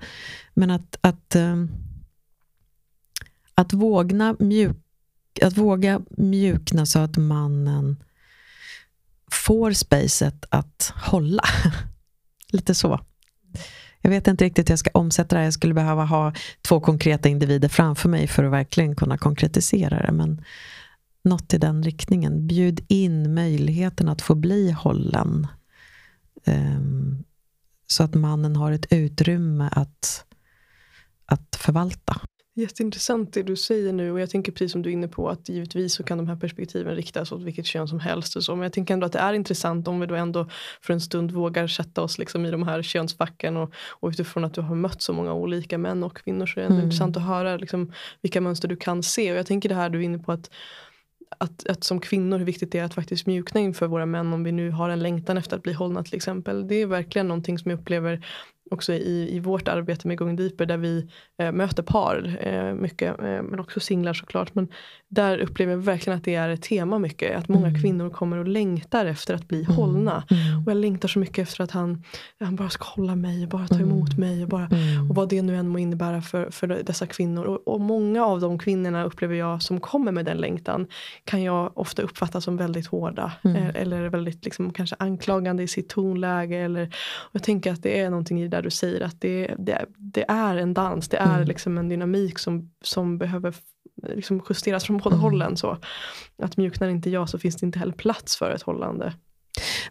Men 0.54 0.72
att, 0.72 0.98
att 1.02 1.36
eh, 1.36 1.56
att, 3.56 3.74
vågna 3.74 4.36
mjuk, 4.40 4.78
att 5.42 5.58
våga 5.58 6.02
mjukna 6.10 6.86
så 6.86 7.00
att 7.00 7.18
mannen 7.18 8.04
får 9.32 9.72
spacet 9.72 10.46
att 10.50 10.94
hålla. 10.96 11.44
Lite 12.52 12.76
så. 12.76 13.00
Jag 14.02 14.10
vet 14.10 14.28
inte 14.28 14.46
riktigt 14.46 14.70
hur 14.70 14.72
jag 14.72 14.80
ska 14.80 14.90
omsätta 14.94 15.36
det 15.36 15.40
här. 15.40 15.46
Jag 15.46 15.54
skulle 15.54 15.74
behöva 15.74 16.06
ha 16.06 16.34
två 16.62 16.80
konkreta 16.80 17.30
individer 17.30 17.70
framför 17.70 18.10
mig 18.10 18.28
för 18.28 18.44
att 18.44 18.52
verkligen 18.52 18.96
kunna 18.96 19.18
konkretisera 19.18 20.02
det. 20.02 20.12
Men 20.12 20.42
något 21.24 21.54
i 21.54 21.58
den 21.58 21.84
riktningen. 21.84 22.48
Bjud 22.48 22.86
in 22.88 23.34
möjligheten 23.34 24.10
att 24.10 24.22
få 24.22 24.36
bli 24.36 24.72
hållen. 24.72 25.48
Um, 26.46 27.24
så 27.88 28.04
att 28.04 28.14
mannen 28.14 28.56
har 28.56 28.72
ett 28.72 28.86
utrymme 28.90 29.70
att, 29.72 30.26
att 31.26 31.56
förvalta. 31.56 32.22
Jätteintressant 32.58 33.34
det 33.34 33.44
du 33.44 33.56
säger 33.56 33.94
nu 33.94 34.12
och 34.12 34.20
jag 34.20 34.30
tänker 34.30 34.52
precis 34.52 34.72
som 34.72 34.82
du 34.82 34.90
är 34.90 34.94
inne 34.94 35.08
på 35.08 35.30
att 35.30 35.50
givetvis 35.50 35.94
så 35.94 36.04
kan 36.04 36.18
de 36.18 36.28
här 36.28 36.36
perspektiven 36.36 36.96
riktas 36.96 37.32
åt 37.32 37.42
vilket 37.42 37.66
kön 37.66 37.88
som 37.88 38.00
helst. 38.00 38.36
Och 38.36 38.44
så. 38.44 38.56
Men 38.56 38.64
jag 38.64 38.74
tänker 38.74 38.94
ändå 38.94 39.06
att 39.06 39.12
det 39.12 39.20
är 39.20 39.34
intressant 39.34 39.88
om 39.88 40.00
vi 40.00 40.06
då 40.06 40.16
ändå 40.16 40.50
för 40.82 40.94
en 40.94 41.02
stund 41.02 41.32
vågar 41.32 41.68
sätta 41.68 42.02
oss 42.02 42.18
liksom 42.18 42.46
i 42.46 42.52
de 42.52 42.64
här 42.64 42.82
könsfacken 42.82 43.58
och, 43.58 43.74
och 43.90 44.10
utifrån 44.10 44.46
att 44.46 44.54
du 44.54 44.62
har 44.62 44.76
mött 44.76 45.02
så 45.02 45.14
många 45.14 45.34
olika 45.34 45.78
män 45.78 46.04
och 46.04 46.18
kvinnor 46.18 46.46
så 46.46 46.60
är 46.60 46.64
det 46.64 46.70
mm. 46.70 46.84
intressant 46.84 47.18
att 47.18 47.24
höra 47.24 47.58
liksom 47.58 47.92
vilka 48.22 48.42
mönster 48.42 48.68
du 48.68 48.76
kan 48.76 49.04
se. 49.04 49.32
Och 49.32 49.38
jag 49.38 49.46
tänker 49.46 49.70
det 49.70 49.76
här 49.76 49.90
du 49.90 50.00
är 50.00 50.04
inne 50.04 50.20
på 50.20 50.32
att 50.32 50.50
att, 51.38 51.68
att 51.68 51.84
som 51.84 52.00
kvinnor 52.00 52.38
hur 52.38 52.46
viktigt 52.46 52.72
det 52.72 52.80
är 52.80 52.84
att 52.84 52.94
faktiskt 52.94 53.26
mjukna 53.26 53.60
inför 53.60 53.88
våra 53.88 54.06
män 54.06 54.34
om 54.34 54.44
vi 54.44 54.52
nu 54.52 54.72
har 54.72 54.90
en 54.90 55.00
längtan 55.00 55.38
efter 55.38 55.58
att 55.58 55.64
bli 55.64 55.74
hållna 55.74 56.04
till 56.04 56.16
exempel. 56.16 56.68
Det 56.68 56.76
är 56.76 56.86
verkligen 56.86 57.28
någonting 57.28 57.60
som 57.60 57.72
jag 57.72 57.80
upplever 57.80 58.26
också 58.72 58.94
i, 58.94 59.36
i 59.36 59.40
vårt 59.40 59.68
arbete 59.68 60.08
med 60.08 60.18
Going 60.18 60.36
Deeper 60.36 60.66
där 60.66 60.78
vi 60.78 61.08
eh, 61.38 61.52
möter 61.52 61.84
par 61.84 62.38
eh, 62.40 62.74
mycket 62.74 63.20
eh, 63.20 63.26
men 63.26 63.60
också 63.60 63.80
singlar 63.80 64.14
såklart. 64.14 64.56
Men 64.56 64.68
där 65.08 65.38
upplever 65.38 65.72
jag 65.72 65.80
verkligen 65.80 66.18
att 66.18 66.24
det 66.24 66.36
är 66.36 66.50
ett 66.50 66.62
tema 66.62 67.00
mycket. 67.00 67.38
Att 67.38 67.48
många 67.48 67.68
mm. 67.68 67.82
kvinnor 67.82 68.10
kommer 68.10 68.38
och 68.38 68.48
längtar 68.48 69.06
efter 69.06 69.34
att 69.34 69.48
bli 69.48 69.64
mm. 69.64 69.76
hållna. 69.76 70.24
Mm. 70.30 70.64
Och 70.66 70.72
jag 70.72 70.78
längtar 70.78 71.08
så 71.08 71.20
mycket 71.20 71.38
efter 71.40 71.64
att 71.64 71.72
han, 71.72 72.04
han 72.40 72.56
bara 72.56 72.70
ska 72.70 72.86
hålla 72.86 73.16
mig, 73.16 73.48
bara 73.48 73.68
ta 73.68 73.80
emot 73.80 74.14
mm. 74.14 74.30
mig. 74.30 74.44
Och, 74.44 74.50
bara, 74.50 74.66
mm. 74.66 75.10
och 75.10 75.16
vad 75.16 75.30
det 75.30 75.42
nu 75.42 75.56
än 75.56 75.68
må 75.68 75.80
innebära 75.80 76.22
för, 76.22 76.52
för 76.52 76.68
dessa 76.68 77.08
kvinnor. 77.08 77.46
Och, 77.46 77.68
och, 77.68 77.82
många 77.82 78.26
av 78.26 78.42
de 78.42 78.60
kvinnorna 78.60 79.04
upplever 79.04 79.36
jag 79.36 79.62
som 79.62 79.80
kommer 79.80 80.12
med 80.12 80.26
den 80.26 80.38
längtan 80.38 80.88
kan 81.24 81.44
jag 81.44 81.78
ofta 81.78 82.02
uppfatta 82.02 82.42
som 82.42 82.58
väldigt 82.58 82.88
hårda. 82.88 83.32
Mm. 83.44 83.56
Eh, 83.56 83.76
eller 83.76 84.10
väldigt 84.10 84.46
liksom, 84.46 84.74
kanske 84.74 84.96
anklagande 85.00 85.64
i 85.64 85.68
sitt 85.68 85.90
tonläge. 85.90 86.58
Eller, 86.58 86.86
och 87.16 87.36
jag 87.36 87.44
tänker 87.44 87.74
att 87.74 87.84
det 87.84 88.00
är 88.00 88.10
någonting 88.10 88.42
i 88.42 88.48
det 88.48 88.55
där 88.56 88.62
du 88.62 88.70
säger 88.70 89.02
att 89.02 89.22
det, 89.22 89.56
det, 89.58 89.86
det 89.98 90.26
är 90.28 90.58
en 90.58 90.74
dans. 90.74 91.10
Det 91.10 91.18
är 91.18 91.46
liksom 91.46 91.78
en 91.78 91.90
dynamik 91.90 92.40
som, 92.40 92.72
som 92.82 93.18
behöver 93.18 93.56
liksom 94.04 94.42
justeras 94.50 94.84
från 94.84 94.98
båda 94.98 95.16
mm. 95.16 95.24
hållen. 95.24 95.58
Så 95.58 95.78
att 96.42 96.58
mjuknar 96.58 96.88
inte 96.88 97.10
jag 97.10 97.30
så 97.30 97.40
finns 97.40 97.56
det 97.56 97.66
inte 97.66 97.80
heller 97.80 97.94
plats 97.94 98.38
för 98.38 98.52
ett 98.52 98.62
hållande. 98.62 99.14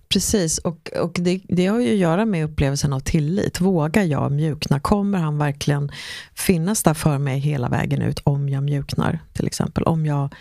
Precis, 0.09 0.59
och, 0.59 0.91
och 1.01 1.17
det, 1.21 1.41
det 1.49 1.67
har 1.67 1.81
ju 1.81 1.91
att 1.93 1.99
göra 1.99 2.25
med 2.25 2.45
upplevelsen 2.45 2.93
av 2.93 3.01
tillit. 3.01 3.61
Vågar 3.61 4.03
jag 4.03 4.33
mjukna? 4.33 4.81
Kommer 4.81 5.19
han 5.19 5.39
verkligen 5.39 5.91
finnas 6.35 6.83
där 6.83 6.95
för 6.95 7.19
mig 7.19 7.39
hela 7.39 7.69
vägen 7.69 8.03
ut 8.03 8.21
om 8.25 8.49
jag 8.49 8.63
mjuknar? 8.63 9.19
Till 9.33 9.47
exempel 9.47 9.85
om 9.85 10.07
jag 10.07 10.35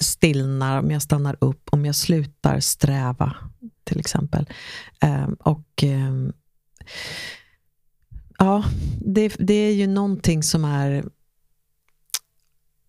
stillnar, 0.00 0.78
om 0.78 0.90
jag 0.90 1.02
stannar 1.02 1.36
upp, 1.40 1.68
om 1.72 1.84
jag 1.84 1.94
slutar 1.94 2.60
sträva 2.60 3.34
till 3.84 4.00
exempel. 4.00 4.46
Um, 5.04 5.34
och 5.34 5.82
um, 5.82 6.32
ja, 8.38 8.64
det, 9.06 9.36
det 9.38 9.54
är 9.54 9.72
ju 9.72 9.86
någonting 9.86 10.42
som 10.42 10.64
är 10.64 11.04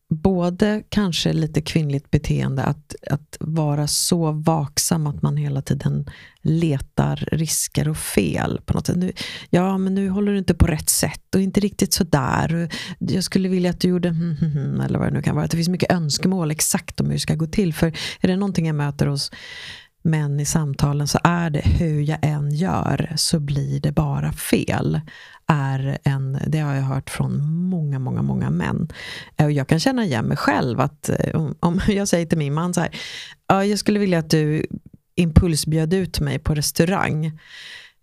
både 0.10 0.84
kanske 0.89 1.34
lite 1.34 1.62
kvinnligt 1.62 2.12
beteende, 2.12 2.64
att, 2.64 2.95
att 3.12 3.38
vara 3.39 3.88
så 3.88 4.32
vaksam 4.32 5.08
att 5.08 5.22
man 5.22 5.38
hela 5.38 5.62
tiden 5.62 6.06
letar 6.41 7.30
risker 7.32 7.89
och 7.89 7.97
fel 7.97 8.62
på 8.66 8.74
något 8.74 8.88
sätt. 8.88 8.97
Nu, 8.97 9.12
ja, 9.50 9.78
men 9.78 9.95
nu 9.95 10.10
håller 10.10 10.32
du 10.32 10.38
inte 10.38 10.54
på 10.54 10.68
rätt 10.68 10.89
sätt 10.89 11.36
och 11.36 11.41
inte 11.41 11.60
riktigt 11.60 11.93
sådär. 11.93 12.70
Jag 13.00 13.24
skulle 13.24 13.50
vilja 13.50 13.70
att 13.70 13.80
du 13.80 13.88
gjorde 13.88 14.10
hmm, 14.10 14.36
hmm, 14.36 14.52
hmm, 14.52 14.82
eller 14.82 15.00
vad 15.00 15.08
det 15.08 15.14
nu 15.14 15.22
kan 15.22 15.36
vara. 15.36 15.45
Att 15.45 15.52
det 15.52 15.58
finns 15.58 15.70
mycket 15.70 15.91
önskemål 15.91 16.52
exakt 16.52 17.02
om 17.02 17.06
hur 17.06 17.14
det 17.14 17.20
ska 17.20 17.36
gå 17.36 17.47
till. 17.47 17.74
För 17.74 17.88
är 18.20 18.28
det 18.28 18.36
någonting 18.36 18.68
jag 18.68 18.76
möter 18.76 19.06
hos 19.08 19.32
men 20.02 20.39
i 20.39 20.45
samtalen 20.45 21.08
så 21.08 21.20
är 21.24 21.50
det 21.50 21.62
hur 21.62 22.02
jag 22.02 22.20
än 22.22 22.52
gör 22.52 23.14
så 23.16 23.39
blir 23.39 23.80
det 23.80 23.91
bara 23.91 24.32
fel. 24.32 25.02
Är 25.47 25.97
en, 26.04 26.39
det 26.47 26.60
har 26.60 26.76
jag 26.76 26.82
hört 26.82 27.10
från 27.10 27.52
många, 27.52 28.00
många, 28.00 28.22
många 28.22 28.50
män. 28.50 28.88
Eh, 29.38 29.45
och 29.45 29.52
jag 29.52 29.68
kan 29.68 29.80
känna 29.80 30.06
igen 30.06 30.26
mig 30.26 30.38
själv 30.38 30.80
att 30.80 31.10
eh, 31.10 31.36
om, 31.36 31.56
om 31.60 31.80
jag 31.88 32.08
säger 32.08 32.26
till 32.26 32.38
min 32.38 32.54
man 32.54 32.74
så 32.74 32.82
här, 32.82 32.91
jag 33.47 33.80
skulle 33.80 34.00
vilja 34.00 34.20
att 34.20 34.30
du 34.30 34.66
impulsbjöd 35.16 35.93
ut 35.93 36.20
mig 36.20 36.39
på 36.39 36.56
restaurang. 36.56 37.39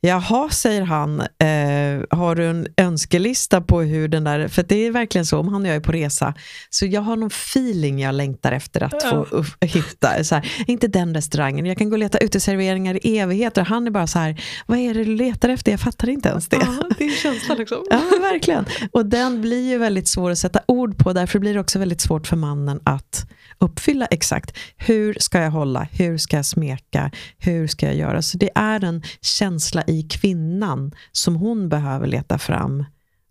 Jaha, 0.06 0.50
säger 0.50 0.82
han, 0.82 1.20
eh, 1.20 2.18
har 2.18 2.34
du 2.34 2.46
en 2.46 2.66
önskelista 2.76 3.60
på 3.60 3.80
hur 3.80 4.08
den 4.08 4.24
där, 4.24 4.48
för 4.48 4.62
det 4.62 4.86
är 4.86 4.90
verkligen 4.90 5.26
så, 5.26 5.38
om 5.38 5.48
han 5.48 5.62
och 5.62 5.68
jag 5.68 5.76
är 5.76 5.80
på 5.80 5.92
resa, 5.92 6.34
så 6.70 6.86
jag 6.86 7.00
har 7.00 7.16
någon 7.16 7.30
feeling 7.30 8.00
jag 8.00 8.14
längtar 8.14 8.52
efter 8.52 8.82
att 8.82 9.02
få 9.02 9.36
uh, 9.36 9.44
hitta. 9.60 10.24
Så 10.24 10.34
här, 10.34 10.52
inte 10.66 10.88
den 10.88 11.14
restaurangen, 11.14 11.66
jag 11.66 11.78
kan 11.78 11.88
gå 11.88 11.94
och 11.94 11.98
leta 11.98 12.18
uteserveringar 12.18 13.06
i 13.06 13.18
evigheter. 13.18 13.62
Han 13.62 13.86
är 13.86 13.90
bara 13.90 14.06
så 14.06 14.18
här, 14.18 14.42
vad 14.66 14.78
är 14.78 14.94
det 14.94 15.04
du 15.04 15.16
letar 15.16 15.48
efter? 15.48 15.70
Jag 15.70 15.80
fattar 15.80 16.08
inte 16.08 16.28
ens 16.28 16.48
det. 16.48 16.56
Ja, 16.56 16.88
det 16.98 17.04
är 17.04 17.10
känslan 17.10 17.58
liksom. 17.58 17.78
ja, 17.90 18.02
verkligen. 18.20 18.64
Och 18.92 19.06
den 19.06 19.40
blir 19.40 19.70
ju 19.70 19.78
väldigt 19.78 20.08
svår 20.08 20.30
att 20.30 20.38
sätta 20.38 20.60
ord 20.66 20.98
på, 20.98 21.12
därför 21.12 21.38
blir 21.38 21.54
det 21.54 21.60
också 21.60 21.78
väldigt 21.78 22.00
svårt 22.00 22.26
för 22.26 22.36
mannen 22.36 22.80
att 22.84 23.26
uppfylla 23.58 24.06
exakt. 24.06 24.56
Hur 24.76 25.16
ska 25.20 25.40
jag 25.40 25.50
hålla? 25.50 25.88
Hur 25.92 26.18
ska 26.18 26.36
jag 26.36 26.46
smeka? 26.46 27.10
Hur 27.38 27.66
ska 27.66 27.86
jag 27.86 27.96
göra? 27.96 28.22
Så 28.22 28.38
det 28.38 28.50
är 28.54 28.84
en 28.84 29.02
känsla 29.20 29.84
i 29.86 30.02
kvinnan 30.02 30.92
som 31.12 31.36
hon 31.36 31.68
behöver 31.68 32.06
leta 32.06 32.38
fram 32.38 32.84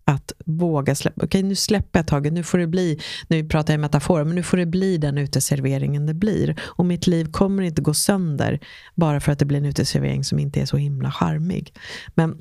att 0.06 0.32
våga 0.46 0.94
släppa. 0.94 1.24
Okej, 1.24 1.42
nu 1.42 1.54
släpper 1.54 1.98
jag 1.98 2.06
taget. 2.06 2.32
Nu 2.32 2.42
får 2.42 2.58
det 2.58 2.66
bli, 2.66 3.00
nu 3.28 3.48
pratar 3.48 3.72
jag 3.72 3.78
i 3.78 3.80
metafor, 3.80 4.24
men 4.24 4.34
nu 4.34 4.42
får 4.42 4.56
det 4.56 4.66
bli 4.66 4.98
den 4.98 5.18
uteserveringen 5.18 6.06
det 6.06 6.14
blir. 6.14 6.60
Och 6.62 6.84
mitt 6.84 7.06
liv 7.06 7.32
kommer 7.32 7.62
inte 7.62 7.82
gå 7.82 7.94
sönder 7.94 8.60
bara 8.94 9.20
för 9.20 9.32
att 9.32 9.38
det 9.38 9.44
blir 9.44 9.58
en 9.58 9.66
uteservering 9.66 10.24
som 10.24 10.38
inte 10.38 10.60
är 10.60 10.66
så 10.66 10.76
himla 10.76 11.12
charmig. 11.12 11.74
Men 12.14 12.36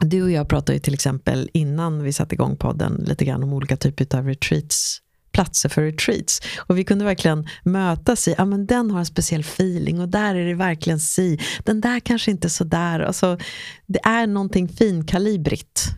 du 0.00 0.22
och 0.22 0.30
jag 0.30 0.48
pratade 0.48 0.72
ju 0.72 0.80
till 0.80 0.94
exempel 0.94 1.50
innan 1.52 2.02
vi 2.02 2.12
satte 2.12 2.34
igång 2.34 2.56
podden 2.56 3.04
lite 3.06 3.24
grann 3.24 3.42
om 3.42 3.52
olika 3.52 3.76
typer 3.76 4.18
av 4.18 4.26
retreats 4.26 5.01
platser 5.32 5.68
för 5.68 5.82
retreats. 5.82 6.40
Och 6.58 6.78
vi 6.78 6.84
kunde 6.84 7.04
verkligen 7.04 7.48
mötas 7.64 8.28
i, 8.28 8.34
ja 8.38 8.44
men 8.44 8.66
den 8.66 8.90
har 8.90 8.98
en 8.98 9.06
speciell 9.06 9.40
feeling 9.40 10.00
och 10.00 10.08
där 10.08 10.34
är 10.34 10.46
det 10.46 10.54
verkligen 10.54 11.00
si. 11.00 11.38
Den 11.64 11.80
där 11.80 12.00
kanske 12.00 12.30
inte 12.30 12.50
så 12.50 12.64
där. 12.64 13.00
Alltså, 13.00 13.38
det 13.86 14.00
är 14.04 14.26
någonting 14.26 14.68
finkalibrigt 14.68 15.88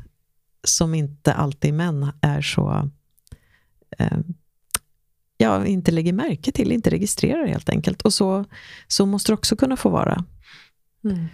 som 0.67 0.95
inte 0.95 1.35
alltid 1.35 1.75
män 1.75 2.13
är 2.21 2.43
så 2.43 2.91
eh, 3.99 4.19
ja, 5.37 5.67
inte 5.67 5.93
lägger 5.93 6.13
märke 6.13 6.53
till, 6.53 6.73
inte 6.73 6.91
registrerar 6.91 7.47
helt 7.47 7.69
enkelt. 7.69 8.03
Och 8.03 8.15
så, 8.15 8.45
så 8.89 9.07
måste 9.07 9.33
det 9.33 9.35
också 9.35 9.57
kunna 9.57 9.77
få 9.77 9.89
vara. 9.89 10.25
Mm. 11.05 11.27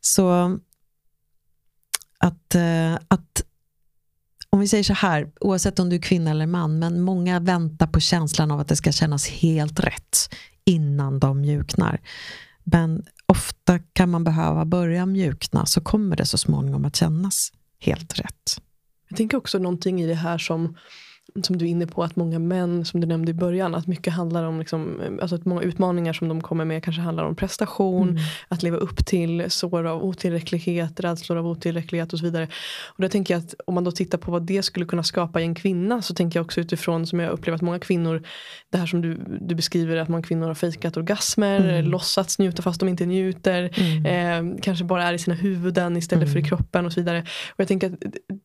Så 0.00 0.58
att, 2.18 2.54
eh, 2.54 2.94
att 3.08 3.42
om 4.52 4.60
vi 4.60 4.68
säger 4.68 4.84
så 4.84 4.92
här, 4.92 5.30
oavsett 5.40 5.78
om 5.78 5.88
du 5.88 5.96
är 5.96 6.00
kvinna 6.00 6.30
eller 6.30 6.46
man, 6.46 6.78
men 6.78 7.00
många 7.00 7.40
väntar 7.40 7.86
på 7.86 8.00
känslan 8.00 8.50
av 8.50 8.60
att 8.60 8.68
det 8.68 8.76
ska 8.76 8.92
kännas 8.92 9.28
helt 9.28 9.80
rätt 9.80 10.34
innan 10.64 11.18
de 11.18 11.40
mjuknar. 11.40 12.00
Men 12.64 13.04
ofta 13.26 13.78
kan 13.78 14.10
man 14.10 14.24
behöva 14.24 14.64
börja 14.64 15.06
mjukna, 15.06 15.66
så 15.66 15.80
kommer 15.80 16.16
det 16.16 16.26
så 16.26 16.38
småningom 16.38 16.84
att 16.84 16.96
kännas 16.96 17.52
helt 17.78 18.18
rätt. 18.18 18.62
Jag 19.08 19.16
tänker 19.16 19.36
också 19.36 19.58
någonting 19.58 20.02
i 20.02 20.06
det 20.06 20.14
här 20.14 20.38
som 20.38 20.76
som 21.42 21.58
du 21.58 21.64
är 21.64 21.68
inne 21.68 21.86
på, 21.86 22.02
att 22.02 22.16
många 22.16 22.38
män, 22.38 22.84
som 22.84 23.00
du 23.00 23.06
nämnde 23.06 23.30
i 23.30 23.34
början, 23.34 23.74
att 23.74 23.86
mycket 23.86 24.12
handlar 24.12 24.44
om, 24.44 24.58
liksom, 24.58 25.00
alltså 25.20 25.36
att 25.36 25.44
många 25.44 25.62
utmaningar 25.62 26.12
som 26.12 26.28
de 26.28 26.40
kommer 26.40 26.64
med 26.64 26.84
kanske 26.84 27.02
handlar 27.02 27.24
om 27.24 27.36
prestation, 27.36 28.08
mm. 28.08 28.22
att 28.48 28.62
leva 28.62 28.76
upp 28.76 29.06
till 29.06 29.44
sår 29.48 29.86
av 29.86 30.04
otillräcklighet, 30.04 31.00
rädslor 31.00 31.38
av 31.38 31.46
otillräcklighet 31.46 32.12
och 32.12 32.18
så 32.18 32.24
vidare. 32.24 32.48
Och 32.86 33.02
då 33.02 33.08
tänker 33.08 33.34
jag 33.34 33.38
att 33.38 33.54
om 33.66 33.74
man 33.74 33.84
då 33.84 33.90
tittar 33.92 34.18
på 34.18 34.30
vad 34.30 34.42
det 34.42 34.62
skulle 34.62 34.86
kunna 34.86 35.02
skapa 35.02 35.40
i 35.40 35.44
en 35.44 35.54
kvinna, 35.54 36.02
så 36.02 36.14
tänker 36.14 36.38
jag 36.38 36.44
också 36.44 36.60
utifrån, 36.60 37.06
som 37.06 37.20
jag 37.20 37.32
upplever 37.32 37.56
att 37.56 37.62
många 37.62 37.78
kvinnor, 37.78 38.22
det 38.70 38.78
här 38.78 38.86
som 38.86 39.00
du, 39.00 39.20
du 39.40 39.54
beskriver, 39.54 39.96
att 39.96 40.08
många 40.08 40.22
kvinnor 40.22 40.46
har 40.46 40.54
fejkat 40.54 40.96
orgasmer, 40.96 41.60
mm. 41.60 41.90
låtsats 41.90 42.38
njuta 42.38 42.62
fast 42.62 42.80
de 42.80 42.88
inte 42.88 43.06
njuter, 43.06 43.70
mm. 43.74 44.54
eh, 44.54 44.60
kanske 44.62 44.84
bara 44.84 45.04
är 45.04 45.12
i 45.12 45.18
sina 45.18 45.36
huvuden 45.36 45.96
istället 45.96 46.28
för 46.28 46.36
i 46.36 46.40
mm. 46.40 46.48
kroppen 46.48 46.86
och 46.86 46.92
så 46.92 47.00
vidare. 47.00 47.20
Och 47.50 47.60
jag 47.60 47.68
tänker 47.68 47.86
att 47.86 47.94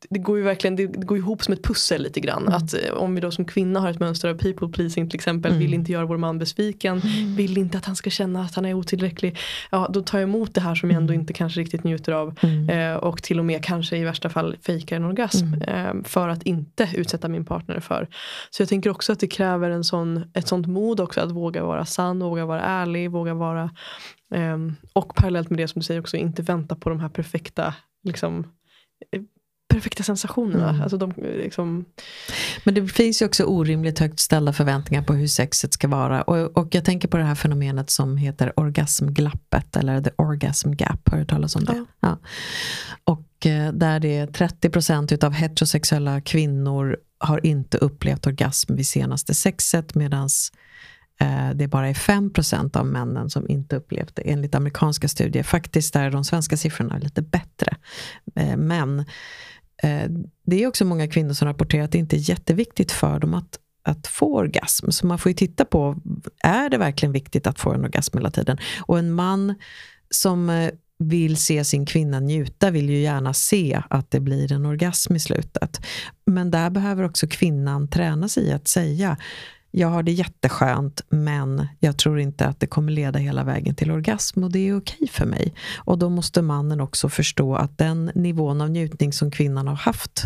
det 0.09 0.19
går 0.19 0.37
ju 0.37 0.43
verkligen, 0.43 0.75
det 0.75 0.85
går 0.85 1.17
ihop 1.17 1.43
som 1.43 1.53
ett 1.53 1.63
pussel 1.63 2.03
lite 2.03 2.19
grann. 2.19 2.47
Mm. 2.47 2.53
Att 2.75 2.83
Eh, 2.83 2.93
om 2.93 3.15
vi 3.15 3.21
då 3.21 3.31
som 3.31 3.45
kvinna 3.45 3.79
har 3.79 3.89
ett 3.89 3.99
mönster 3.99 4.29
av 4.29 4.37
people 4.37 4.67
pleasing 4.69 5.09
till 5.09 5.17
exempel, 5.17 5.51
mm. 5.51 5.59
vill 5.59 5.73
inte 5.73 5.91
göra 5.91 6.05
vår 6.05 6.17
man 6.17 6.39
besviken, 6.39 7.01
mm. 7.01 7.35
vill 7.35 7.57
inte 7.57 7.77
att 7.77 7.85
han 7.85 7.95
ska 7.95 8.09
känna 8.09 8.41
att 8.41 8.55
han 8.55 8.65
är 8.65 8.73
otillräcklig. 8.73 9.37
Ja, 9.71 9.87
då 9.93 10.01
tar 10.01 10.17
jag 10.17 10.23
emot 10.23 10.53
det 10.53 10.61
här 10.61 10.75
som 10.75 10.89
jag 10.89 10.97
ändå 10.97 11.13
mm. 11.13 11.21
inte 11.21 11.33
kanske 11.33 11.61
riktigt 11.61 11.83
njuter 11.83 12.11
av. 12.11 12.39
Mm. 12.41 12.69
Eh, 12.69 12.95
och 12.95 13.23
till 13.23 13.39
och 13.39 13.45
med 13.45 13.63
kanske 13.63 13.97
i 13.97 14.03
värsta 14.03 14.29
fall 14.29 14.55
fejkar 14.61 14.95
en 14.95 15.05
orgasm. 15.05 15.53
Mm. 15.53 15.61
Eh, 15.61 16.03
för 16.03 16.29
att 16.29 16.43
inte 16.43 16.89
utsätta 16.95 17.27
min 17.27 17.45
partner 17.45 17.79
för. 17.79 18.07
Så 18.49 18.61
jag 18.61 18.69
tänker 18.69 18.89
också 18.89 19.13
att 19.13 19.19
det 19.19 19.27
kräver 19.27 19.69
en 19.69 19.83
sån, 19.83 20.23
ett 20.33 20.47
sånt 20.47 20.67
mod 20.67 20.99
också 20.99 21.21
att 21.21 21.31
våga 21.31 21.63
vara 21.63 21.85
sann, 21.85 22.19
våga 22.19 22.45
vara 22.45 22.61
ärlig, 22.61 23.11
våga 23.11 23.33
vara 23.33 23.69
eh, 24.33 24.57
och 24.93 25.15
parallellt 25.15 25.49
med 25.49 25.59
det 25.59 25.67
som 25.67 25.79
du 25.79 25.83
säger 25.83 25.99
också 25.99 26.17
inte 26.17 26.41
vänta 26.41 26.75
på 26.75 26.89
de 26.89 26.99
här 26.99 27.09
perfekta 27.09 27.73
liksom, 28.03 28.45
perfekta 29.67 30.03
sensationerna. 30.03 30.69
Mm. 30.69 30.81
Alltså 30.81 30.97
de, 30.97 31.13
liksom... 31.17 31.85
Men 32.63 32.73
det 32.73 32.87
finns 32.87 33.21
ju 33.21 33.25
också 33.25 33.43
orimligt 33.43 33.99
högt 33.99 34.19
ställda 34.19 34.53
förväntningar 34.53 35.03
på 35.03 35.13
hur 35.13 35.27
sexet 35.27 35.73
ska 35.73 35.87
vara. 35.87 36.21
Och, 36.21 36.57
och 36.57 36.75
jag 36.75 36.85
tänker 36.85 37.07
på 37.07 37.17
det 37.17 37.23
här 37.23 37.35
fenomenet 37.35 37.89
som 37.89 38.17
heter 38.17 38.59
orgasmglappet, 38.59 39.75
eller 39.75 40.01
the 40.01 40.11
orgasm 40.15 40.73
gap. 40.73 41.09
Har 41.09 41.17
du 41.17 41.25
talas 41.25 41.55
om 41.55 41.63
det? 41.63 41.75
Ja. 41.75 41.85
ja. 41.99 42.17
Och 43.03 43.45
eh, 43.45 43.73
där 43.73 43.99
det 43.99 44.17
är 44.17 44.27
30% 44.27 45.13
utav 45.13 45.33
heterosexuella 45.33 46.21
kvinnor 46.21 46.97
har 47.17 47.45
inte 47.45 47.77
upplevt 47.77 48.27
orgasm 48.27 48.75
vid 48.75 48.87
senaste 48.87 49.33
sexet, 49.33 49.95
medan 49.95 50.23
eh, 50.23 50.27
Eh, 51.21 51.49
det 51.55 51.67
bara 51.67 51.89
är 51.89 51.93
5% 51.93 52.77
av 52.77 52.85
männen 52.85 53.29
som 53.29 53.49
inte 53.49 53.75
upplevt 53.75 54.15
det, 54.15 54.21
enligt 54.21 54.55
amerikanska 54.55 55.07
studier. 55.07 55.43
Faktiskt 55.43 55.95
är 55.95 56.11
de 56.11 56.23
svenska 56.23 56.57
siffrorna 56.57 56.97
lite 56.97 57.21
bättre. 57.21 57.75
Eh, 58.35 58.57
men 58.57 59.05
Eh, 59.83 60.09
det 60.45 60.63
är 60.63 60.67
också 60.67 60.85
många 60.85 61.07
kvinnor 61.07 61.33
som 61.33 61.47
rapporterar 61.47 61.83
att 61.83 61.91
det 61.91 61.97
inte 61.97 62.15
är 62.15 62.29
jätteviktigt 62.29 62.91
för 62.91 63.19
dem 63.19 63.33
att, 63.33 63.59
att 63.83 64.07
få 64.07 64.35
orgasm. 64.35 64.91
Så 64.91 65.07
man 65.07 65.19
får 65.19 65.29
ju 65.29 65.33
titta 65.33 65.65
på, 65.65 65.95
är 66.43 66.69
det 66.69 66.77
verkligen 66.77 67.13
viktigt 67.13 67.47
att 67.47 67.59
få 67.59 67.73
en 67.73 67.85
orgasm 67.85 68.17
hela 68.17 68.31
tiden? 68.31 68.57
Och 68.81 68.99
en 68.99 69.11
man 69.11 69.55
som 70.09 70.49
eh, 70.49 70.71
vill 70.99 71.37
se 71.37 71.63
sin 71.63 71.85
kvinna 71.85 72.19
njuta 72.19 72.71
vill 72.71 72.89
ju 72.89 72.97
gärna 72.97 73.33
se 73.33 73.81
att 73.89 74.11
det 74.11 74.19
blir 74.19 74.51
en 74.51 74.65
orgasm 74.65 75.15
i 75.15 75.19
slutet. 75.19 75.85
Men 76.25 76.51
där 76.51 76.69
behöver 76.69 77.03
också 77.03 77.27
kvinnan 77.27 77.89
träna 77.89 78.29
sig 78.29 78.43
i 78.43 78.51
att 78.51 78.67
säga 78.67 79.17
jag 79.77 79.87
har 79.87 80.03
det 80.03 80.11
jätteskönt 80.11 81.01
men 81.09 81.67
jag 81.79 81.97
tror 81.97 82.19
inte 82.19 82.45
att 82.45 82.59
det 82.59 82.67
kommer 82.67 82.91
leda 82.91 83.19
hela 83.19 83.43
vägen 83.43 83.75
till 83.75 83.91
orgasm 83.91 84.43
och 84.43 84.51
det 84.51 84.59
är 84.59 84.77
okej 84.77 85.07
för 85.11 85.25
mig. 85.25 85.53
Och 85.77 85.97
då 85.97 86.09
måste 86.09 86.41
mannen 86.41 86.81
också 86.81 87.09
förstå 87.09 87.55
att 87.55 87.77
den 87.77 88.11
nivån 88.15 88.61
av 88.61 88.69
njutning 88.69 89.13
som 89.13 89.31
kvinnan 89.31 89.67
har 89.67 89.75
haft 89.75 90.23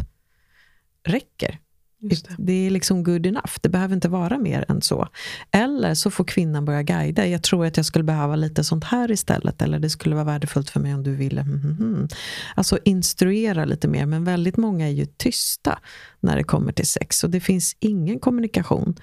räcker. 1.03 1.59
Det. 2.01 2.25
det. 2.37 2.53
är 2.53 2.69
liksom 2.69 3.03
good 3.03 3.25
enough. 3.25 3.53
Det 3.61 3.69
behöver 3.69 3.95
inte 3.95 4.09
vara 4.09 4.37
mer 4.37 4.65
än 4.67 4.81
så. 4.81 5.07
Eller 5.51 5.93
så 5.93 6.11
får 6.11 6.23
kvinnan 6.23 6.65
börja 6.65 6.83
guida. 6.83 7.27
Jag 7.27 7.43
tror 7.43 7.65
att 7.65 7.77
jag 7.77 7.85
skulle 7.85 8.03
behöva 8.03 8.35
lite 8.35 8.63
sånt 8.63 8.83
här 8.83 9.11
istället. 9.11 9.61
Eller 9.61 9.79
det 9.79 9.89
skulle 9.89 10.15
vara 10.15 10.25
värdefullt 10.25 10.69
för 10.69 10.79
mig 10.79 10.93
om 10.93 11.03
du 11.03 11.15
ville. 11.15 11.41
Mm, 11.41 11.59
mm, 11.59 11.77
mm. 11.79 12.07
Alltså 12.55 12.79
instruera 12.85 13.65
lite 13.65 13.87
mer. 13.87 14.05
Men 14.05 14.23
väldigt 14.23 14.57
många 14.57 14.87
är 14.87 14.91
ju 14.91 15.05
tysta 15.05 15.79
när 16.19 16.35
det 16.35 16.43
kommer 16.43 16.71
till 16.71 16.87
sex. 16.87 17.23
Och 17.23 17.29
det 17.29 17.39
finns 17.39 17.75
ingen 17.79 18.19
kommunikation. 18.19 18.95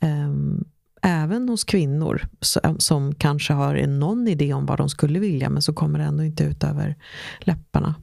Ehm, 0.00 0.64
även 1.02 1.48
hos 1.48 1.64
kvinnor 1.64 2.22
som, 2.40 2.60
eh, 2.64 2.76
som 2.78 3.14
kanske 3.14 3.52
har 3.52 3.86
någon 3.86 4.28
idé 4.28 4.52
om 4.52 4.66
vad 4.66 4.78
de 4.78 4.88
skulle 4.88 5.18
vilja. 5.18 5.50
Men 5.50 5.62
så 5.62 5.72
kommer 5.72 5.98
det 5.98 6.04
ändå 6.04 6.24
inte 6.24 6.44
ut 6.44 6.64
över 6.64 6.96
läpparna. 7.40 7.94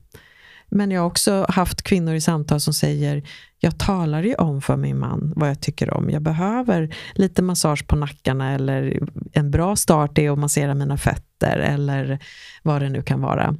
Men 0.69 0.91
jag 0.91 1.01
har 1.01 1.07
också 1.07 1.45
haft 1.49 1.81
kvinnor 1.81 2.13
i 2.13 2.21
samtal 2.21 2.59
som 2.59 2.73
säger, 2.73 3.23
jag 3.59 3.79
talar 3.79 4.23
ju 4.23 4.35
om 4.35 4.61
för 4.61 4.77
min 4.77 4.99
man 4.99 5.33
vad 5.35 5.49
jag 5.49 5.61
tycker 5.61 5.93
om. 5.93 6.09
Jag 6.09 6.21
behöver 6.21 6.95
lite 7.15 7.41
massage 7.41 7.87
på 7.87 7.95
nackarna 7.95 8.51
eller 8.51 8.99
en 9.31 9.51
bra 9.51 9.75
start 9.75 10.17
är 10.17 10.31
att 10.31 10.39
massera 10.39 10.73
mina 10.73 10.97
fötter 10.97 11.57
eller 11.57 12.19
vad 12.63 12.81
det 12.81 12.89
nu 12.89 13.01
kan 13.01 13.21
vara. 13.21 13.55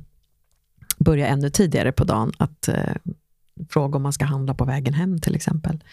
Börja 1.00 1.28
ännu 1.28 1.50
tidigare 1.50 1.92
på 1.92 2.04
dagen, 2.04 2.32
att 2.38 2.68
eh, 2.68 2.96
fråga 3.70 3.96
om 3.96 4.04
man 4.04 4.14
ska 4.14 4.26
handla 4.26 4.54
på 4.54 4.66
vägen 4.66 4.94
hem 4.94 5.22
till 5.22 5.36
exempel. 5.36 5.84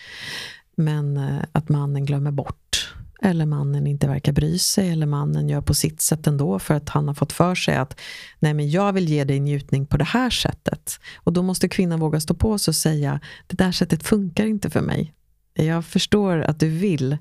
Men 0.80 1.16
eh, 1.16 1.44
att 1.52 1.68
mannen 1.68 2.04
glömmer 2.04 2.30
bort 2.30 2.94
eller 3.22 3.46
mannen 3.46 3.86
inte 3.86 4.08
verkar 4.08 4.32
bry 4.32 4.58
sig, 4.58 4.90
eller 4.90 5.06
mannen 5.06 5.48
gör 5.48 5.60
på 5.60 5.74
sitt 5.74 6.00
sätt 6.00 6.26
ändå 6.26 6.58
för 6.58 6.74
att 6.74 6.88
han 6.88 7.08
har 7.08 7.14
fått 7.14 7.32
för 7.32 7.54
sig 7.54 7.76
att 7.76 8.00
nej 8.38 8.54
men 8.54 8.70
jag 8.70 8.92
vill 8.92 9.08
ge 9.08 9.24
dig 9.24 9.40
njutning 9.40 9.86
på 9.86 9.96
det 9.96 10.04
här 10.04 10.30
sättet. 10.30 11.00
Och 11.16 11.32
då 11.32 11.42
måste 11.42 11.68
kvinnan 11.68 12.00
våga 12.00 12.20
stå 12.20 12.34
på 12.34 12.58
sig 12.58 12.72
och 12.72 12.76
säga 12.76 13.20
det 13.46 13.56
där 13.56 13.72
sättet 13.72 14.02
funkar 14.02 14.46
inte 14.46 14.70
för 14.70 14.80
mig. 14.80 15.12
Jag 15.54 15.84
förstår 15.84 16.40
att 16.40 16.60
du 16.60 16.68
vill, 16.68 17.18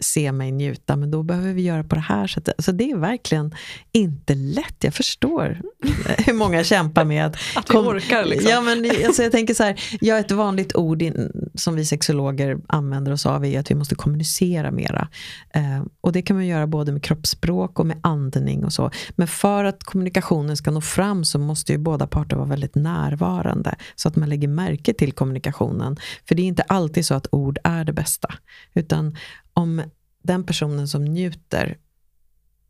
se 0.00 0.32
mig 0.32 0.52
njuta, 0.52 0.96
men 0.96 1.10
då 1.10 1.22
behöver 1.22 1.52
vi 1.52 1.62
göra 1.62 1.84
på 1.84 1.94
det 1.94 2.00
här 2.00 2.26
sättet. 2.26 2.54
Så 2.58 2.72
det 2.72 2.90
är 2.90 2.96
verkligen 2.96 3.54
inte 3.92 4.34
lätt. 4.34 4.76
Jag 4.80 4.94
förstår 4.94 5.60
hur 6.26 6.34
många 6.34 6.64
kämpar 6.64 7.04
med 7.04 7.26
att... 7.26 7.36
att 7.54 7.70
vi 7.70 7.74
orkar 7.74 8.24
liksom. 8.24 8.50
Ja, 8.50 8.60
men, 8.60 8.90
alltså, 9.06 9.22
jag 9.22 9.32
tänker 9.32 9.54
så 9.54 9.62
här, 9.62 9.80
ja, 10.00 10.18
ett 10.18 10.30
vanligt 10.30 10.76
ord 10.76 11.02
in, 11.02 11.32
som 11.54 11.74
vi 11.74 11.84
sexologer 11.84 12.58
använder 12.66 13.12
oss 13.12 13.26
av 13.26 13.44
är 13.44 13.60
att 13.60 13.70
vi 13.70 13.74
måste 13.74 13.94
kommunicera 13.94 14.70
mera. 14.70 15.08
Eh, 15.54 15.84
och 16.00 16.12
det 16.12 16.22
kan 16.22 16.36
man 16.36 16.46
göra 16.46 16.66
både 16.66 16.92
med 16.92 17.02
kroppsspråk 17.02 17.78
och 17.78 17.86
med 17.86 18.00
andning 18.02 18.64
och 18.64 18.72
så. 18.72 18.90
Men 19.16 19.28
för 19.28 19.64
att 19.64 19.84
kommunikationen 19.84 20.56
ska 20.56 20.70
nå 20.70 20.80
fram 20.80 21.24
så 21.24 21.38
måste 21.38 21.72
ju 21.72 21.78
båda 21.78 22.06
parter 22.06 22.36
vara 22.36 22.48
väldigt 22.48 22.74
närvarande. 22.74 23.74
Så 23.96 24.08
att 24.08 24.16
man 24.16 24.28
lägger 24.28 24.48
märke 24.48 24.94
till 24.94 25.12
kommunikationen. 25.12 25.96
För 26.28 26.34
det 26.34 26.42
är 26.42 26.46
inte 26.46 26.62
alltid 26.62 27.06
så 27.06 27.14
att 27.14 27.26
ord 27.30 27.58
är 27.64 27.84
det 27.84 27.92
bästa. 27.92 28.34
Utan 28.74 29.16
om 29.54 29.82
den 30.22 30.44
personen 30.44 30.88
som 30.88 31.04
njuter, 31.04 31.78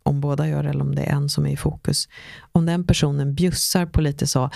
om 0.02 0.20
båda 0.20 0.48
gör 0.48 0.62
det 0.62 0.70
eller 0.70 0.84
om 0.84 0.94
det 0.94 1.02
är 1.02 1.12
en 1.12 1.28
som 1.28 1.46
är 1.46 1.50
i 1.50 1.56
fokus, 1.56 2.08
om 2.52 2.66
den 2.66 2.86
personen 2.86 3.34
bjussar 3.34 3.86
på 3.86 4.00
lite 4.00 4.26
så 4.26 4.50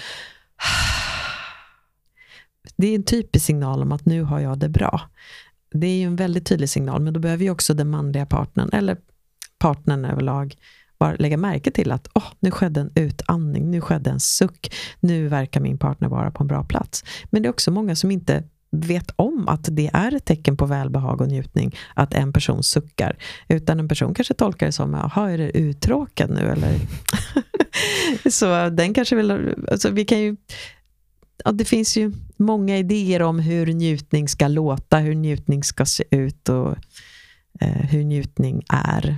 det 2.76 2.86
är 2.86 2.94
en 2.94 3.04
typisk 3.04 3.46
signal 3.46 3.82
om 3.82 3.92
att 3.92 4.06
nu 4.06 4.22
har 4.22 4.40
jag 4.40 4.58
det 4.58 4.68
bra. 4.68 5.00
Det 5.70 5.86
är 5.86 5.96
ju 5.96 6.04
en 6.04 6.16
väldigt 6.16 6.46
tydlig 6.46 6.70
signal, 6.70 7.02
men 7.02 7.12
då 7.12 7.20
behöver 7.20 7.44
ju 7.44 7.50
också 7.50 7.74
den 7.74 7.90
manliga 7.90 8.26
partnern, 8.26 8.70
eller 8.72 8.96
partnern 9.58 10.04
överlag, 10.04 10.56
bara 10.98 11.14
lägga 11.14 11.36
märke 11.36 11.70
till 11.70 11.92
att 11.92 12.08
oh, 12.14 12.26
nu 12.40 12.50
skedde 12.50 12.80
en 12.80 12.92
utandning, 12.94 13.70
nu 13.70 13.80
skedde 13.80 14.10
en 14.10 14.20
suck, 14.20 14.74
nu 15.00 15.28
verkar 15.28 15.60
min 15.60 15.78
partner 15.78 16.08
vara 16.08 16.30
på 16.30 16.42
en 16.42 16.46
bra 16.46 16.64
plats. 16.64 17.04
Men 17.30 17.42
det 17.42 17.48
är 17.48 17.50
också 17.50 17.70
många 17.70 17.96
som 17.96 18.10
inte 18.10 18.44
vet 18.70 19.10
om 19.16 19.48
att 19.48 19.68
det 19.70 19.90
är 19.92 20.14
ett 20.14 20.24
tecken 20.24 20.56
på 20.56 20.66
välbehag 20.66 21.20
och 21.20 21.28
njutning 21.28 21.76
att 21.94 22.14
en 22.14 22.32
person 22.32 22.62
suckar. 22.62 23.16
Utan 23.48 23.80
en 23.80 23.88
person 23.88 24.14
kanske 24.14 24.34
tolkar 24.34 24.66
det 24.66 24.72
som, 24.72 24.94
jaha, 24.94 25.30
är 25.30 25.38
det 25.38 25.58
uttråkad 25.58 26.30
nu 26.30 26.40
eller? 26.40 26.74
så 28.30 28.68
den 28.68 28.94
kanske 28.94 29.16
vill, 29.16 29.54
alltså 29.70 29.90
vi 29.90 30.04
kan 30.04 30.20
ju, 30.20 30.36
ja, 31.44 31.52
det 31.52 31.64
finns 31.64 31.96
ju 31.96 32.12
många 32.36 32.78
idéer 32.78 33.22
om 33.22 33.38
hur 33.38 33.66
njutning 33.66 34.28
ska 34.28 34.48
låta, 34.48 34.98
hur 34.98 35.14
njutning 35.14 35.64
ska 35.64 35.86
se 35.86 36.04
ut 36.10 36.48
och 36.48 36.76
eh, 37.60 37.68
hur 37.68 38.04
njutning 38.04 38.62
är. 38.68 39.16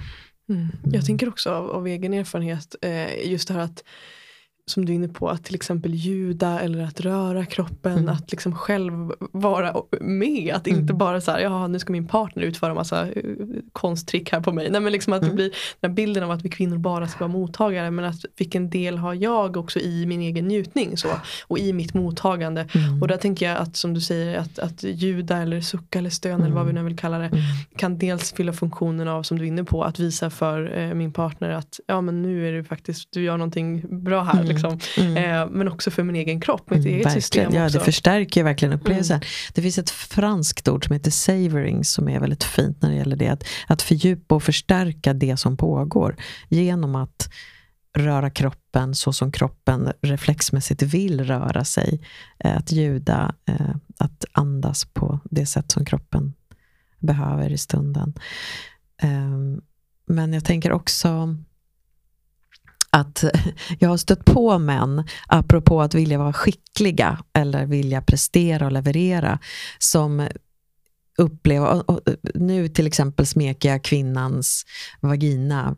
Mm. 0.49 0.69
Jag 0.93 1.05
tänker 1.07 1.29
också 1.29 1.51
av, 1.51 1.71
av 1.71 1.87
egen 1.87 2.15
erfarenhet, 2.15 2.75
eh, 2.83 3.31
just 3.31 3.49
det 3.49 3.55
här 3.55 3.61
att 3.61 3.85
som 4.71 4.85
du 4.85 4.93
är 4.93 4.97
inne 4.97 5.09
på, 5.09 5.29
att 5.29 5.45
till 5.45 5.55
exempel 5.55 5.95
ljuda 5.95 6.61
eller 6.61 6.85
att 6.85 7.01
röra 7.01 7.47
kroppen, 7.47 7.93
mm. 7.93 8.09
att 8.09 8.31
liksom 8.31 8.55
själv 8.55 9.13
vara 9.19 9.75
med. 10.01 10.55
Att 10.55 10.67
inte 10.67 10.81
mm. 10.81 10.99
bara 10.99 11.21
så 11.21 11.31
här, 11.31 11.41
ja 11.41 11.67
nu 11.67 11.79
ska 11.79 11.93
min 11.93 12.07
partner 12.07 12.43
utföra 12.43 12.75
massa 12.75 13.07
uh, 13.07 13.13
konsttrick 13.73 14.33
här 14.33 14.41
på 14.41 14.53
mig. 14.53 14.71
Nej 14.71 14.81
men 14.81 14.93
liksom 14.93 15.13
att 15.13 15.23
mm. 15.23 15.31
det 15.31 15.37
blir 15.37 15.51
den 15.81 15.91
här 15.91 15.95
bilden 15.95 16.25
av 16.25 16.31
att 16.31 16.45
vi 16.45 16.49
kvinnor 16.49 16.79
bara 16.79 17.09
ska 17.09 17.19
vara 17.19 17.33
mottagare 17.33 17.91
men 17.91 18.05
att 18.05 18.25
vilken 18.37 18.71
del 18.71 18.99
har 18.99 19.15
jag 19.15 19.57
också 19.57 19.79
i 19.79 20.07
min 20.07 20.21
egen 20.21 20.49
njutning 20.49 20.97
så, 20.97 21.09
och 21.47 21.59
i 21.59 21.73
mitt 21.73 21.95
mottagande. 21.95 22.69
Mm. 22.75 23.03
Och 23.03 23.09
där 23.09 23.17
tänker 23.17 23.47
jag 23.49 23.59
att 23.59 23.77
som 23.77 23.95
du 23.95 24.01
säger 24.01 24.39
att, 24.39 24.59
att 24.59 24.83
ljuda 24.83 25.37
eller 25.37 25.61
sucka 25.61 25.99
eller 25.99 26.11
stöna 26.11 26.45
eller 26.45 26.55
vad 26.55 26.67
vi 26.67 26.73
nu 26.73 26.83
vill 26.83 26.99
kalla 26.99 27.19
det 27.19 27.27
mm. 27.27 27.41
kan 27.77 27.99
dels 27.99 28.33
fylla 28.33 28.53
funktionen 28.53 29.09
av 29.09 29.23
som 29.23 29.39
du 29.39 29.45
är 29.45 29.49
inne 29.49 29.65
på 29.65 29.85
att 29.85 29.99
visa 29.99 30.31
för 30.31 30.79
eh, 30.79 30.95
min 30.95 31.13
partner 31.13 31.51
att 31.51 31.81
ja 31.87 32.01
men 32.01 32.23
nu 32.23 32.49
är 32.49 32.53
det 32.53 32.65
faktiskt, 32.65 33.09
du 33.13 33.23
gör 33.23 33.37
någonting 33.37 33.85
bra 34.05 34.23
här. 34.23 34.45
Liksom 34.45 34.60
Liksom. 34.63 35.07
Mm. 35.07 35.17
Eh, 35.17 35.49
men 35.51 35.69
också 35.69 35.91
för 35.91 36.03
min 36.03 36.17
egen 36.17 36.41
kropp, 36.41 36.71
mitt 36.71 36.79
mm, 36.79 36.89
eget 36.89 37.07
verkligen. 37.07 37.23
system. 37.23 37.55
Ja, 37.55 37.67
också. 37.67 37.79
det 37.79 37.85
förstärker 37.85 38.45
verkligen 38.45 38.75
upplevelsen. 38.75 39.17
Mm. 39.17 39.27
Det 39.55 39.63
finns 39.63 39.79
ett 39.79 39.91
franskt 39.91 40.69
ord 40.69 40.87
som 40.87 40.93
heter 40.93 41.11
savoring 41.11 41.85
som 41.85 42.09
är 42.09 42.21
väldigt 42.21 42.45
fint 42.45 42.83
när 42.83 42.91
det 42.91 42.97
gäller 42.97 43.17
det. 43.17 43.29
Att, 43.29 43.45
att 43.67 43.83
fördjupa 43.83 44.35
och 44.35 44.43
förstärka 44.43 45.13
det 45.13 45.37
som 45.37 45.57
pågår 45.57 46.17
genom 46.49 46.95
att 46.95 47.31
röra 47.99 48.31
kroppen 48.31 48.95
så 48.95 49.13
som 49.13 49.33
kroppen 49.33 49.93
reflexmässigt 50.03 50.83
vill 50.83 51.25
röra 51.25 51.65
sig. 51.65 52.01
Eh, 52.39 52.57
att 52.57 52.73
ljuda, 52.73 53.35
eh, 53.47 53.75
att 53.99 54.25
andas 54.33 54.85
på 54.85 55.21
det 55.25 55.47
sätt 55.47 55.73
som 55.73 55.85
kroppen 55.85 56.35
behöver 56.99 57.53
i 57.53 57.59
stunden. 57.59 58.15
Ehm, 59.03 59.61
men 60.07 60.33
jag 60.33 60.45
tänker 60.45 60.73
också 60.73 61.37
att 62.91 63.25
jag 63.79 63.89
har 63.89 63.97
stött 63.97 64.25
på 64.25 64.59
män, 64.59 65.05
apropå 65.27 65.83
att 65.83 65.95
vilja 65.95 66.19
vara 66.19 66.33
skickliga 66.33 67.19
eller 67.33 67.67
vilja 67.67 68.03
prestera 68.03 68.67
och 68.67 68.73
leverera, 68.73 69.39
som 69.79 70.29
upplever, 71.19 71.83
nu 72.35 72.69
till 72.69 72.87
exempel 72.87 73.27
smeker 73.27 73.69
jag 73.69 73.85
kvinnans 73.85 74.67
vagina 75.01 75.77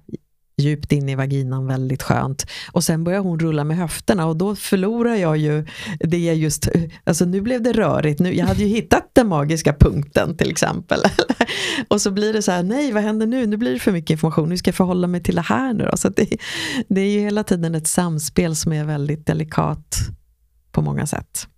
djupt 0.56 0.92
in 0.92 1.08
i 1.08 1.14
vaginan 1.14 1.66
väldigt 1.66 2.02
skönt. 2.02 2.46
Och 2.72 2.84
sen 2.84 3.04
börjar 3.04 3.20
hon 3.20 3.40
rulla 3.40 3.64
med 3.64 3.76
höfterna 3.76 4.26
och 4.26 4.36
då 4.36 4.56
förlorar 4.56 5.14
jag 5.14 5.36
ju 5.36 5.66
det 6.00 6.18
jag 6.18 6.36
just, 6.36 6.68
alltså 7.04 7.24
nu 7.24 7.40
blev 7.40 7.62
det 7.62 7.72
rörigt, 7.72 8.20
nu, 8.20 8.34
jag 8.34 8.46
hade 8.46 8.60
ju 8.60 8.68
hittat 8.68 9.10
den 9.12 9.28
magiska 9.28 9.72
punkten 9.72 10.36
till 10.36 10.50
exempel. 10.50 11.00
och 11.88 12.00
så 12.00 12.10
blir 12.10 12.32
det 12.32 12.42
så 12.42 12.52
här, 12.52 12.62
nej 12.62 12.92
vad 12.92 13.02
händer 13.02 13.26
nu, 13.26 13.46
nu 13.46 13.56
blir 13.56 13.72
det 13.72 13.78
för 13.78 13.92
mycket 13.92 14.10
information, 14.10 14.50
hur 14.50 14.56
ska 14.56 14.68
jag 14.68 14.74
förhålla 14.74 15.06
mig 15.06 15.22
till 15.22 15.34
det 15.34 15.42
här 15.42 15.74
nu 15.74 15.88
då? 15.90 15.96
Så 15.96 16.08
det, 16.08 16.28
det 16.88 17.00
är 17.00 17.10
ju 17.10 17.20
hela 17.20 17.44
tiden 17.44 17.74
ett 17.74 17.86
samspel 17.86 18.56
som 18.56 18.72
är 18.72 18.84
väldigt 18.84 19.26
delikat 19.26 19.96
på 20.72 20.82
många 20.82 21.06
sätt. 21.06 21.48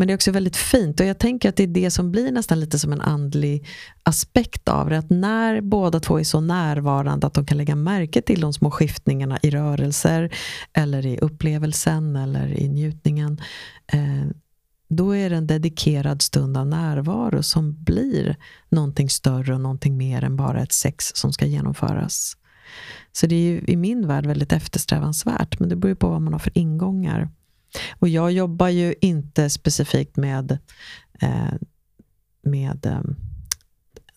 Men 0.00 0.06
det 0.06 0.12
är 0.12 0.14
också 0.14 0.30
väldigt 0.30 0.56
fint 0.56 1.00
och 1.00 1.06
jag 1.06 1.18
tänker 1.18 1.48
att 1.48 1.56
det 1.56 1.62
är 1.62 1.66
det 1.66 1.90
som 1.90 2.12
blir 2.12 2.32
nästan 2.32 2.60
lite 2.60 2.78
som 2.78 2.92
en 2.92 3.00
andlig 3.00 3.66
aspekt 4.02 4.68
av 4.68 4.90
det. 4.90 4.98
Att 4.98 5.10
när 5.10 5.60
båda 5.60 6.00
två 6.00 6.18
är 6.18 6.24
så 6.24 6.40
närvarande 6.40 7.26
att 7.26 7.34
de 7.34 7.46
kan 7.46 7.56
lägga 7.56 7.76
märke 7.76 8.22
till 8.22 8.40
de 8.40 8.52
små 8.52 8.70
skiftningarna 8.70 9.38
i 9.42 9.50
rörelser 9.50 10.34
eller 10.72 11.06
i 11.06 11.18
upplevelsen 11.18 12.16
eller 12.16 12.58
i 12.58 12.68
njutningen. 12.68 13.40
Eh, 13.92 14.26
då 14.88 15.16
är 15.16 15.30
det 15.30 15.36
en 15.36 15.46
dedikerad 15.46 16.22
stund 16.22 16.56
av 16.56 16.66
närvaro 16.66 17.42
som 17.42 17.84
blir 17.84 18.36
någonting 18.68 19.10
större 19.10 19.54
och 19.54 19.60
någonting 19.60 19.96
mer 19.96 20.24
än 20.24 20.36
bara 20.36 20.62
ett 20.62 20.72
sex 20.72 21.12
som 21.14 21.32
ska 21.32 21.46
genomföras. 21.46 22.36
Så 23.12 23.26
det 23.26 23.34
är 23.34 23.50
ju 23.50 23.64
i 23.66 23.76
min 23.76 24.06
värld 24.06 24.26
väldigt 24.26 24.52
eftersträvansvärt, 24.52 25.60
men 25.60 25.68
det 25.68 25.76
beror 25.76 25.90
ju 25.90 25.96
på 25.96 26.08
vad 26.08 26.22
man 26.22 26.32
har 26.32 26.40
för 26.40 26.58
ingångar. 26.58 27.28
Och 27.98 28.08
jag 28.08 28.32
jobbar 28.32 28.68
ju 28.68 28.94
inte 29.00 29.50
specifikt 29.50 30.16
med, 30.16 30.58
eh, 31.20 31.54
med 32.42 32.86
eh, 32.86 33.00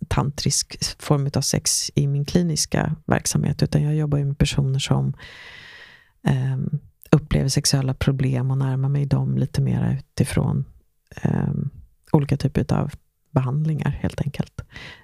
tantrisk 0.08 1.01
form 1.01 1.30
av 1.36 1.41
sex 1.41 1.91
i 1.95 2.08
min 2.08 2.26
kliniska 2.26 2.95
verksamhet, 3.06 3.64
utan 3.64 3.84
jag 3.84 3.95
jobbar 3.95 4.18
ju 4.18 4.26
med 4.26 4.38
personer 4.38 4.80
som 4.80 5.14
eh, 6.28 6.58
upplever 7.12 7.49
sexuella 7.49 7.93
problem 7.93 8.51
och 8.51 8.58
närmar 8.58 8.89
mig 8.89 9.06
dem 9.06 9.38
lite 9.38 9.62
mer 9.62 9.99
utifrån 9.99 10.66
eh, 11.22 11.54
olika 12.12 12.38
typer 12.38 12.74
av 12.74 12.91
behandlingar 13.34 13.89
helt 13.89 14.22
enkelt. 14.22 14.62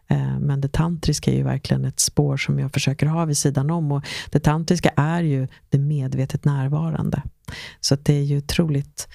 Eh, 0.07 0.39
men 0.39 0.61
det 0.61 0.73
tantriska 0.73 1.31
är 1.31 1.35
ju 1.35 1.43
verkligen 1.43 1.85
ett 1.85 1.99
spår 1.99 2.37
som 2.37 2.59
jag 2.59 2.73
försöker 2.73 3.05
ha 3.05 3.25
vid 3.25 3.37
sidan 3.37 3.71
om. 3.71 3.91
Och 3.91 4.05
det 4.31 4.39
tantriska 4.39 4.89
är 4.95 5.23
ju 5.23 5.47
det 5.69 5.77
medvetet 5.79 6.45
närvarande. 6.45 7.21
Så 7.79 7.95
det 7.95 8.13
är 8.13 8.23
ju 8.23 8.37
otroligt 8.37 9.07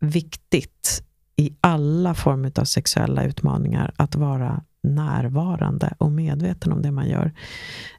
viktigt 0.00 1.02
i 1.36 1.56
alla 1.60 2.14
former 2.14 2.52
av 2.60 2.64
sexuella 2.64 3.24
utmaningar 3.24 3.92
att 3.96 4.14
vara 4.14 4.62
närvarande 4.82 5.94
och 5.98 6.12
medveten 6.12 6.72
om 6.72 6.82
det 6.82 6.90
man 6.90 7.08
gör. 7.08 7.32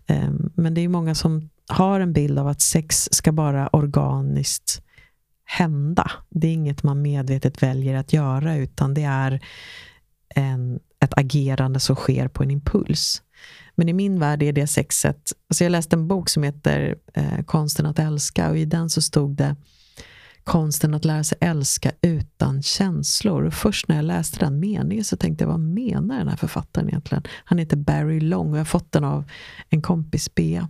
Ehm, 0.08 0.52
men 0.56 0.74
det 0.74 0.82
är 0.82 0.88
många 0.88 1.16
som 1.16 1.50
har 1.68 2.00
en 2.00 2.14
bild 2.14 2.40
av 2.40 2.48
att 2.48 2.62
sex 2.62 3.10
ska 3.12 3.32
bara 3.32 3.68
organiskt 3.68 4.82
hända. 5.46 6.12
Det 6.30 6.48
är 6.48 6.54
inget 6.54 6.84
man 6.84 7.02
medvetet 7.02 7.64
väljer 7.64 7.96
att 7.96 8.14
göra, 8.14 8.56
utan 8.56 8.94
det 8.94 9.04
är 9.04 9.46
en, 10.36 10.80
ett 11.00 11.18
agerande 11.18 11.80
som 11.80 11.96
sker 11.96 12.28
på 12.28 12.44
en 12.44 12.52
impuls. 12.52 13.22
Men 13.76 13.90
i 13.90 13.94
min 13.94 14.20
värld 14.20 14.44
är 14.44 14.54
det 14.54 14.68
sexet, 14.68 15.34
alltså 15.50 15.64
jag 15.64 15.72
läste 15.72 15.96
en 15.96 16.08
bok 16.08 16.30
som 16.30 16.44
heter 16.44 16.96
eh, 17.14 17.44
Konsten 17.46 17.86
att 17.86 18.00
älska 18.00 18.50
och 18.50 18.58
i 18.58 18.66
den 18.66 18.90
så 18.90 19.02
stod 19.02 19.36
det 19.36 19.56
Konsten 20.44 20.94
att 20.94 21.06
lära 21.06 21.24
sig 21.24 21.38
älska 21.41 21.91
utan 22.02 22.62
känslor. 22.64 23.44
Och 23.44 23.54
först 23.54 23.88
när 23.88 23.96
jag 23.96 24.06
läste 24.06 24.39
den 24.39 24.60
meningen 24.60 25.04
så 25.04 25.18
tänkte 25.18 25.44
jag, 25.44 25.50
vad 25.50 25.60
menar 25.60 26.18
den 26.18 26.28
här 26.28 26.38
författaren 26.38 26.89
egentligen? 26.89 27.24
Han 27.46 27.58
heter 27.58 27.78
Barry 27.78 28.20
Long 28.20 28.52
och 28.52 28.58
jag 28.58 28.60
har 28.60 28.66
fått 28.66 28.91
den 28.91 29.04
av 29.04 29.24
en 29.70 29.82
kompis, 29.82 30.36
Bea. 30.36 30.70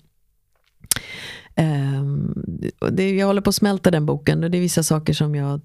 Um, 1.56 2.34
det, 2.92 3.16
jag 3.16 3.28
håller 3.28 3.42
på 3.42 3.50
att 3.50 3.56
smälta 3.56 3.92
den 3.92 4.06
boken 4.06 4.44
och 4.44 4.52
det 4.52 4.58
är 4.58 4.62
vissa 4.62 4.84
saker 4.84 5.14
som 5.14 5.36
jag 5.36 5.62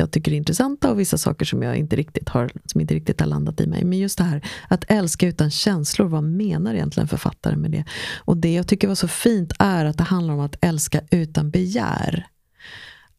jag 0.00 0.10
tycker 0.10 0.32
är 0.32 0.36
intressanta 0.36 0.90
och 0.90 1.00
vissa 1.00 1.18
saker 1.18 1.44
som, 1.44 1.62
jag 1.62 1.76
inte 1.76 1.96
riktigt 1.96 2.28
har, 2.28 2.50
som 2.64 2.80
inte 2.80 2.94
riktigt 2.94 3.20
har 3.20 3.26
landat 3.26 3.60
i 3.60 3.66
mig. 3.66 3.84
Men 3.84 3.98
just 3.98 4.18
det 4.18 4.24
här 4.24 4.48
att 4.68 4.84
älska 4.88 5.26
utan 5.26 5.50
känslor, 5.50 6.06
vad 6.06 6.24
menar 6.24 6.74
egentligen 6.74 7.08
författaren 7.08 7.60
med 7.60 7.70
det? 7.70 7.84
Och 8.18 8.36
det 8.36 8.54
jag 8.54 8.66
tycker 8.68 8.88
var 8.88 8.94
så 8.94 9.08
fint 9.08 9.52
är 9.58 9.84
att 9.84 9.98
det 9.98 10.04
handlar 10.04 10.34
om 10.34 10.40
att 10.40 10.56
älska 10.60 11.00
utan 11.10 11.50
begär. 11.50 12.26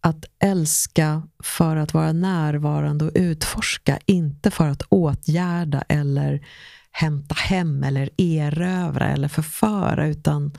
Att 0.01 0.25
älska 0.39 1.23
för 1.43 1.75
att 1.75 1.93
vara 1.93 2.11
närvarande 2.11 3.05
och 3.05 3.11
utforska, 3.15 3.99
inte 4.05 4.51
för 4.51 4.67
att 4.67 4.81
åtgärda 4.89 5.83
eller 5.87 6.45
hämta 6.91 7.35
hem 7.35 7.83
eller 7.83 8.09
erövra 8.17 9.09
eller 9.09 9.27
förföra, 9.27 10.07
utan 10.07 10.51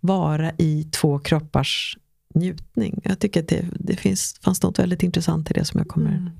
vara 0.00 0.52
i 0.58 0.84
två 0.92 1.18
kroppars 1.18 1.96
njutning. 2.34 3.00
Jag 3.04 3.18
tycker 3.18 3.40
att 3.40 3.48
det, 3.48 3.64
det 3.74 3.96
finns, 3.96 4.38
fanns 4.42 4.62
något 4.62 4.78
väldigt 4.78 5.02
intressant 5.02 5.50
i 5.50 5.54
det 5.54 5.64
som 5.64 5.78
jag 5.78 5.88
kommer 5.88 6.10
mm. 6.10 6.30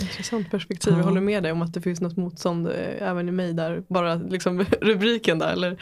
Intressant 0.00 0.50
perspektiv. 0.50 0.92
Ja. 0.92 0.98
Jag 0.98 1.04
håller 1.04 1.20
med 1.20 1.42
dig 1.42 1.52
om 1.52 1.62
att 1.62 1.74
det 1.74 1.80
finns 1.80 2.00
något 2.00 2.16
motstånd 2.16 2.66
eh, 2.68 3.10
även 3.10 3.28
i 3.28 3.32
mig 3.32 3.52
där. 3.52 3.82
Bara 3.88 4.14
liksom 4.14 4.64
rubriken 4.80 5.38
där. 5.38 5.52
Eller, 5.52 5.78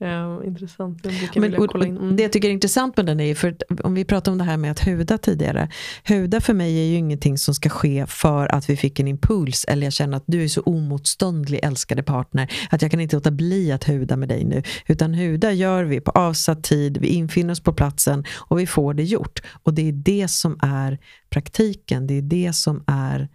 eh, 0.00 0.46
intressant. 0.46 1.04
Men, 1.34 1.54
och, 1.54 1.74
mm. 1.74 2.16
Det 2.16 2.22
jag 2.22 2.32
tycker 2.32 2.48
är 2.48 2.52
intressant 2.52 2.96
med 2.96 3.06
den 3.06 3.20
är, 3.20 3.34
för 3.34 3.56
om 3.82 3.94
vi 3.94 4.04
pratar 4.04 4.32
om 4.32 4.38
det 4.38 4.44
här 4.44 4.56
med 4.56 4.70
att 4.70 4.86
huda 4.86 5.18
tidigare. 5.18 5.68
Huda 6.04 6.40
för 6.40 6.54
mig 6.54 6.78
är 6.78 6.84
ju 6.84 6.96
ingenting 6.96 7.38
som 7.38 7.54
ska 7.54 7.68
ske 7.68 8.06
för 8.08 8.54
att 8.54 8.70
vi 8.70 8.76
fick 8.76 9.00
en 9.00 9.08
impuls. 9.08 9.64
Eller 9.68 9.86
jag 9.86 9.92
känner 9.92 10.16
att 10.16 10.24
du 10.26 10.44
är 10.44 10.48
så 10.48 10.60
omotståndlig 10.60 11.60
älskade 11.62 12.02
partner. 12.02 12.52
Att 12.70 12.82
jag 12.82 12.90
kan 12.90 13.00
inte 13.00 13.16
låta 13.16 13.30
bli 13.30 13.72
att 13.72 13.88
huda 13.88 14.16
med 14.16 14.28
dig 14.28 14.44
nu. 14.44 14.62
Utan 14.86 15.14
huda 15.14 15.52
gör 15.52 15.84
vi 15.84 16.00
på 16.00 16.10
avsatt 16.10 16.64
tid. 16.64 16.98
Vi 16.98 17.08
infinner 17.08 17.52
oss 17.52 17.62
på 17.62 17.72
platsen 17.72 18.24
och 18.30 18.58
vi 18.58 18.66
får 18.66 18.94
det 18.94 19.04
gjort. 19.04 19.42
Och 19.62 19.74
det 19.74 19.88
är 19.88 19.92
det 19.92 20.28
som 20.28 20.58
är 20.62 20.98
praktiken. 21.30 22.06
Det 22.06 22.18
är 22.18 22.22
det 22.22 22.52
som 22.52 22.84
är 22.86 23.28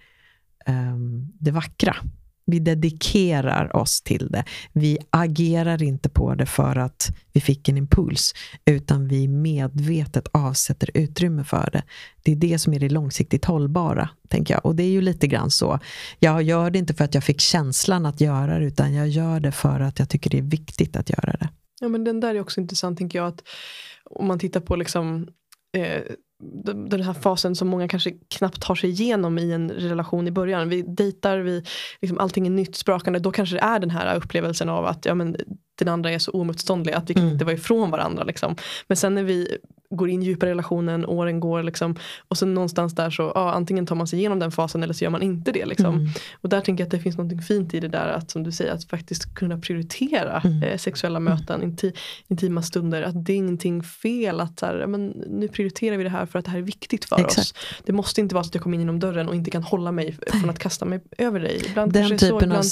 um, 0.69 1.33
det 1.39 1.51
vackra. 1.51 1.95
Vi 2.45 2.59
dedikerar 2.59 3.75
oss 3.75 4.01
till 4.01 4.27
det. 4.31 4.43
Vi 4.73 4.97
agerar 5.09 5.83
inte 5.83 6.09
på 6.09 6.35
det 6.35 6.45
för 6.45 6.75
att 6.75 7.11
vi 7.33 7.41
fick 7.41 7.69
en 7.69 7.77
impuls, 7.77 8.33
utan 8.65 9.07
vi 9.07 9.27
medvetet 9.27 10.27
avsätter 10.31 10.89
utrymme 10.93 11.43
för 11.43 11.69
det. 11.73 11.83
Det 12.23 12.31
är 12.31 12.35
det 12.35 12.59
som 12.59 12.73
är 12.73 12.79
det 12.79 12.89
långsiktigt 12.89 13.45
hållbara, 13.45 14.09
tänker 14.27 14.53
jag. 14.53 14.65
Och 14.65 14.75
det 14.75 14.83
är 14.83 14.89
ju 14.89 15.01
lite 15.01 15.27
grann 15.27 15.51
så. 15.51 15.79
Jag 16.19 16.43
gör 16.43 16.71
det 16.71 16.79
inte 16.79 16.93
för 16.93 17.05
att 17.05 17.13
jag 17.13 17.23
fick 17.23 17.41
känslan 17.41 18.05
att 18.05 18.21
göra 18.21 18.59
det, 18.59 18.65
utan 18.65 18.93
jag 18.93 19.07
gör 19.07 19.39
det 19.39 19.51
för 19.51 19.79
att 19.79 19.99
jag 19.99 20.09
tycker 20.09 20.29
det 20.29 20.37
är 20.37 20.41
viktigt 20.41 20.95
att 20.95 21.09
göra 21.09 21.35
det. 21.39 21.49
Ja, 21.81 21.87
men 21.87 22.03
den 22.03 22.19
där 22.19 22.35
är 22.35 22.39
också 22.41 22.61
intressant, 22.61 22.97
tänker 22.97 23.19
jag. 23.19 23.27
att 23.27 23.43
Om 24.03 24.27
man 24.27 24.39
tittar 24.39 24.59
på 24.59 24.75
liksom, 24.75 25.27
eh, 25.77 26.01
den 26.89 27.01
här 27.01 27.13
fasen 27.13 27.55
som 27.55 27.67
många 27.67 27.87
kanske 27.87 28.11
knappt 28.27 28.61
tar 28.61 28.75
sig 28.75 28.89
igenom 28.89 29.39
i 29.39 29.51
en 29.51 29.71
relation 29.71 30.27
i 30.27 30.31
början. 30.31 30.69
Vi 30.69 30.81
dejtar, 30.81 31.37
vi, 31.37 31.63
liksom 32.01 32.19
allting 32.19 32.47
är 32.47 32.51
nytt, 32.51 32.75
sprakande. 32.75 33.19
Då 33.19 33.31
kanske 33.31 33.55
det 33.55 33.61
är 33.61 33.79
den 33.79 33.89
här 33.89 34.15
upplevelsen 34.15 34.69
av 34.69 34.85
att 34.85 35.05
ja, 35.05 35.15
men, 35.15 35.35
den 35.79 35.87
andra 35.87 36.11
är 36.11 36.19
så 36.19 36.31
omotståndlig 36.31 36.93
att 36.93 37.09
vi 37.09 37.13
kan 37.13 37.23
mm. 37.23 37.33
inte 37.33 37.45
vara 37.45 37.55
ifrån 37.55 37.91
varandra. 37.91 38.23
Liksom. 38.23 38.55
Men 38.87 38.97
sen 38.97 39.15
när 39.15 39.23
vi 39.23 39.57
går 39.95 40.09
in 40.09 40.23
djupare 40.23 40.49
i 40.49 40.51
relationen, 40.53 41.05
åren 41.05 41.39
går 41.39 41.63
liksom. 41.63 41.95
Och 42.27 42.37
sen 42.37 42.53
någonstans 42.53 42.95
där 42.95 43.09
så 43.09 43.31
ja, 43.35 43.51
antingen 43.51 43.85
tar 43.85 43.95
man 43.95 44.07
sig 44.07 44.19
igenom 44.19 44.39
den 44.39 44.51
fasen 44.51 44.83
eller 44.83 44.93
så 44.93 45.03
gör 45.03 45.11
man 45.11 45.21
inte 45.21 45.51
det. 45.51 45.65
Liksom. 45.65 45.95
Mm. 45.95 46.09
Och 46.41 46.49
där 46.49 46.61
tänker 46.61 46.81
jag 46.81 46.85
att 46.87 46.91
det 46.91 46.99
finns 46.99 47.17
något 47.17 47.45
fint 47.47 47.73
i 47.73 47.79
det 47.79 47.87
där 47.87 48.07
att 48.07 48.31
som 48.31 48.43
du 48.43 48.51
säger 48.51 48.71
att 48.73 48.83
faktiskt 48.83 49.35
kunna 49.35 49.57
prioritera 49.57 50.41
Mm. 50.43 50.63
eh, 50.63 50.77
sexuella 50.77 51.19
möten, 51.19 51.63
inti, 51.63 51.93
intima 52.27 52.61
stunder. 52.61 53.01
Att 53.01 53.25
det 53.25 53.33
är 53.33 53.37
ingenting 53.37 53.83
fel 53.83 54.39
att 54.39 54.59
så 54.59 54.65
här, 54.65 54.85
men, 54.87 55.07
nu 55.09 55.47
prioriterar 55.47 55.97
vi 55.97 56.03
det 56.03 56.09
här 56.09 56.25
för 56.25 56.39
att 56.39 56.45
det 56.45 56.51
här 56.51 56.57
är 56.57 56.63
viktigt 56.63 57.05
för 57.05 57.19
Exakt. 57.19 57.37
oss. 57.39 57.53
Det 57.85 57.93
måste 57.93 58.21
inte 58.21 58.35
vara 58.35 58.43
så 58.43 58.47
att 58.47 58.55
jag 58.55 58.63
kommer 58.63 58.75
in 58.75 58.81
genom 58.81 58.99
dörren 58.99 59.29
och 59.29 59.35
inte 59.35 59.51
kan 59.51 59.63
hålla 59.63 59.91
mig 59.91 60.17
från 60.27 60.49
att 60.49 60.59
kasta 60.59 60.85
mig 60.85 61.01
över 61.17 61.39
dig. 61.39 61.61
Ibland 61.69 61.93
Den 61.93 62.03
är 62.03 62.07
så, 62.07 62.17
typen, 62.17 62.35
av, 62.35 62.41
ibland, 62.41 62.65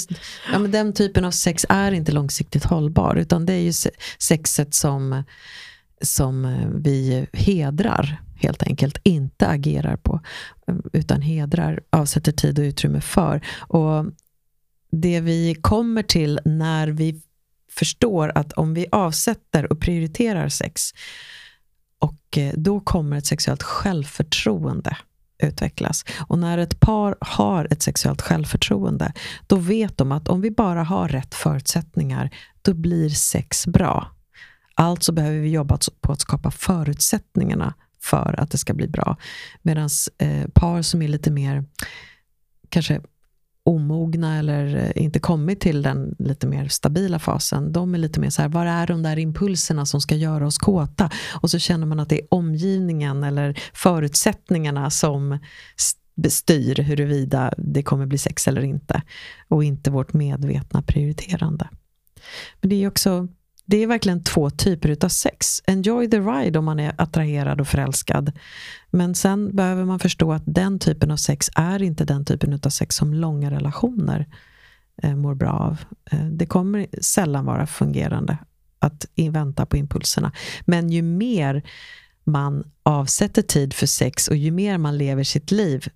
ja, 0.52 0.58
men 0.58 0.70
den 0.70 0.92
typen 0.92 1.24
av 1.24 1.30
sex 1.30 1.66
är 1.68 1.92
inte 1.92 2.12
långsiktigt 2.12 2.64
hållbar. 2.64 3.16
Utan 3.16 3.46
det 3.46 3.52
är 3.52 3.60
ju 3.60 3.72
se- 3.72 3.90
sexet 4.18 4.74
som, 4.74 5.22
som 6.02 6.44
eh, 6.44 6.68
vi 6.74 7.26
hedrar 7.32 8.22
helt 8.36 8.62
enkelt. 8.62 8.98
Inte 9.02 9.46
agerar 9.46 9.96
på. 9.96 10.20
Eh, 10.66 10.74
utan 10.92 11.22
hedrar, 11.22 11.80
avsätter 11.90 12.32
tid 12.32 12.58
och 12.58 12.62
utrymme 12.62 13.00
för. 13.00 13.46
Och 13.58 14.04
det 14.90 15.20
vi 15.20 15.54
kommer 15.54 16.02
till 16.02 16.40
när 16.44 16.88
vi 16.88 17.22
förstår 17.70 18.32
att 18.34 18.52
om 18.52 18.74
vi 18.74 18.86
avsätter 18.92 19.72
och 19.72 19.80
prioriterar 19.80 20.48
sex 20.48 20.90
och 21.98 22.38
eh, 22.38 22.52
då 22.56 22.80
kommer 22.80 23.16
ett 23.16 23.26
sexuellt 23.26 23.62
självförtroende 23.62 24.96
utvecklas. 25.42 26.04
Och 26.28 26.38
när 26.38 26.58
ett 26.58 26.80
par 26.80 27.16
har 27.20 27.68
ett 27.70 27.82
sexuellt 27.82 28.22
självförtroende, 28.22 29.12
då 29.46 29.56
vet 29.56 29.98
de 29.98 30.12
att 30.12 30.28
om 30.28 30.40
vi 30.40 30.50
bara 30.50 30.82
har 30.82 31.08
rätt 31.08 31.34
förutsättningar, 31.34 32.30
då 32.62 32.74
blir 32.74 33.08
sex 33.08 33.66
bra. 33.66 34.10
Alltså 34.80 35.12
behöver 35.12 35.38
vi 35.38 35.50
jobba 35.50 35.78
på 36.00 36.12
att 36.12 36.20
skapa 36.20 36.50
förutsättningarna 36.50 37.74
för 38.00 38.40
att 38.40 38.50
det 38.50 38.58
ska 38.58 38.74
bli 38.74 38.88
bra. 38.88 39.16
Medan 39.62 39.88
eh, 40.18 40.48
par 40.54 40.82
som 40.82 41.02
är 41.02 41.08
lite 41.08 41.30
mer 41.30 41.64
kanske 42.68 43.00
omogna 43.62 44.38
eller 44.38 44.76
eh, 44.76 45.04
inte 45.04 45.18
kommit 45.18 45.60
till 45.60 45.82
den 45.82 46.16
lite 46.18 46.46
mer 46.46 46.68
stabila 46.68 47.18
fasen, 47.18 47.72
de 47.72 47.94
är 47.94 47.98
lite 47.98 48.20
mer 48.20 48.30
så 48.30 48.42
här, 48.42 48.48
var 48.48 48.66
är 48.66 48.86
de 48.86 49.02
där 49.02 49.18
impulserna 49.18 49.86
som 49.86 50.00
ska 50.00 50.14
göra 50.14 50.46
oss 50.46 50.58
kåta? 50.58 51.10
Och 51.40 51.50
så 51.50 51.58
känner 51.58 51.86
man 51.86 52.00
att 52.00 52.08
det 52.08 52.20
är 52.20 52.26
omgivningen 52.30 53.24
eller 53.24 53.60
förutsättningarna 53.74 54.90
som 54.90 55.38
styr 56.28 56.82
huruvida 56.82 57.54
det 57.58 57.82
kommer 57.82 58.06
bli 58.06 58.18
sex 58.18 58.48
eller 58.48 58.64
inte. 58.64 59.02
Och 59.48 59.64
inte 59.64 59.90
vårt 59.90 60.12
medvetna 60.12 60.82
prioriterande. 60.82 61.68
Men 62.60 62.70
det 62.70 62.84
är 62.84 62.88
också 62.88 63.28
det 63.68 63.82
är 63.82 63.86
verkligen 63.86 64.22
två 64.22 64.50
typer 64.50 64.88
utav 64.88 65.08
sex. 65.08 65.62
Enjoy 65.66 66.10
the 66.10 66.20
ride 66.20 66.58
om 66.58 66.64
man 66.64 66.80
är 66.80 66.94
attraherad 66.98 67.60
och 67.60 67.68
förälskad. 67.68 68.32
Men 68.90 69.14
sen 69.14 69.56
behöver 69.56 69.84
man 69.84 69.98
förstå 69.98 70.32
att 70.32 70.42
den 70.46 70.78
typen 70.78 71.10
av 71.10 71.16
sex 71.16 71.50
är 71.54 71.82
inte 71.82 72.04
den 72.04 72.24
typen 72.24 72.52
utav 72.52 72.70
sex 72.70 72.96
som 72.96 73.14
långa 73.14 73.50
relationer 73.50 74.26
eh, 75.02 75.16
mår 75.16 75.34
bra 75.34 75.50
av. 75.50 75.80
Eh, 76.10 76.26
det 76.26 76.46
kommer 76.46 76.86
sällan 77.00 77.44
vara 77.44 77.66
fungerande 77.66 78.38
att 78.78 79.06
vänta 79.30 79.66
på 79.66 79.76
impulserna. 79.76 80.32
Men 80.64 80.90
ju 80.90 81.02
mer 81.02 81.62
man 82.24 82.70
avsätter 82.82 83.42
tid 83.42 83.74
för 83.74 83.86
sex 83.86 84.28
och 84.28 84.36
ju 84.36 84.50
mer 84.50 84.78
man 84.78 84.98
lever 84.98 85.24
sitt 85.24 85.50
liv 85.50 85.88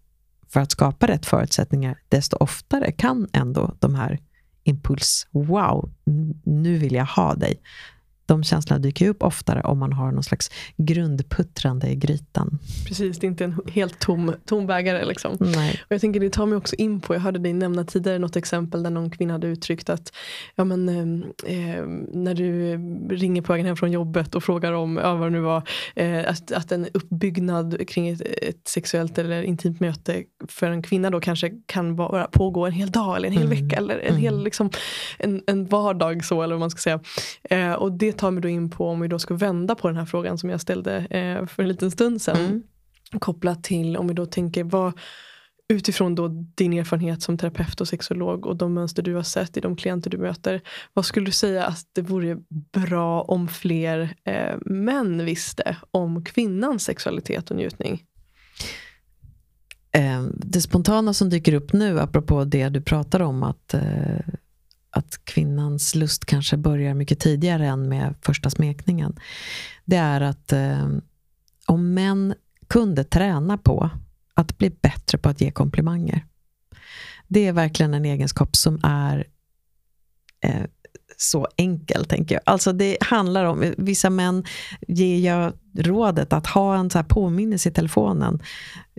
för 0.48 0.60
att 0.60 0.70
skapa 0.70 1.06
rätt 1.06 1.26
förutsättningar, 1.26 1.98
desto 2.08 2.36
oftare 2.36 2.92
kan 2.92 3.28
ändå 3.32 3.74
de 3.78 3.94
här 3.94 4.18
impuls, 4.64 5.26
wow, 5.30 5.90
nu 6.44 6.76
vill 6.78 6.94
jag 6.94 7.04
ha 7.04 7.34
dig. 7.34 7.60
De 8.26 8.44
känslorna 8.44 8.78
dyker 8.78 9.08
upp 9.08 9.22
oftare 9.22 9.60
om 9.60 9.78
man 9.78 9.92
har 9.92 10.12
någon 10.12 10.22
slags 10.22 10.50
grundputtrande 10.76 11.88
i 11.88 11.96
grytan. 11.96 12.58
precis, 12.86 13.18
det 13.18 13.26
är 13.26 13.28
inte 13.28 13.44
en 13.44 13.60
helt 13.72 13.98
tom, 13.98 14.34
tom 14.46 14.66
bägare. 14.66 15.04
Liksom. 15.04 15.36
Nej. 15.40 15.80
Och 15.84 15.92
jag 15.92 16.00
tänker 16.00 16.20
det 16.20 16.30
tar 16.30 16.46
mig 16.46 16.56
också 16.58 16.76
in 16.76 17.00
på, 17.00 17.14
jag 17.14 17.20
hörde 17.20 17.38
dig 17.38 17.52
nämna 17.52 17.84
tidigare 17.84 18.18
något 18.18 18.36
exempel 18.36 18.82
där 18.82 18.90
någon 18.90 19.10
kvinna 19.10 19.32
hade 19.32 19.46
uttryckt 19.46 19.88
att 19.90 20.12
ja, 20.54 20.64
men, 20.64 20.88
eh, 21.46 21.82
när 22.12 22.34
du 22.34 22.76
ringer 23.16 23.42
på 23.42 23.52
vägen 23.52 23.66
hem 23.66 23.76
från 23.76 23.92
jobbet 23.92 24.34
och 24.34 24.44
frågar 24.44 24.72
om 24.72 24.96
ja, 25.02 25.14
vad 25.14 25.26
det 25.26 25.30
nu 25.30 25.40
var, 25.40 25.62
eh, 25.96 26.18
att, 26.28 26.52
att 26.52 26.72
en 26.72 26.86
uppbyggnad 26.94 27.88
kring 27.88 28.08
ett, 28.08 28.20
ett 28.20 28.68
sexuellt 28.68 29.18
eller 29.18 29.42
intimt 29.42 29.80
möte 29.80 30.22
för 30.48 30.70
en 30.70 30.82
kvinna 30.82 31.10
då 31.10 31.20
kanske 31.20 31.50
kan 31.66 31.96
vara, 31.96 32.24
pågå 32.26 32.66
en 32.66 32.72
hel 32.72 32.90
dag 32.90 33.16
eller 33.16 33.28
en 33.28 33.34
hel 33.34 33.42
Mm. 33.46 33.66
vecka 33.66 33.76
eller 33.76 33.98
en 33.98 34.08
Mm. 34.08 34.20
hel 34.22 34.44
liksom, 34.44 34.70
en, 35.18 35.42
en 35.46 35.66
vardag 35.66 36.24
så 36.24 36.42
eller 36.42 36.54
vad 36.54 36.60
man 36.60 36.70
ska 36.70 36.78
säga. 36.80 37.00
Eh, 37.50 37.72
och 37.72 37.92
det 37.92 38.11
tar 38.12 38.30
mig 38.30 38.42
då 38.42 38.48
in 38.48 38.70
på 38.70 38.88
om 38.88 39.00
vi 39.00 39.08
då 39.08 39.18
ska 39.18 39.34
vända 39.34 39.74
på 39.74 39.88
den 39.88 39.96
här 39.96 40.04
frågan 40.04 40.38
som 40.38 40.50
jag 40.50 40.60
ställde 40.60 40.96
eh, 40.96 41.46
för 41.46 41.62
en 41.62 41.68
liten 41.68 41.90
stund 41.90 42.22
sedan 42.22 42.36
Mm. 42.36 42.62
kopplat 43.20 43.64
till 43.64 43.96
om 43.96 44.08
vi 44.08 44.14
då 44.14 44.26
tänker 44.26 44.64
vad 44.64 44.92
utifrån 45.68 46.14
då 46.14 46.28
din 46.54 46.72
erfarenhet 46.72 47.22
som 47.22 47.38
terapeut 47.38 47.80
och 47.80 47.88
sexolog 47.88 48.46
och 48.46 48.56
de 48.56 48.74
mönster 48.74 49.02
du 49.02 49.14
har 49.14 49.22
sett 49.22 49.56
i 49.56 49.60
de 49.60 49.76
klienter 49.76 50.10
du 50.10 50.18
möter. 50.18 50.60
Vad 50.92 51.04
skulle 51.04 51.26
du 51.26 51.32
säga 51.32 51.64
att 51.64 51.86
det 51.92 52.02
vore 52.02 52.38
bra 52.72 53.22
om 53.22 53.48
fler 53.48 54.14
eh, 54.24 54.56
män 54.60 55.24
visste 55.24 55.76
om 55.90 56.24
kvinnans 56.24 56.84
sexualitet 56.84 57.50
och 57.50 57.56
njutning? 57.56 58.02
Eh, 59.92 60.22
det 60.34 60.60
spontana 60.60 61.14
som 61.14 61.30
dyker 61.30 61.54
upp 61.54 61.72
nu, 61.72 62.00
apropå 62.00 62.44
det 62.44 62.68
du 62.68 62.80
pratar 62.80 63.20
om, 63.20 63.42
att, 63.42 63.74
eh, 63.74 63.80
att 64.92 65.24
kvinnans 65.24 65.94
lust 65.94 66.24
kanske 66.24 66.56
börjar 66.56 66.94
mycket 66.94 67.20
tidigare 67.20 67.66
än 67.66 67.88
med 67.88 68.14
första 68.22 68.50
smekningen. 68.50 69.16
Det 69.84 69.96
är 69.96 70.20
att 70.20 70.52
eh, 70.52 70.88
om 71.66 71.94
män 71.94 72.34
kunde 72.68 73.04
träna 73.04 73.58
på 73.58 73.90
att 74.34 74.58
bli 74.58 74.70
bättre 74.70 75.18
på 75.18 75.28
att 75.28 75.40
ge 75.40 75.50
komplimanger. 75.50 76.26
Det 77.28 77.46
är 77.46 77.52
verkligen 77.52 77.94
en 77.94 78.04
egenskap 78.04 78.56
som 78.56 78.80
är 78.82 79.26
eh, 80.40 80.64
så 81.16 81.48
enkel, 81.56 82.04
tänker 82.04 82.34
jag. 82.34 82.42
Alltså 82.46 82.72
det 82.72 82.98
handlar 83.00 83.44
om, 83.44 83.74
vissa 83.78 84.10
män 84.10 84.44
ger 84.88 85.18
jag 85.18 85.52
rådet 85.74 86.32
att 86.32 86.46
ha 86.46 86.76
en 86.76 86.90
så 86.90 86.98
här 86.98 87.04
påminnelse 87.04 87.68
i 87.68 87.72
telefonen. 87.72 88.42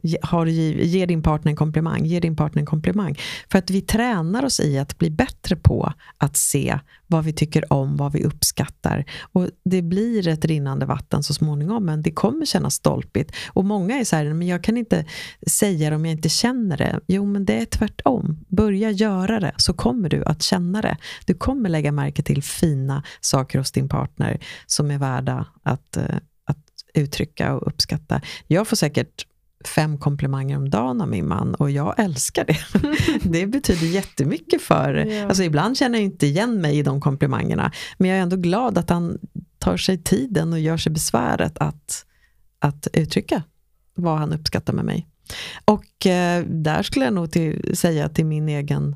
Ge, 0.04 0.18
har, 0.22 0.46
ge, 0.46 0.84
ge 0.84 1.06
din 1.06 1.24
partner 1.24 1.50
en 1.50 1.56
komplimang, 1.56 2.06
ge 2.06 2.20
din 2.20 2.36
partner 2.36 2.60
en 2.60 2.66
komplimang. 2.66 3.18
För 3.52 3.60
att 3.60 3.70
vi 3.70 3.82
tränar 3.82 4.46
oss 4.46 4.60
i 4.60 4.80
att 4.80 4.98
bli 4.98 5.10
bättre 5.10 5.56
på 5.56 5.94
att 6.18 6.38
se 6.38 6.80
vad 7.08 7.24
vi 7.24 7.34
tycker 7.34 7.74
om, 7.74 7.98
vad 7.98 8.12
vi 8.12 8.24
uppskattar. 8.24 9.06
Och 9.34 9.50
det 9.66 9.82
blir 9.82 10.28
ett 10.28 10.46
rinnande 10.46 10.86
vatten 10.86 11.24
så 11.24 11.34
småningom, 11.34 11.86
men 11.86 12.02
det 12.02 12.12
kommer 12.12 12.46
kännas 12.46 12.74
stolpigt. 12.74 13.36
Och 13.48 13.66
många 13.66 14.00
är 14.00 14.04
så 14.04 14.16
här, 14.16 14.34
men 14.34 14.48
jag 14.48 14.64
kan 14.64 14.78
inte 14.78 15.06
säga 15.48 15.90
det 15.90 15.96
om 15.96 16.06
jag 16.06 16.12
inte 16.12 16.30
känner 16.30 16.78
det. 16.78 17.00
Jo, 17.08 17.26
men 17.26 17.46
det 17.46 17.62
är 17.62 17.66
tvärtom. 17.66 18.46
Börja 18.48 18.92
göra 18.92 19.40
det, 19.40 19.54
så 19.58 19.74
kommer 19.74 20.10
du 20.10 20.24
att 20.26 20.42
känna 20.42 20.82
det. 20.82 20.98
Du 21.26 21.34
kommer 21.34 21.70
lägga 21.70 21.92
märke 21.92 22.24
till 22.24 22.44
fina 22.44 23.04
saker 23.22 23.58
hos 23.58 23.72
din 23.72 23.90
partner 23.90 24.40
som 24.66 24.92
är 24.92 24.98
värda 24.98 25.46
att, 25.64 25.98
eh, 25.98 26.04
att 26.06 26.24
uttrycka 26.94 27.54
och 27.56 27.68
uppskatta. 27.68 28.22
Jag 28.48 28.68
får 28.68 28.76
säkert 28.76 29.26
fem 29.68 29.98
komplimanger 29.98 30.58
om 30.58 30.70
dagen 30.70 31.02
av 31.02 31.08
min 31.08 31.28
man 31.28 31.56
och 31.56 31.72
jag 31.72 32.00
älskar 32.00 32.46
det. 32.46 32.58
Det 33.30 33.48
betyder 33.48 33.88
jättemycket 33.88 34.62
för... 34.62 34.94
Ja. 34.94 35.28
Alltså 35.28 35.44
ibland 35.44 35.78
känner 35.78 35.98
jag 36.00 36.06
inte 36.06 36.28
igen 36.28 36.62
mig 36.62 36.78
i 36.78 36.84
de 36.84 37.02
komplimangerna, 37.02 37.72
men 37.98 38.10
jag 38.10 38.20
är 38.20 38.24
ändå 38.24 38.36
glad 38.36 38.78
att 38.78 38.90
han 38.90 39.18
tar 39.60 39.78
sig 39.78 40.04
tiden 40.04 40.54
och 40.54 40.60
gör 40.60 40.78
sig 40.78 40.92
besväret 40.92 41.58
att, 41.58 42.06
att 42.60 42.88
uttrycka 42.94 43.44
vad 43.96 44.18
han 44.18 44.34
uppskattar 44.34 44.74
med 44.74 44.86
mig. 44.86 45.08
Och 45.66 46.08
eh, 46.08 46.46
där 46.46 46.84
skulle 46.84 47.06
jag 47.06 47.14
nog 47.14 47.32
till, 47.32 47.78
säga 47.78 48.10
till 48.10 48.26
min 48.26 48.50
egen 48.50 48.96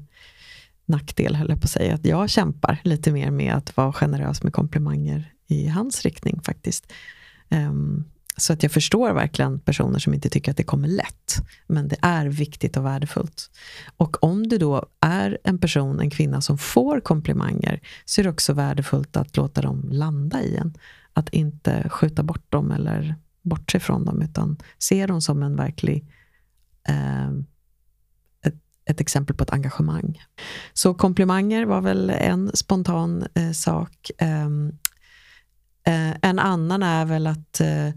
nackdel, 0.86 1.36
höll 1.36 1.50
jag 1.50 1.62
på 1.62 1.66
att 1.66 1.72
säga, 1.72 1.96
att 1.96 2.06
jag 2.06 2.30
kämpar 2.30 2.80
lite 2.84 3.12
mer 3.12 3.32
med 3.32 3.54
att 3.54 3.78
vara 3.78 3.94
generös 3.94 4.44
med 4.44 4.54
komplimanger 4.54 5.32
i 5.48 5.68
hans 5.68 6.02
riktning 6.02 6.42
faktiskt. 6.44 6.94
Um, 7.50 8.06
så 8.38 8.54
att 8.54 8.64
jag 8.64 8.72
förstår 8.72 9.14
verkligen 9.14 9.60
personer 9.60 10.00
som 10.00 10.14
inte 10.14 10.30
tycker 10.30 10.52
att 10.52 10.58
det 10.58 10.64
kommer 10.64 10.88
lätt. 10.88 11.36
Men 11.68 11.88
det 11.88 11.98
är 12.02 12.26
viktigt 12.26 12.78
och 12.78 12.86
värdefullt. 12.86 13.50
Och 13.98 14.24
om 14.24 14.48
du 14.48 14.58
då 14.58 14.86
är 15.02 15.38
en 15.44 15.60
person, 15.60 16.00
en 16.00 16.10
kvinna 16.10 16.42
som 16.42 16.58
får 16.58 17.00
komplimanger, 17.00 17.82
så 18.06 18.22
är 18.22 18.24
det 18.24 18.30
också 18.30 18.54
värdefullt 18.54 19.18
att 19.18 19.38
låta 19.38 19.62
dem 19.62 19.90
landa 19.92 20.42
i 20.42 20.56
en. 20.56 20.74
Att 21.14 21.30
inte 21.30 21.90
skjuta 21.90 22.24
bort 22.24 22.52
dem 22.52 22.72
eller 22.72 23.16
bortse 23.42 23.80
från 23.80 24.06
dem, 24.06 24.22
utan 24.22 24.58
se 24.78 25.06
dem 25.06 25.22
som 25.22 25.44
en 25.44 25.56
verklig 25.56 26.06
eh, 26.88 27.30
ett, 28.46 28.56
ett 28.86 29.02
exempel 29.02 29.36
på 29.36 29.44
ett 29.44 29.54
engagemang. 29.54 30.22
Så 30.74 30.94
komplimanger 30.94 31.66
var 31.66 31.82
väl 31.82 32.10
en 32.10 32.52
spontan 32.54 33.28
eh, 33.34 33.52
sak. 33.52 34.12
Eh, 34.18 34.50
eh, 35.88 36.16
en 36.22 36.40
annan 36.40 36.84
är 36.84 37.06
väl 37.06 37.28
att 37.28 37.62
eh, 37.62 37.90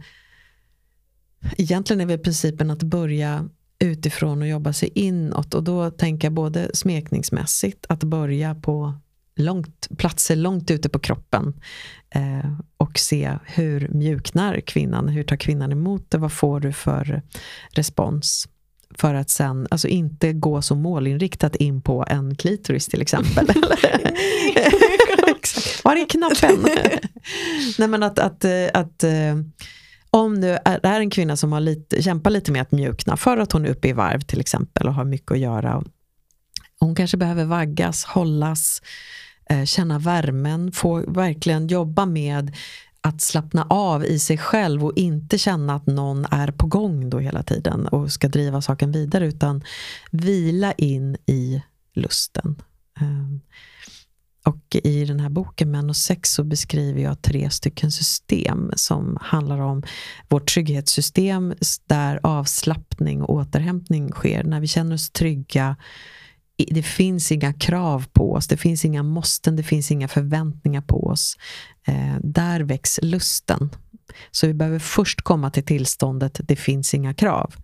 egentligen 1.57 2.01
är 2.01 2.07
väl 2.07 2.19
principen 2.19 2.71
att 2.71 2.83
börja 2.83 3.49
utifrån 3.79 4.43
och 4.43 4.49
jobba 4.49 4.73
sig 4.73 4.91
inåt. 4.95 5.55
Och 5.55 5.65
då 5.65 5.91
tänker 5.91 6.27
jag 6.27 6.33
både 6.33 6.71
smekningsmässigt, 6.75 7.87
att 7.89 8.05
börja 8.05 8.55
på 8.55 8.95
långt, 9.37 9.89
platser 9.99 10.37
långt 10.37 10.71
ute 10.71 10.89
på 10.89 10.99
kroppen 10.99 11.61
eh, 12.15 12.59
och 12.77 12.99
se 12.99 13.39
hur 13.45 13.89
mjuknar 13.89 14.61
kvinnan, 14.61 15.09
hur 15.09 15.23
tar 15.23 15.37
kvinnan 15.37 15.73
emot 15.73 16.11
det, 16.11 16.19
vad 16.19 16.33
får 16.33 16.61
du 16.61 16.73
för 16.73 17.23
respons? 17.71 18.49
För 18.95 19.15
att 19.15 19.31
sen, 19.31 19.67
alltså 19.71 19.89
inte 19.89 20.33
gå 20.33 20.63
så 20.63 20.75
målinriktat 20.75 21.57
in 21.57 21.83
på 21.83 22.05
en 22.09 22.35
klitoris 22.35 22.87
till 22.87 23.03
exempel. 23.03 23.47
Var 25.85 25.97
är 25.97 26.09
knappen? 26.09 26.63
Nej 27.79 27.89
men 27.89 28.03
att, 28.03 28.19
att, 28.19 28.45
att 28.75 29.05
eh, 29.05 29.37
om 30.11 30.41
det 30.41 30.61
är 30.65 31.01
en 31.01 31.11
kvinna 31.11 31.37
som 31.37 31.53
har 31.53 31.61
lite, 31.61 32.03
kämpar 32.03 32.31
lite 32.31 32.53
med 32.53 32.63
att 32.63 32.73
mjukna 32.73 33.17
för 33.17 33.37
att 33.37 33.53
hon 33.53 33.65
är 33.65 33.71
uppe 33.71 33.89
i 33.89 33.93
varv 33.93 34.21
till 34.21 34.41
exempel 34.41 34.89
och 34.89 34.95
har 34.95 35.05
mycket 35.05 35.31
att 35.33 35.39
göra. 35.39 35.83
Hon 36.81 36.95
kanske 36.95 37.17
behöver 37.17 37.45
vaggas, 37.45 38.05
hållas, 38.05 38.83
eh, 39.51 39.65
känna 39.65 39.99
värmen, 39.99 40.73
få 40.73 41.13
verkligen 41.13 41.67
jobba 41.67 42.07
med 42.07 42.57
att 43.01 43.21
slappna 43.21 43.67
av 43.71 44.05
i 44.05 44.19
sig 44.19 44.39
själv 44.39 44.85
och 44.85 44.97
inte 44.97 45.39
känna 45.39 45.75
att 45.75 45.87
någon 45.87 46.27
är 46.31 46.51
på 46.51 46.67
gång 46.67 47.11
då 47.11 47.19
hela 47.19 47.43
tiden 47.43 47.87
och 47.87 48.13
ska 48.13 48.29
driva 48.29 48.63
saken 48.63 48.93
vidare 48.93 49.27
utan 49.27 49.65
vila 50.11 50.73
in 50.73 51.17
i 51.27 51.63
lusten. 51.95 52.63
Ehm, 53.01 53.41
och 54.45 54.77
i 54.85 55.05
den 55.05 55.21
här 55.21 55.29
boken 55.29 55.71
Män 55.71 55.91
och 55.91 55.97
sex 55.97 56.33
så 56.33 56.45
beskriver 56.45 57.03
jag 57.03 57.23
tre 57.23 57.51
stycken 57.51 57.93
system 57.93 58.73
som 58.77 59.19
handlar 59.21 59.59
om 59.61 59.83
vårt 60.29 60.55
trygghetssystem 60.55 61.55
där 61.87 62.21
avslappning 62.23 63.23
och 63.23 63.35
återhämtning 63.35 64.11
sker. 64.11 64.45
När 64.45 64.61
vi 64.61 64.67
känner 64.67 64.95
oss 64.95 65.11
trygga 65.11 65.77
det 66.69 66.83
finns 66.83 67.33
inga 67.33 67.53
krav 67.53 68.07
på 68.13 68.33
oss, 68.33 68.49
det 68.49 68.57
finns 68.57 68.85
inga 68.85 69.03
måsten, 69.03 69.57
det 69.57 69.63
finns 69.63 69.91
inga 69.91 70.09
förväntningar 70.09 70.81
på 70.81 71.07
oss. 71.07 71.37
Eh, 71.87 72.17
där 72.21 72.61
väcks 72.61 72.99
lusten. 73.03 73.71
Så 74.31 74.47
vi 74.47 74.55
behöver 74.55 74.79
först 74.79 75.23
komma 75.23 75.51
till 75.51 75.65
tillståndet, 75.65 76.41
det 76.45 76.57
finns 76.57 76.95
inga 76.95 77.15
krav, 77.15 77.55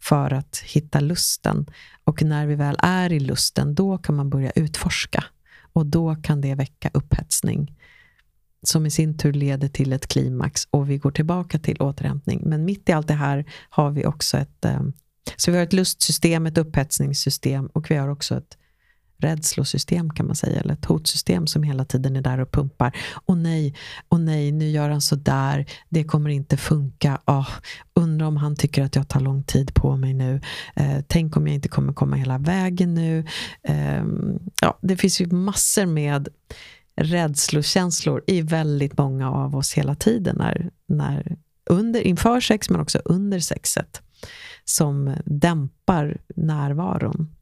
för 0.00 0.32
att 0.32 0.62
hitta 0.64 1.00
lusten. 1.00 1.66
Och 2.04 2.22
när 2.22 2.46
vi 2.46 2.54
väl 2.54 2.76
är 2.78 3.12
i 3.12 3.20
lusten, 3.20 3.74
då 3.74 3.98
kan 3.98 4.14
man 4.14 4.30
börja 4.30 4.50
utforska. 4.50 5.24
Och 5.76 5.86
då 5.86 6.14
kan 6.14 6.40
det 6.40 6.54
väcka 6.54 6.90
upphetsning 6.94 7.76
som 8.62 8.86
i 8.86 8.90
sin 8.90 9.18
tur 9.18 9.32
leder 9.32 9.68
till 9.68 9.92
ett 9.92 10.06
klimax 10.06 10.68
och 10.70 10.90
vi 10.90 10.98
går 10.98 11.10
tillbaka 11.10 11.58
till 11.58 11.82
återhämtning. 11.82 12.42
Men 12.44 12.64
mitt 12.64 12.88
i 12.88 12.92
allt 12.92 13.08
det 13.08 13.14
här 13.14 13.44
har 13.70 13.90
vi 13.90 14.06
också 14.06 14.36
ett 14.36 14.64
eh, 14.64 14.80
så 15.36 15.50
vi 15.50 15.56
har 15.56 15.64
ett 15.64 15.72
lustsystem, 15.72 16.46
ett 16.46 16.58
upphetsningssystem 16.58 17.66
och 17.66 17.90
vi 17.90 17.94
har 17.94 18.08
också 18.08 18.36
ett 18.36 18.58
rädslosystem 19.18 20.10
kan 20.10 20.26
man 20.26 20.36
säga, 20.36 20.60
eller 20.60 20.74
ett 20.74 20.84
hotsystem 20.84 21.46
som 21.46 21.62
hela 21.62 21.84
tiden 21.84 22.16
är 22.16 22.22
där 22.22 22.38
och 22.38 22.52
pumpar. 22.52 22.96
Och 23.26 23.36
nej, 23.36 23.74
och 24.08 24.20
nej, 24.20 24.52
nu 24.52 24.70
gör 24.70 24.90
han 24.90 25.00
sådär. 25.00 25.66
det 25.88 26.04
kommer 26.04 26.30
inte 26.30 26.56
funka. 26.56 27.20
Oh, 27.26 27.48
undrar 27.94 28.26
om 28.26 28.36
han 28.36 28.56
tycker 28.56 28.82
att 28.82 28.96
jag 28.96 29.08
tar 29.08 29.20
lång 29.20 29.42
tid 29.42 29.74
på 29.74 29.96
mig 29.96 30.14
nu. 30.14 30.40
Eh, 30.76 30.98
tänk 31.06 31.36
om 31.36 31.46
jag 31.46 31.54
inte 31.54 31.68
kommer 31.68 31.92
komma 31.92 32.16
hela 32.16 32.38
vägen 32.38 32.94
nu. 32.94 33.24
Eh, 33.62 34.04
ja, 34.62 34.78
det 34.82 34.96
finns 34.96 35.20
ju 35.20 35.26
massor 35.26 35.86
med 35.86 36.28
rädslokänslor 36.96 38.22
i 38.26 38.42
väldigt 38.42 38.98
många 38.98 39.30
av 39.30 39.56
oss 39.56 39.72
hela 39.72 39.94
tiden, 39.94 40.36
när, 40.38 40.70
när, 40.88 41.36
under, 41.70 42.00
inför 42.00 42.40
sex 42.40 42.70
men 42.70 42.80
också 42.80 42.98
under 43.04 43.40
sexet 43.40 44.02
som 44.64 45.14
dämpar 45.24 46.18
närvaron. 46.36 47.35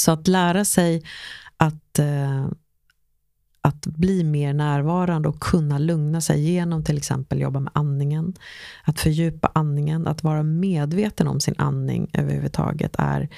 Så 0.00 0.12
att 0.12 0.28
lära 0.28 0.64
sig 0.64 1.02
att, 1.56 1.98
eh, 1.98 2.46
att 3.62 3.86
bli 3.86 4.24
mer 4.24 4.52
närvarande 4.52 5.28
och 5.28 5.40
kunna 5.40 5.78
lugna 5.78 6.20
sig 6.20 6.50
genom 6.50 6.84
till 6.84 6.96
exempel 6.96 7.40
jobba 7.40 7.60
med 7.60 7.72
andningen, 7.74 8.34
att 8.84 9.00
fördjupa 9.00 9.50
andningen, 9.54 10.06
att 10.06 10.24
vara 10.24 10.42
medveten 10.42 11.28
om 11.28 11.40
sin 11.40 11.54
andning 11.58 12.10
överhuvudtaget 12.12 12.96
är 12.98 13.28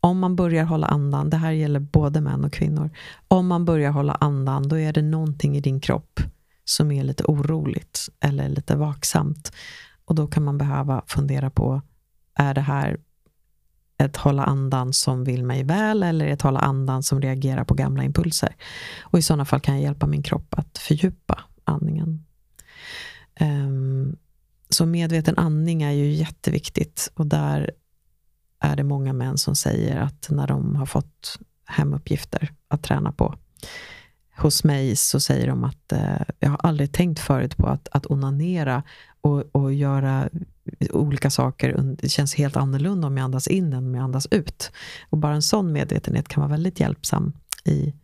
om 0.00 0.18
man 0.18 0.36
börjar 0.36 0.64
hålla 0.64 0.86
andan, 0.86 1.30
det 1.30 1.36
här 1.36 1.50
gäller 1.50 1.80
både 1.80 2.20
män 2.20 2.44
och 2.44 2.52
kvinnor, 2.52 2.90
om 3.28 3.46
man 3.46 3.64
börjar 3.64 3.90
hålla 3.90 4.12
andan 4.12 4.68
då 4.68 4.78
är 4.78 4.92
det 4.92 5.02
någonting 5.02 5.56
i 5.56 5.60
din 5.60 5.80
kropp 5.80 6.20
som 6.64 6.92
är 6.92 7.04
lite 7.04 7.24
oroligt 7.24 8.08
eller 8.20 8.48
lite 8.48 8.76
vaksamt. 8.76 9.52
Och 10.04 10.14
då 10.14 10.26
kan 10.26 10.44
man 10.44 10.58
behöva 10.58 11.02
fundera 11.06 11.50
på 11.50 11.82
är 12.34 12.54
det 12.54 12.60
här 12.60 12.96
ett 14.00 14.16
hålla 14.16 14.44
andan 14.44 14.92
som 14.92 15.24
vill 15.24 15.44
mig 15.44 15.64
väl 15.64 16.02
eller 16.02 16.26
ett 16.26 16.42
hålla 16.42 16.60
andan 16.60 17.02
som 17.02 17.20
reagerar 17.20 17.64
på 17.64 17.74
gamla 17.74 18.04
impulser? 18.04 18.56
Och 19.02 19.18
i 19.18 19.22
sådana 19.22 19.44
fall 19.44 19.60
kan 19.60 19.74
jag 19.74 19.82
hjälpa 19.82 20.06
min 20.06 20.22
kropp 20.22 20.54
att 20.58 20.78
fördjupa 20.78 21.40
andningen. 21.64 22.24
Um, 23.40 24.16
så 24.68 24.86
medveten 24.86 25.38
andning 25.38 25.82
är 25.82 25.90
ju 25.90 26.12
jätteviktigt 26.12 27.12
och 27.14 27.26
där 27.26 27.70
är 28.60 28.76
det 28.76 28.84
många 28.84 29.12
män 29.12 29.38
som 29.38 29.56
säger 29.56 29.96
att 29.96 30.26
när 30.30 30.46
de 30.46 30.76
har 30.76 30.86
fått 30.86 31.38
hemuppgifter 31.64 32.52
att 32.68 32.82
träna 32.82 33.12
på 33.12 33.34
hos 34.42 34.64
mig 34.64 34.96
så 34.96 35.20
säger 35.20 35.46
de 35.46 35.64
att 35.64 35.92
eh, 35.92 36.22
jag 36.38 36.50
har 36.50 36.60
aldrig 36.62 36.92
tänkt 36.92 37.20
förut 37.20 37.56
på 37.56 37.66
att, 37.66 37.88
att 37.92 38.10
onanera 38.10 38.82
och, 39.20 39.44
och 39.52 39.74
göra 39.74 40.28
olika 40.90 41.30
saker. 41.30 41.96
Det 41.98 42.08
känns 42.08 42.34
helt 42.34 42.56
annorlunda 42.56 43.06
om 43.06 43.16
jag 43.16 43.24
andas 43.24 43.46
in 43.46 43.72
än 43.72 43.86
om 43.86 43.94
jag 43.94 44.04
andas 44.04 44.26
ut. 44.30 44.72
Och 45.10 45.18
bara 45.18 45.34
en 45.34 45.42
sån 45.42 45.72
medvetenhet 45.72 46.28
kan 46.28 46.40
vara 46.40 46.50
väldigt 46.50 46.80
hjälpsam 46.80 47.32
i 47.64 47.94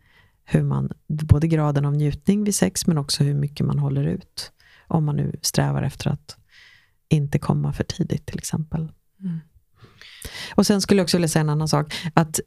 hur 0.45 0.63
man, 0.63 0.89
både 1.07 1.47
graden 1.47 1.85
av 1.85 1.95
njutning 1.95 2.43
vid 2.43 2.55
sex, 2.55 2.87
men 2.87 2.97
också 2.97 3.23
hur 3.23 3.33
mycket 3.33 3.65
man 3.65 3.79
håller 3.79 4.03
ut. 4.03 4.51
Om 4.87 5.05
man 5.05 5.15
nu 5.15 5.39
strävar 5.41 5.83
efter 5.83 6.09
att 6.09 6.37
inte 7.09 7.39
komma 7.39 7.73
för 7.73 7.83
tidigt 7.83 8.25
till 8.25 8.37
exempel. 8.37 8.91
Mm. 9.23 9.39
Och 10.55 10.67
sen 10.67 10.81
skulle 10.81 10.99
jag 10.99 11.05
också 11.05 11.17
vilja 11.17 11.27
säga 11.27 11.41
en 11.41 11.49
annan 11.49 11.67
sak. 11.67 11.93
Att 12.13 12.39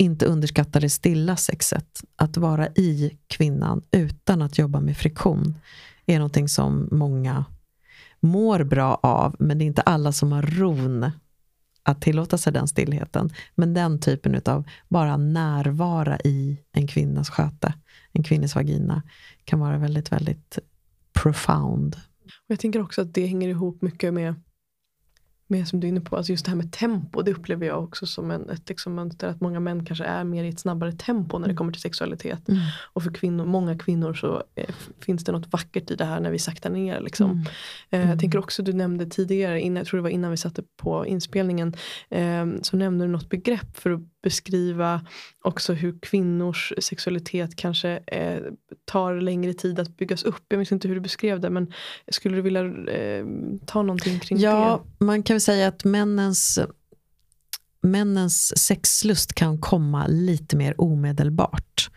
inte 0.00 0.26
underskatta 0.26 0.80
det 0.80 0.90
stilla 0.90 1.36
sexet. 1.36 2.02
Att 2.16 2.36
vara 2.36 2.68
i 2.68 3.18
kvinnan 3.26 3.82
utan 3.90 4.42
att 4.42 4.58
jobba 4.58 4.80
med 4.80 4.96
friktion 4.96 5.54
är 6.06 6.18
någonting 6.18 6.48
som 6.48 6.88
många 6.90 7.44
mår 8.20 8.64
bra 8.64 8.94
av, 9.02 9.36
men 9.38 9.58
det 9.58 9.64
är 9.64 9.66
inte 9.66 9.82
alla 9.82 10.12
som 10.12 10.32
har 10.32 10.42
ron 10.42 11.10
att 11.82 12.02
tillåta 12.02 12.38
sig 12.38 12.52
den 12.52 12.68
stillheten. 12.68 13.30
Men 13.54 13.74
den 13.74 14.00
typen 14.00 14.40
av 14.46 14.68
bara 14.88 15.16
närvara 15.16 16.18
i 16.20 16.60
en 16.72 16.86
kvinnas 16.86 17.30
sköte, 17.30 17.74
en 18.12 18.22
kvinnas 18.22 18.54
vagina, 18.54 19.02
kan 19.44 19.60
vara 19.60 19.78
väldigt, 19.78 20.12
väldigt 20.12 20.58
profound. 21.12 21.96
Jag 22.46 22.60
tänker 22.60 22.82
också 22.82 23.02
att 23.02 23.14
det 23.14 23.26
hänger 23.26 23.48
ihop 23.48 23.82
mycket 23.82 24.14
med 24.14 24.34
med 25.50 25.68
som 25.68 25.80
du 25.80 25.86
är 25.86 25.88
inne 25.88 26.00
på, 26.00 26.16
alltså 26.16 26.32
just 26.32 26.44
det 26.44 26.50
här 26.50 26.56
med 26.56 26.72
tempo, 26.72 27.22
det 27.22 27.30
upplever 27.30 27.66
jag 27.66 27.84
också 27.84 28.06
som 28.06 28.30
en, 28.30 28.50
ett 28.50 28.68
liksom 28.68 28.94
mönster 28.94 29.28
att 29.28 29.40
många 29.40 29.60
män 29.60 29.84
kanske 29.84 30.04
är 30.04 30.24
mer 30.24 30.44
i 30.44 30.48
ett 30.48 30.60
snabbare 30.60 30.92
tempo 30.92 31.38
när 31.38 31.46
det 31.46 31.50
mm. 31.50 31.56
kommer 31.56 31.72
till 31.72 31.82
sexualitet. 31.82 32.48
Mm. 32.48 32.60
Och 32.92 33.02
för 33.02 33.10
kvinnor, 33.10 33.44
många 33.44 33.78
kvinnor 33.78 34.14
så 34.14 34.42
eh, 34.54 34.74
finns 35.00 35.24
det 35.24 35.32
något 35.32 35.52
vackert 35.52 35.90
i 35.90 35.94
det 35.94 36.04
här 36.04 36.20
när 36.20 36.30
vi 36.30 36.38
saktar 36.38 36.70
ner. 36.70 37.00
Liksom. 37.00 37.30
Mm. 37.30 37.44
Eh, 37.90 38.10
jag 38.10 38.20
tänker 38.20 38.38
också, 38.38 38.62
du 38.62 38.72
nämnde 38.72 39.06
tidigare, 39.06 39.60
innan, 39.60 39.76
jag 39.76 39.86
tror 39.86 39.98
det 39.98 40.02
var 40.02 40.10
innan 40.10 40.30
vi 40.30 40.36
satte 40.36 40.62
på 40.76 41.06
inspelningen, 41.06 41.74
eh, 42.10 42.46
så 42.62 42.76
nämnde 42.76 43.04
du 43.04 43.08
något 43.08 43.28
begrepp 43.28 43.76
för 43.76 43.90
att 43.90 44.00
beskriva 44.22 45.06
också 45.42 45.72
hur 45.72 45.98
kvinnors 46.02 46.72
sexualitet 46.78 47.56
kanske 47.56 47.90
eh, 48.06 48.42
tar 48.84 49.14
längre 49.14 49.54
tid 49.54 49.78
att 49.78 49.96
byggas 49.96 50.22
upp. 50.22 50.42
Jag 50.48 50.58
minns 50.58 50.72
inte 50.72 50.88
hur 50.88 50.94
du 50.94 51.00
beskrev 51.00 51.40
det 51.40 51.50
men 51.50 51.72
skulle 52.08 52.36
du 52.36 52.42
vilja 52.42 52.64
eh, 52.94 53.26
ta 53.66 53.82
någonting 53.82 54.18
kring 54.18 54.38
ja, 54.38 54.50
det? 54.50 54.56
Ja, 54.56 54.84
man 54.98 55.22
kan 55.22 55.34
väl 55.34 55.40
säga 55.40 55.68
att 55.68 55.84
männens, 55.84 56.58
männens 57.80 58.58
sexlust 58.58 59.34
kan 59.34 59.58
komma 59.58 60.06
lite 60.06 60.56
mer 60.56 60.80
omedelbart 60.80 61.90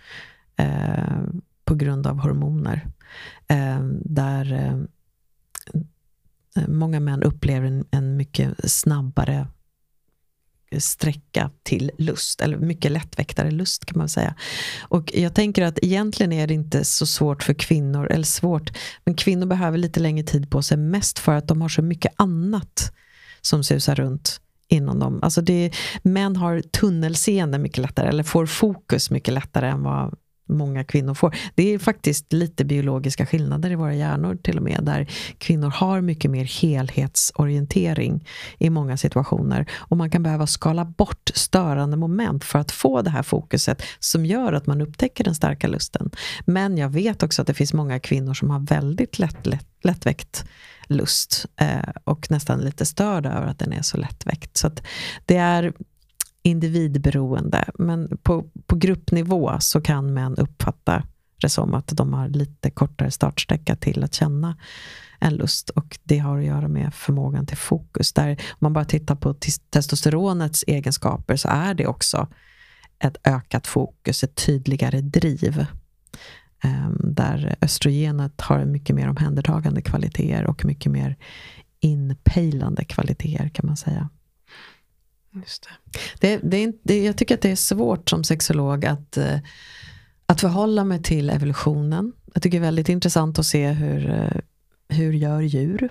eh, 0.58 1.24
på 1.66 1.76
grund 1.76 2.08
av 2.08 2.18
hormoner. 2.18 2.88
Eh, 3.48 3.80
där 4.06 4.54
eh, 4.54 4.78
många 6.68 7.00
män 7.00 7.24
upplever 7.24 7.68
en, 7.68 7.86
en 7.92 8.18
mycket 8.18 8.72
snabbare 8.72 9.48
sträcka 10.80 11.52
till 11.64 11.92
lust, 11.98 12.42
eller 12.42 12.58
mycket 12.58 12.92
lättväktare 12.92 13.52
lust 13.52 13.86
kan 13.86 13.98
man 13.98 14.10
säga. 14.10 14.36
Och 14.82 15.12
jag 15.14 15.36
tänker 15.36 15.64
att 15.66 15.80
egentligen 15.82 16.32
är 16.32 16.48
det 16.48 16.54
inte 16.54 16.84
så 16.84 17.06
svårt 17.06 17.44
för 17.44 17.54
kvinnor, 17.54 18.08
eller 18.12 18.24
svårt, 18.24 18.72
men 19.06 19.16
kvinnor 19.16 19.46
behöver 19.46 19.78
lite 19.78 20.00
längre 20.00 20.26
tid 20.26 20.50
på 20.50 20.62
sig, 20.62 20.78
mest 20.78 21.20
för 21.20 21.36
att 21.36 21.48
de 21.48 21.62
har 21.62 21.70
så 21.70 21.82
mycket 21.82 22.14
annat 22.16 22.94
som 23.42 23.64
susar 23.64 23.96
runt 23.96 24.40
inom 24.68 25.00
dem. 25.00 25.20
Alltså 25.22 25.42
det, 25.42 25.72
män 26.04 26.36
har 26.36 26.62
tunnelseende 26.62 27.58
mycket 27.58 27.78
lättare, 27.78 28.10
eller 28.10 28.24
får 28.24 28.46
fokus 28.46 29.12
mycket 29.12 29.34
lättare 29.34 29.68
än 29.68 29.84
vad 29.84 30.16
många 30.50 30.84
kvinnor 30.84 31.14
får. 31.14 31.36
Det 31.56 31.74
är 31.74 31.80
faktiskt 31.80 32.34
lite 32.34 32.66
biologiska 32.66 33.26
skillnader 33.26 33.72
i 33.72 33.76
våra 33.76 33.96
hjärnor 33.96 34.36
till 34.36 34.58
och 34.58 34.64
med, 34.64 34.80
där 34.82 35.08
kvinnor 35.38 35.70
har 35.70 36.02
mycket 36.02 36.32
mer 36.32 36.62
helhetsorientering 36.62 38.28
i 38.58 38.70
många 38.70 38.98
situationer. 38.98 39.72
Och 39.78 39.98
man 39.98 40.12
kan 40.12 40.24
behöva 40.24 40.48
skala 40.48 40.86
bort 40.86 41.32
störande 41.34 41.98
moment 41.98 42.44
för 42.44 42.60
att 42.60 42.72
få 42.72 43.02
det 43.02 43.10
här 43.10 43.24
fokuset 43.24 43.82
som 44.00 44.26
gör 44.26 44.54
att 44.54 44.68
man 44.68 44.82
upptäcker 44.82 45.24
den 45.24 45.36
starka 45.36 45.68
lusten. 45.68 46.12
Men 46.46 46.78
jag 46.78 46.90
vet 46.90 47.24
också 47.24 47.42
att 47.42 47.48
det 47.48 47.54
finns 47.54 47.74
många 47.74 48.00
kvinnor 48.00 48.34
som 48.34 48.50
har 48.50 48.60
väldigt 48.60 49.20
lätt, 49.20 49.46
lätt, 49.46 49.68
lättväckt 49.84 50.46
lust 50.88 51.46
eh, 51.56 51.90
och 52.04 52.32
nästan 52.32 52.60
lite 52.60 52.86
störda 52.86 53.32
över 53.32 53.48
att 53.48 53.60
den 53.60 53.74
är 53.74 53.82
så 53.82 53.98
lättväckt. 53.98 54.58
Så 54.58 54.72
det 55.26 55.38
är 55.38 55.74
individberoende. 56.44 57.70
Men 57.74 58.18
på, 58.24 58.46
på 58.66 58.76
gruppnivå 58.76 59.58
så 59.60 59.82
kan 59.82 60.14
män 60.14 60.36
uppfatta 60.36 61.04
det 61.42 61.50
som 61.50 61.74
att 61.74 61.88
de 61.88 62.14
har 62.14 62.28
lite 62.28 62.72
kortare 62.72 63.12
startsträcka 63.12 63.76
till 63.76 64.04
att 64.04 64.14
känna 64.14 64.58
en 65.20 65.36
lust. 65.36 65.70
Och 65.70 66.00
det 66.04 66.18
har 66.18 66.38
att 66.38 66.46
göra 66.46 66.68
med 66.68 66.94
förmågan 66.94 67.46
till 67.46 67.58
fokus. 67.58 68.14
Där, 68.14 68.32
om 68.32 68.58
man 68.60 68.74
bara 68.74 68.86
tittar 68.86 69.16
på 69.16 69.36
testosteronets 69.70 70.64
egenskaper 70.68 71.36
så 71.36 71.48
är 71.48 71.74
det 71.74 71.88
också 71.88 72.28
ett 73.00 73.18
ökat 73.24 73.68
fokus, 73.68 74.24
ett 74.24 74.36
tydligare 74.36 75.02
driv. 75.02 75.66
Ehm, 76.64 76.98
där 77.04 77.56
östrogenet 77.62 78.42
har 78.42 78.66
mycket 78.66 78.96
mer 78.96 79.10
omhändertagande 79.10 79.82
kvaliteter 79.82 80.48
och 80.48 80.66
mycket 80.66 80.92
mer 80.92 81.18
inpejlande 81.80 82.86
kvaliteter 82.86 83.50
kan 83.50 83.68
man 83.68 83.78
säga. 83.78 84.10
Just 85.36 85.64
det. 85.64 86.00
Det, 86.20 86.40
det, 86.44 86.72
det, 86.84 87.04
jag 87.04 87.18
tycker 87.18 87.36
att 87.36 87.42
det 87.42 87.52
är 87.52 87.56
svårt 87.56 88.10
som 88.10 88.24
sexolog 88.24 88.86
att, 88.86 89.18
eh, 89.18 89.40
att 90.26 90.42
förhålla 90.42 90.84
mig 90.84 91.04
till 91.04 91.30
evolutionen. 91.30 92.14
Jag 92.34 92.44
tycker 92.44 92.60
det 92.60 92.66
är 92.66 92.68
väldigt 92.68 92.90
intressant 92.90 93.40
att 93.40 93.46
se 93.46 93.68
hur, 93.68 94.10
eh, 94.10 94.40
hur 94.98 95.14
gör 95.14 95.42
djur? 95.42 95.90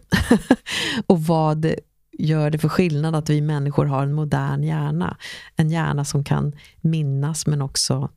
och 1.06 1.22
vad 1.22 1.74
gör 2.18 2.50
det 2.50 2.58
för 2.58 2.68
skillnad 2.68 3.14
att 3.14 3.30
vi 3.30 3.40
människor 3.40 3.86
har 3.86 4.02
en 4.02 4.12
modern 4.12 4.62
hjärna? 4.62 5.16
En 5.56 5.70
hjärna 5.70 6.04
som 6.04 6.24
kan 6.24 6.52
minnas 6.80 7.46
men 7.46 7.62
också 7.62 8.10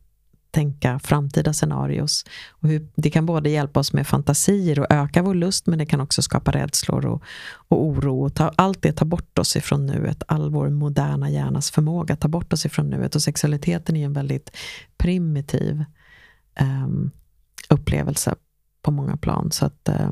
tänka 0.55 0.99
framtida 0.99 1.53
scenarios. 1.53 2.25
Och 2.49 2.69
hur, 2.69 2.87
det 2.95 3.09
kan 3.09 3.25
både 3.25 3.49
hjälpa 3.49 3.79
oss 3.79 3.93
med 3.93 4.07
fantasier 4.07 4.79
och 4.79 4.87
öka 4.89 5.21
vår 5.21 5.33
lust, 5.33 5.67
men 5.67 5.79
det 5.79 5.85
kan 5.85 6.01
också 6.01 6.21
skapa 6.21 6.51
rädslor 6.51 7.05
och, 7.05 7.23
och 7.67 7.85
oro. 7.85 8.25
Och 8.25 8.35
ta, 8.35 8.51
allt 8.55 8.81
det 8.81 8.91
tar 8.91 9.05
bort 9.05 9.39
oss 9.39 9.55
ifrån 9.55 9.85
nuet. 9.85 10.23
All 10.27 10.49
vår 10.49 10.69
moderna 10.69 11.29
hjärnas 11.29 11.71
förmåga 11.71 12.15
tar 12.15 12.29
bort 12.29 12.53
oss 12.53 12.65
ifrån 12.65 12.89
nuet. 12.89 13.15
Och 13.15 13.21
sexualiteten 13.21 13.95
är 13.95 14.05
en 14.05 14.13
väldigt 14.13 14.51
primitiv 14.97 15.83
um, 16.59 17.11
upplevelse 17.69 18.35
på 18.81 18.91
många 18.91 19.17
plan. 19.17 19.51
Så 19.51 19.65
att 19.65 19.89
uh, 19.89 20.11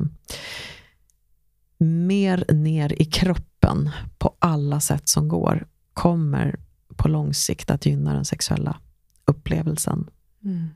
mer 1.78 2.44
ner 2.52 3.02
i 3.02 3.04
kroppen 3.04 3.90
på 4.18 4.34
alla 4.38 4.80
sätt 4.80 5.08
som 5.08 5.28
går 5.28 5.66
kommer 5.94 6.60
på 6.96 7.08
lång 7.08 7.34
sikt 7.34 7.70
att 7.70 7.86
gynna 7.86 8.14
den 8.14 8.24
sexuella 8.24 8.76
upplevelsen. 9.24 10.06
Mm. 10.44 10.68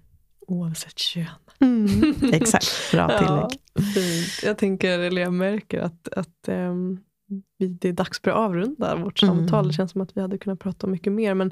Oavsett 0.47 0.99
kön. 0.99 1.27
Mm. 1.61 2.15
Exakt, 2.33 2.93
bra 2.93 3.09
tillägg. 3.19 3.61
Ja, 3.75 4.49
Jag 4.49 4.59
tänker, 4.59 4.99
eller 4.99 5.23
jag 5.23 5.33
märker 5.33 5.81
att, 5.81 6.09
att 6.09 6.49
um, 6.49 7.01
det 7.59 7.89
är 7.89 7.93
dags 7.93 8.21
för 8.21 8.31
att 8.31 8.37
avrunda 8.37 8.97
vårt 8.97 9.23
mm. 9.23 9.37
samtal. 9.37 9.67
Det 9.67 9.73
känns 9.73 9.91
som 9.91 10.01
att 10.01 10.17
vi 10.17 10.21
hade 10.21 10.39
kunnat 10.39 10.61
prata 10.61 10.87
om 10.87 10.91
mycket 10.91 11.13
mer. 11.13 11.35
Men 11.35 11.51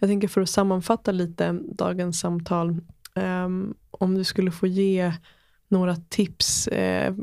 jag 0.00 0.10
tänker 0.10 0.28
för 0.28 0.40
att 0.40 0.50
sammanfatta 0.50 1.12
lite 1.12 1.52
dagens 1.52 2.20
samtal. 2.20 2.80
Um, 3.14 3.74
om 3.90 4.14
du 4.14 4.24
skulle 4.24 4.50
få 4.50 4.66
ge 4.66 5.12
några 5.68 5.96
tips 5.96 6.68
eh, 6.68 7.14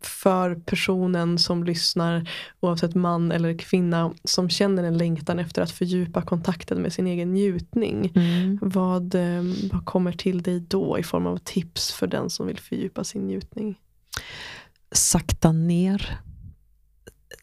för 0.00 0.54
personen 0.54 1.38
som 1.38 1.64
lyssnar, 1.64 2.30
oavsett 2.60 2.94
man 2.94 3.32
eller 3.32 3.58
kvinna, 3.58 4.14
som 4.24 4.48
känner 4.48 4.84
en 4.84 4.98
längtan 4.98 5.38
efter 5.38 5.62
att 5.62 5.70
fördjupa 5.70 6.22
kontakten 6.22 6.82
med 6.82 6.92
sin 6.92 7.06
egen 7.06 7.32
njutning. 7.32 8.12
Mm. 8.14 8.58
Vad, 8.62 9.14
eh, 9.14 9.42
vad 9.72 9.84
kommer 9.84 10.12
till 10.12 10.42
dig 10.42 10.60
då 10.60 10.98
i 10.98 11.02
form 11.02 11.26
av 11.26 11.36
tips 11.36 11.92
för 11.92 12.06
den 12.06 12.30
som 12.30 12.46
vill 12.46 12.58
fördjupa 12.58 13.04
sin 13.04 13.26
njutning? 13.26 13.78
Sakta 14.92 15.52
ner. 15.52 16.20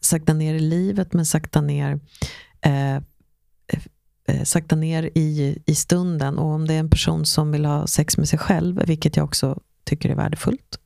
Sakta 0.01 0.33
ner 0.33 0.53
i 0.53 0.59
livet, 0.59 1.13
men 1.13 1.25
sakta 1.25 1.61
ner 1.61 1.99
eh, 2.61 2.95
eh, 4.27 4.43
sakta 4.43 4.75
ner 4.75 5.09
i, 5.15 5.57
i 5.65 5.75
stunden. 5.75 6.37
Och 6.37 6.45
om 6.45 6.67
det 6.67 6.73
är 6.73 6.79
en 6.79 6.89
person 6.89 7.25
som 7.25 7.51
vill 7.51 7.65
ha 7.65 7.87
sex 7.87 8.17
med 8.17 8.29
sig 8.29 8.39
själv, 8.39 8.83
vilket 8.87 9.15
jag 9.15 9.23
också 9.23 9.59
tycker 9.91 10.09
är 10.09 10.15
värdefullt. 10.15 10.79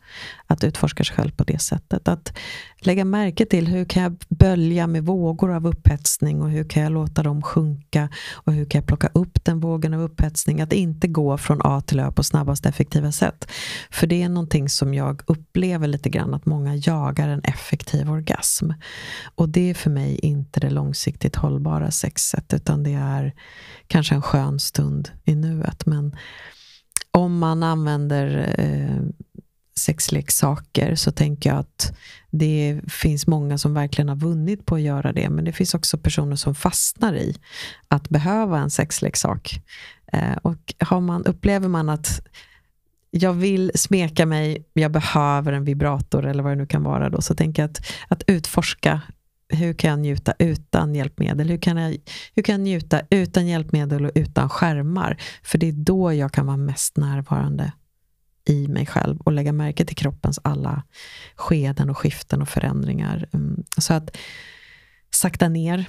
Att 0.47 0.63
utforska 0.63 1.03
sig 1.03 1.15
själv 1.15 1.31
på 1.31 1.43
det 1.43 1.59
sättet. 1.59 2.07
Att 2.07 2.37
lägga 2.77 3.05
märke 3.05 3.45
till 3.45 3.67
hur 3.67 3.85
kan 3.85 4.03
jag 4.03 4.15
bölja 4.29 4.87
med 4.87 5.05
vågor 5.05 5.53
av 5.53 5.67
upphetsning 5.67 6.41
och 6.41 6.49
hur 6.49 6.69
kan 6.69 6.83
jag 6.83 6.91
låta 6.91 7.23
dem 7.23 7.41
sjunka 7.41 8.09
och 8.33 8.53
hur 8.53 8.65
kan 8.65 8.79
jag 8.79 8.87
plocka 8.87 9.09
upp 9.13 9.45
den 9.45 9.59
vågen 9.59 9.93
av 9.93 10.01
upphetsning. 10.01 10.61
Att 10.61 10.73
inte 10.73 11.07
gå 11.07 11.37
från 11.37 11.61
A 11.63 11.81
till 11.81 11.99
Ö 11.99 12.11
på 12.11 12.23
snabbast 12.23 12.65
effektiva 12.65 13.11
sätt. 13.11 13.51
För 13.91 14.07
det 14.07 14.23
är 14.23 14.29
någonting 14.29 14.69
som 14.69 14.93
jag 14.93 15.21
upplever 15.25 15.87
lite 15.87 16.09
grann 16.09 16.33
att 16.33 16.45
många 16.45 16.75
jagar 16.75 17.29
en 17.29 17.41
effektiv 17.43 18.11
orgasm. 18.11 18.71
Och 19.35 19.49
det 19.49 19.69
är 19.69 19.73
för 19.73 19.89
mig 19.89 20.19
inte 20.19 20.59
det 20.59 20.69
långsiktigt 20.69 21.35
hållbara 21.35 21.91
sexet 21.91 22.53
utan 22.53 22.83
det 22.83 22.93
är 22.93 23.33
kanske 23.87 24.15
en 24.15 24.21
skön 24.21 24.59
stund 24.59 25.09
i 25.25 25.35
nuet. 25.35 25.85
Men 25.85 26.15
om 27.11 27.39
man 27.39 27.63
använder 27.63 28.55
eh, 28.57 29.25
sexleksaker 29.79 30.95
så 30.95 31.11
tänker 31.11 31.49
jag 31.49 31.59
att 31.59 31.97
det 32.29 32.81
finns 32.87 33.27
många 33.27 33.57
som 33.57 33.73
verkligen 33.73 34.09
har 34.09 34.15
vunnit 34.15 34.65
på 34.65 34.75
att 34.75 34.81
göra 34.81 35.13
det. 35.13 35.29
Men 35.29 35.45
det 35.45 35.51
finns 35.51 35.73
också 35.73 35.97
personer 35.97 36.35
som 36.35 36.55
fastnar 36.55 37.15
i 37.15 37.35
att 37.87 38.09
behöva 38.09 38.59
en 38.59 38.69
sexleksak. 38.69 39.61
Eh, 40.13 40.37
och 40.41 40.73
har 40.79 41.01
man, 41.01 41.25
upplever 41.25 41.67
man 41.67 41.89
att 41.89 42.21
jag 43.11 43.33
vill 43.33 43.71
smeka 43.75 44.25
mig, 44.25 44.65
jag 44.73 44.91
behöver 44.91 45.53
en 45.53 45.63
vibrator 45.63 46.25
eller 46.25 46.43
vad 46.43 46.51
det 46.51 46.55
nu 46.55 46.65
kan 46.65 46.83
vara 46.83 47.09
då, 47.09 47.21
så 47.21 47.35
tänker 47.35 47.61
jag 47.61 47.69
att, 47.69 47.85
att 48.07 48.23
utforska 48.27 49.01
hur 49.49 49.73
kan 49.73 49.89
jag 49.89 49.99
njuta 49.99 50.33
utan 50.39 50.95
hjälpmedel? 50.95 51.49
Hur 51.49 51.57
kan, 51.57 51.77
jag, 51.77 51.97
hur 52.35 52.43
kan 52.43 52.53
jag 52.53 52.61
njuta 52.61 53.01
utan 53.09 53.47
hjälpmedel 53.47 54.05
och 54.05 54.11
utan 54.15 54.49
skärmar? 54.49 55.21
För 55.43 55.57
det 55.57 55.67
är 55.67 55.71
då 55.71 56.13
jag 56.13 56.31
kan 56.31 56.45
vara 56.45 56.57
mest 56.57 56.97
närvarande 56.97 57.71
i 58.45 58.67
mig 58.67 58.85
själv 58.85 59.19
och 59.19 59.31
lägga 59.31 59.53
märke 59.53 59.85
till 59.85 59.95
kroppens 59.95 60.39
alla 60.43 60.83
skeden 61.35 61.89
och 61.89 61.97
skiften 61.97 62.41
och 62.41 62.49
förändringar. 62.49 63.29
Mm, 63.33 63.63
så 63.77 63.93
att 63.93 64.17
sakta 65.09 65.49
ner 65.49 65.85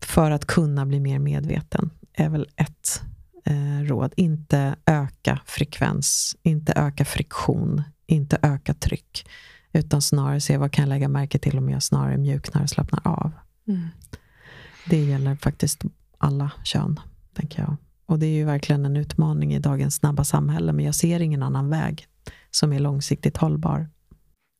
för 0.00 0.30
att 0.30 0.46
kunna 0.46 0.86
bli 0.86 1.00
mer 1.00 1.18
medveten 1.18 1.90
är 2.12 2.28
väl 2.28 2.48
ett 2.56 3.02
eh, 3.44 3.84
råd. 3.84 4.12
Inte 4.16 4.76
öka 4.86 5.40
frekvens, 5.46 6.36
inte 6.42 6.72
öka 6.76 7.04
friktion, 7.04 7.82
inte 8.06 8.38
öka 8.42 8.74
tryck. 8.74 9.28
Utan 9.72 10.02
snarare 10.02 10.40
se 10.40 10.56
vad 10.56 10.72
kan 10.72 10.82
jag 10.82 10.88
lägga 10.88 11.08
märke 11.08 11.38
till 11.38 11.58
om 11.58 11.70
jag 11.70 11.82
snarare 11.82 12.16
mjuknar 12.16 12.62
och 12.62 12.70
slappnar 12.70 13.00
av. 13.04 13.32
Mm. 13.68 13.88
Det 14.86 15.04
gäller 15.04 15.36
faktiskt 15.36 15.84
alla 16.18 16.50
kön, 16.64 17.00
tänker 17.34 17.62
jag. 17.62 17.76
Och 18.06 18.18
det 18.18 18.26
är 18.26 18.34
ju 18.34 18.44
verkligen 18.44 18.84
en 18.84 18.96
utmaning 18.96 19.54
i 19.54 19.58
dagens 19.58 19.94
snabba 19.94 20.24
samhälle, 20.24 20.72
men 20.72 20.84
jag 20.84 20.94
ser 20.94 21.20
ingen 21.20 21.42
annan 21.42 21.70
väg 21.70 22.06
som 22.50 22.72
är 22.72 22.78
långsiktigt 22.78 23.36
hållbar. 23.36 23.88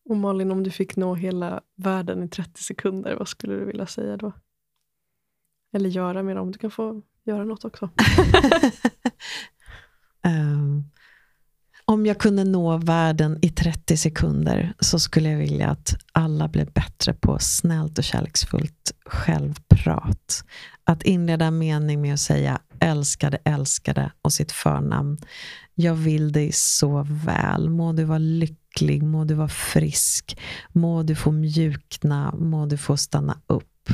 Och 0.08 0.16
Malin, 0.16 0.50
om 0.50 0.62
du 0.62 0.70
fick 0.70 0.96
nå 0.96 1.14
hela 1.14 1.60
världen 1.76 2.22
i 2.22 2.28
30 2.28 2.62
sekunder, 2.62 3.16
vad 3.16 3.28
skulle 3.28 3.54
du 3.54 3.64
vilja 3.64 3.86
säga 3.86 4.16
då? 4.16 4.32
Eller 5.72 5.90
göra 5.90 6.22
med 6.22 6.36
dem? 6.36 6.52
Du 6.52 6.58
kan 6.58 6.70
få 6.70 7.02
göra 7.24 7.44
något 7.44 7.64
också. 7.64 7.90
um, 10.24 10.84
Om 11.90 12.06
jag 12.06 12.18
kunde 12.18 12.44
nå 12.44 12.76
världen 12.76 13.38
i 13.42 13.48
30 13.48 13.96
sekunder 13.96 14.72
så 14.80 14.98
skulle 14.98 15.30
jag 15.30 15.38
vilja 15.38 15.68
att 15.68 15.96
alla 16.12 16.48
blev 16.48 16.72
bättre 16.72 17.14
på 17.14 17.38
snällt 17.38 17.98
och 17.98 18.04
kärleksfullt 18.04 18.92
självprat. 19.06 20.44
Att 20.84 21.02
inleda 21.02 21.44
en 21.44 21.58
mening 21.58 22.00
med 22.00 22.14
att 22.14 22.20
säga 22.20 22.58
älskade, 22.80 23.38
älskade 23.44 24.12
och 24.22 24.32
sitt 24.32 24.52
förnamn. 24.52 25.18
Jag 25.74 25.94
vill 25.94 26.32
dig 26.32 26.52
så 26.52 27.06
väl. 27.08 27.68
Må 27.68 27.92
du 27.92 28.04
vara 28.04 28.18
lycklig, 28.18 29.02
må 29.02 29.24
du 29.24 29.34
vara 29.34 29.48
frisk, 29.48 30.38
må 30.72 31.02
du 31.02 31.14
få 31.14 31.32
mjukna, 31.32 32.34
må 32.34 32.66
du 32.66 32.78
få 32.78 32.96
stanna 32.96 33.40
upp. 33.46 33.90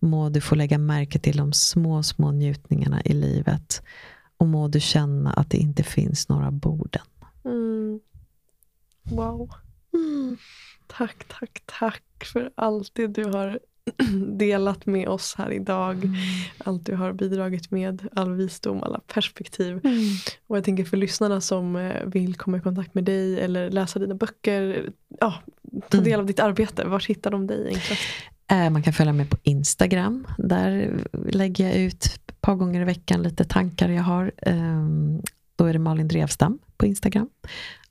Må 0.00 0.28
du 0.28 0.40
få 0.40 0.54
lägga 0.54 0.78
märke 0.78 1.18
till 1.18 1.36
de 1.36 1.52
små, 1.52 2.02
små 2.02 2.32
njutningarna 2.32 3.02
i 3.02 3.12
livet. 3.12 3.82
Och 4.38 4.46
må 4.46 4.68
du 4.68 4.80
känna 4.80 5.32
att 5.32 5.50
det 5.50 5.58
inte 5.58 5.82
finns 5.82 6.28
några 6.28 6.50
borden. 6.50 7.02
Mm. 7.46 8.00
Wow. 9.10 9.50
Mm. 9.94 10.36
Tack, 10.86 11.24
tack, 11.28 11.62
tack 11.66 12.02
för 12.32 12.50
allt 12.54 12.90
det 12.94 13.06
du 13.06 13.24
har 13.24 13.58
delat 14.38 14.86
med 14.86 15.08
oss 15.08 15.34
här 15.38 15.52
idag. 15.52 16.04
Mm. 16.04 16.14
Allt 16.58 16.86
du 16.86 16.94
har 16.94 17.12
bidragit 17.12 17.70
med, 17.70 18.08
all 18.14 18.32
visdom, 18.32 18.82
alla 18.82 19.00
perspektiv. 19.06 19.80
Mm. 19.84 20.00
Och 20.46 20.56
jag 20.56 20.64
tänker 20.64 20.84
för 20.84 20.96
lyssnarna 20.96 21.40
som 21.40 21.76
eh, 21.76 22.04
vill 22.06 22.34
komma 22.34 22.56
i 22.56 22.60
kontakt 22.60 22.94
med 22.94 23.04
dig 23.04 23.40
eller 23.40 23.70
läsa 23.70 23.98
dina 23.98 24.14
böcker, 24.14 24.90
ja, 25.20 25.34
ta 25.88 25.98
del 25.98 26.06
mm. 26.06 26.20
av 26.20 26.26
ditt 26.26 26.40
arbete. 26.40 26.84
Var 26.84 27.08
hittar 27.08 27.30
de 27.30 27.46
dig 27.46 27.66
enklast? 27.66 28.02
Eh, 28.50 28.70
man 28.70 28.82
kan 28.82 28.92
följa 28.92 29.12
mig 29.12 29.26
på 29.26 29.36
Instagram. 29.42 30.26
Där 30.38 30.98
lägger 31.12 31.68
jag 31.68 31.76
ut 31.76 32.04
ett 32.04 32.40
par 32.40 32.54
gånger 32.54 32.80
i 32.80 32.84
veckan 32.84 33.22
lite 33.22 33.44
tankar 33.44 33.88
jag 33.88 34.02
har. 34.02 34.32
Då 35.56 35.64
är 35.64 35.72
det 35.72 35.78
Malin 35.78 36.08
Drevstam 36.08 36.58
på 36.76 36.86
Instagram. 36.86 37.28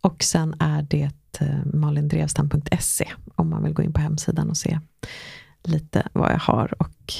Och 0.01 0.23
sen 0.23 0.55
är 0.59 0.81
det 0.81 1.11
eh, 1.39 1.65
malindrevstam.se 1.73 3.11
om 3.35 3.49
man 3.49 3.63
vill 3.63 3.73
gå 3.73 3.83
in 3.83 3.93
på 3.93 4.01
hemsidan 4.01 4.49
och 4.49 4.57
se 4.57 4.79
lite 5.63 6.07
vad 6.13 6.31
jag 6.31 6.39
har 6.39 6.73
och 6.81 7.13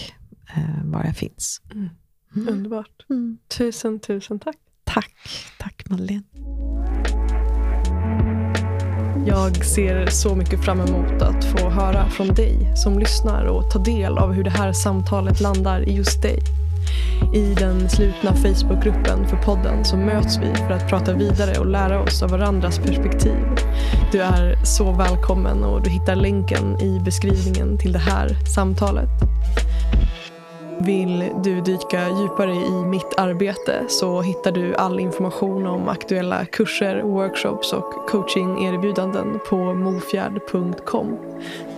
eh, 0.55 0.83
var 0.83 1.03
jag 1.03 1.17
finns. 1.17 1.61
Mm. 1.71 1.89
Mm. 2.35 2.47
Underbart. 2.53 3.05
Mm. 3.09 3.37
Tusen, 3.57 3.99
tusen 3.99 4.39
tack. 4.39 4.57
Tack. 4.83 5.13
Tack 5.59 5.89
Madeleine. 5.89 6.23
Jag 9.27 9.65
ser 9.65 10.07
så 10.07 10.35
mycket 10.35 10.65
fram 10.65 10.79
emot 10.79 11.21
att 11.21 11.45
få 11.45 11.69
höra 11.69 12.09
från 12.09 12.27
dig 12.27 12.73
som 12.75 12.99
lyssnar 12.99 13.45
och 13.45 13.71
ta 13.71 13.79
del 13.79 14.17
av 14.17 14.33
hur 14.33 14.43
det 14.43 14.49
här 14.49 14.73
samtalet 14.73 15.41
landar 15.41 15.89
i 15.89 15.95
just 15.95 16.21
dig. 16.21 16.39
I 17.33 17.53
den 17.53 17.89
slutna 17.89 18.33
Facebookgruppen 18.33 19.27
för 19.27 19.37
podden 19.37 19.85
så 19.85 19.97
möts 19.97 20.37
vi 20.37 20.55
för 20.55 20.71
att 20.71 20.89
prata 20.89 21.13
vidare 21.13 21.59
och 21.59 21.65
lära 21.65 22.01
oss 22.01 22.23
av 22.23 22.29
varandras 22.29 22.79
perspektiv. 22.79 23.37
Du 24.11 24.21
är 24.21 24.65
så 24.65 24.91
välkommen 24.91 25.63
och 25.63 25.83
du 25.83 25.89
hittar 25.89 26.15
länken 26.15 26.81
i 26.81 26.99
beskrivningen 27.05 27.77
till 27.77 27.93
det 27.93 27.99
här 27.99 28.29
samtalet. 28.55 29.09
Vill 30.79 31.31
du 31.43 31.61
dyka 31.61 32.09
djupare 32.09 32.55
i 32.55 32.85
mitt 32.85 33.13
arbete 33.17 33.83
så 33.87 34.21
hittar 34.21 34.51
du 34.51 34.75
all 34.75 34.99
information 34.99 35.67
om 35.67 35.89
aktuella 35.89 36.45
kurser, 36.45 37.01
workshops 37.01 37.73
och 37.73 38.09
coachingerbjudanden 38.09 39.39
på 39.49 39.73
mofjärd.com. 39.73 41.17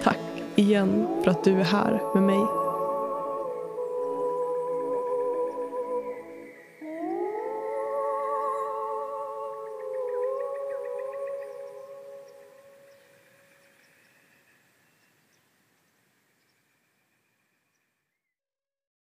Tack 0.04 0.20
igen 0.56 1.08
för 1.24 1.32
att 1.32 1.44
du 1.44 1.60
är 1.60 1.64
här 1.64 2.02
med 2.14 2.24
mig 2.24 2.67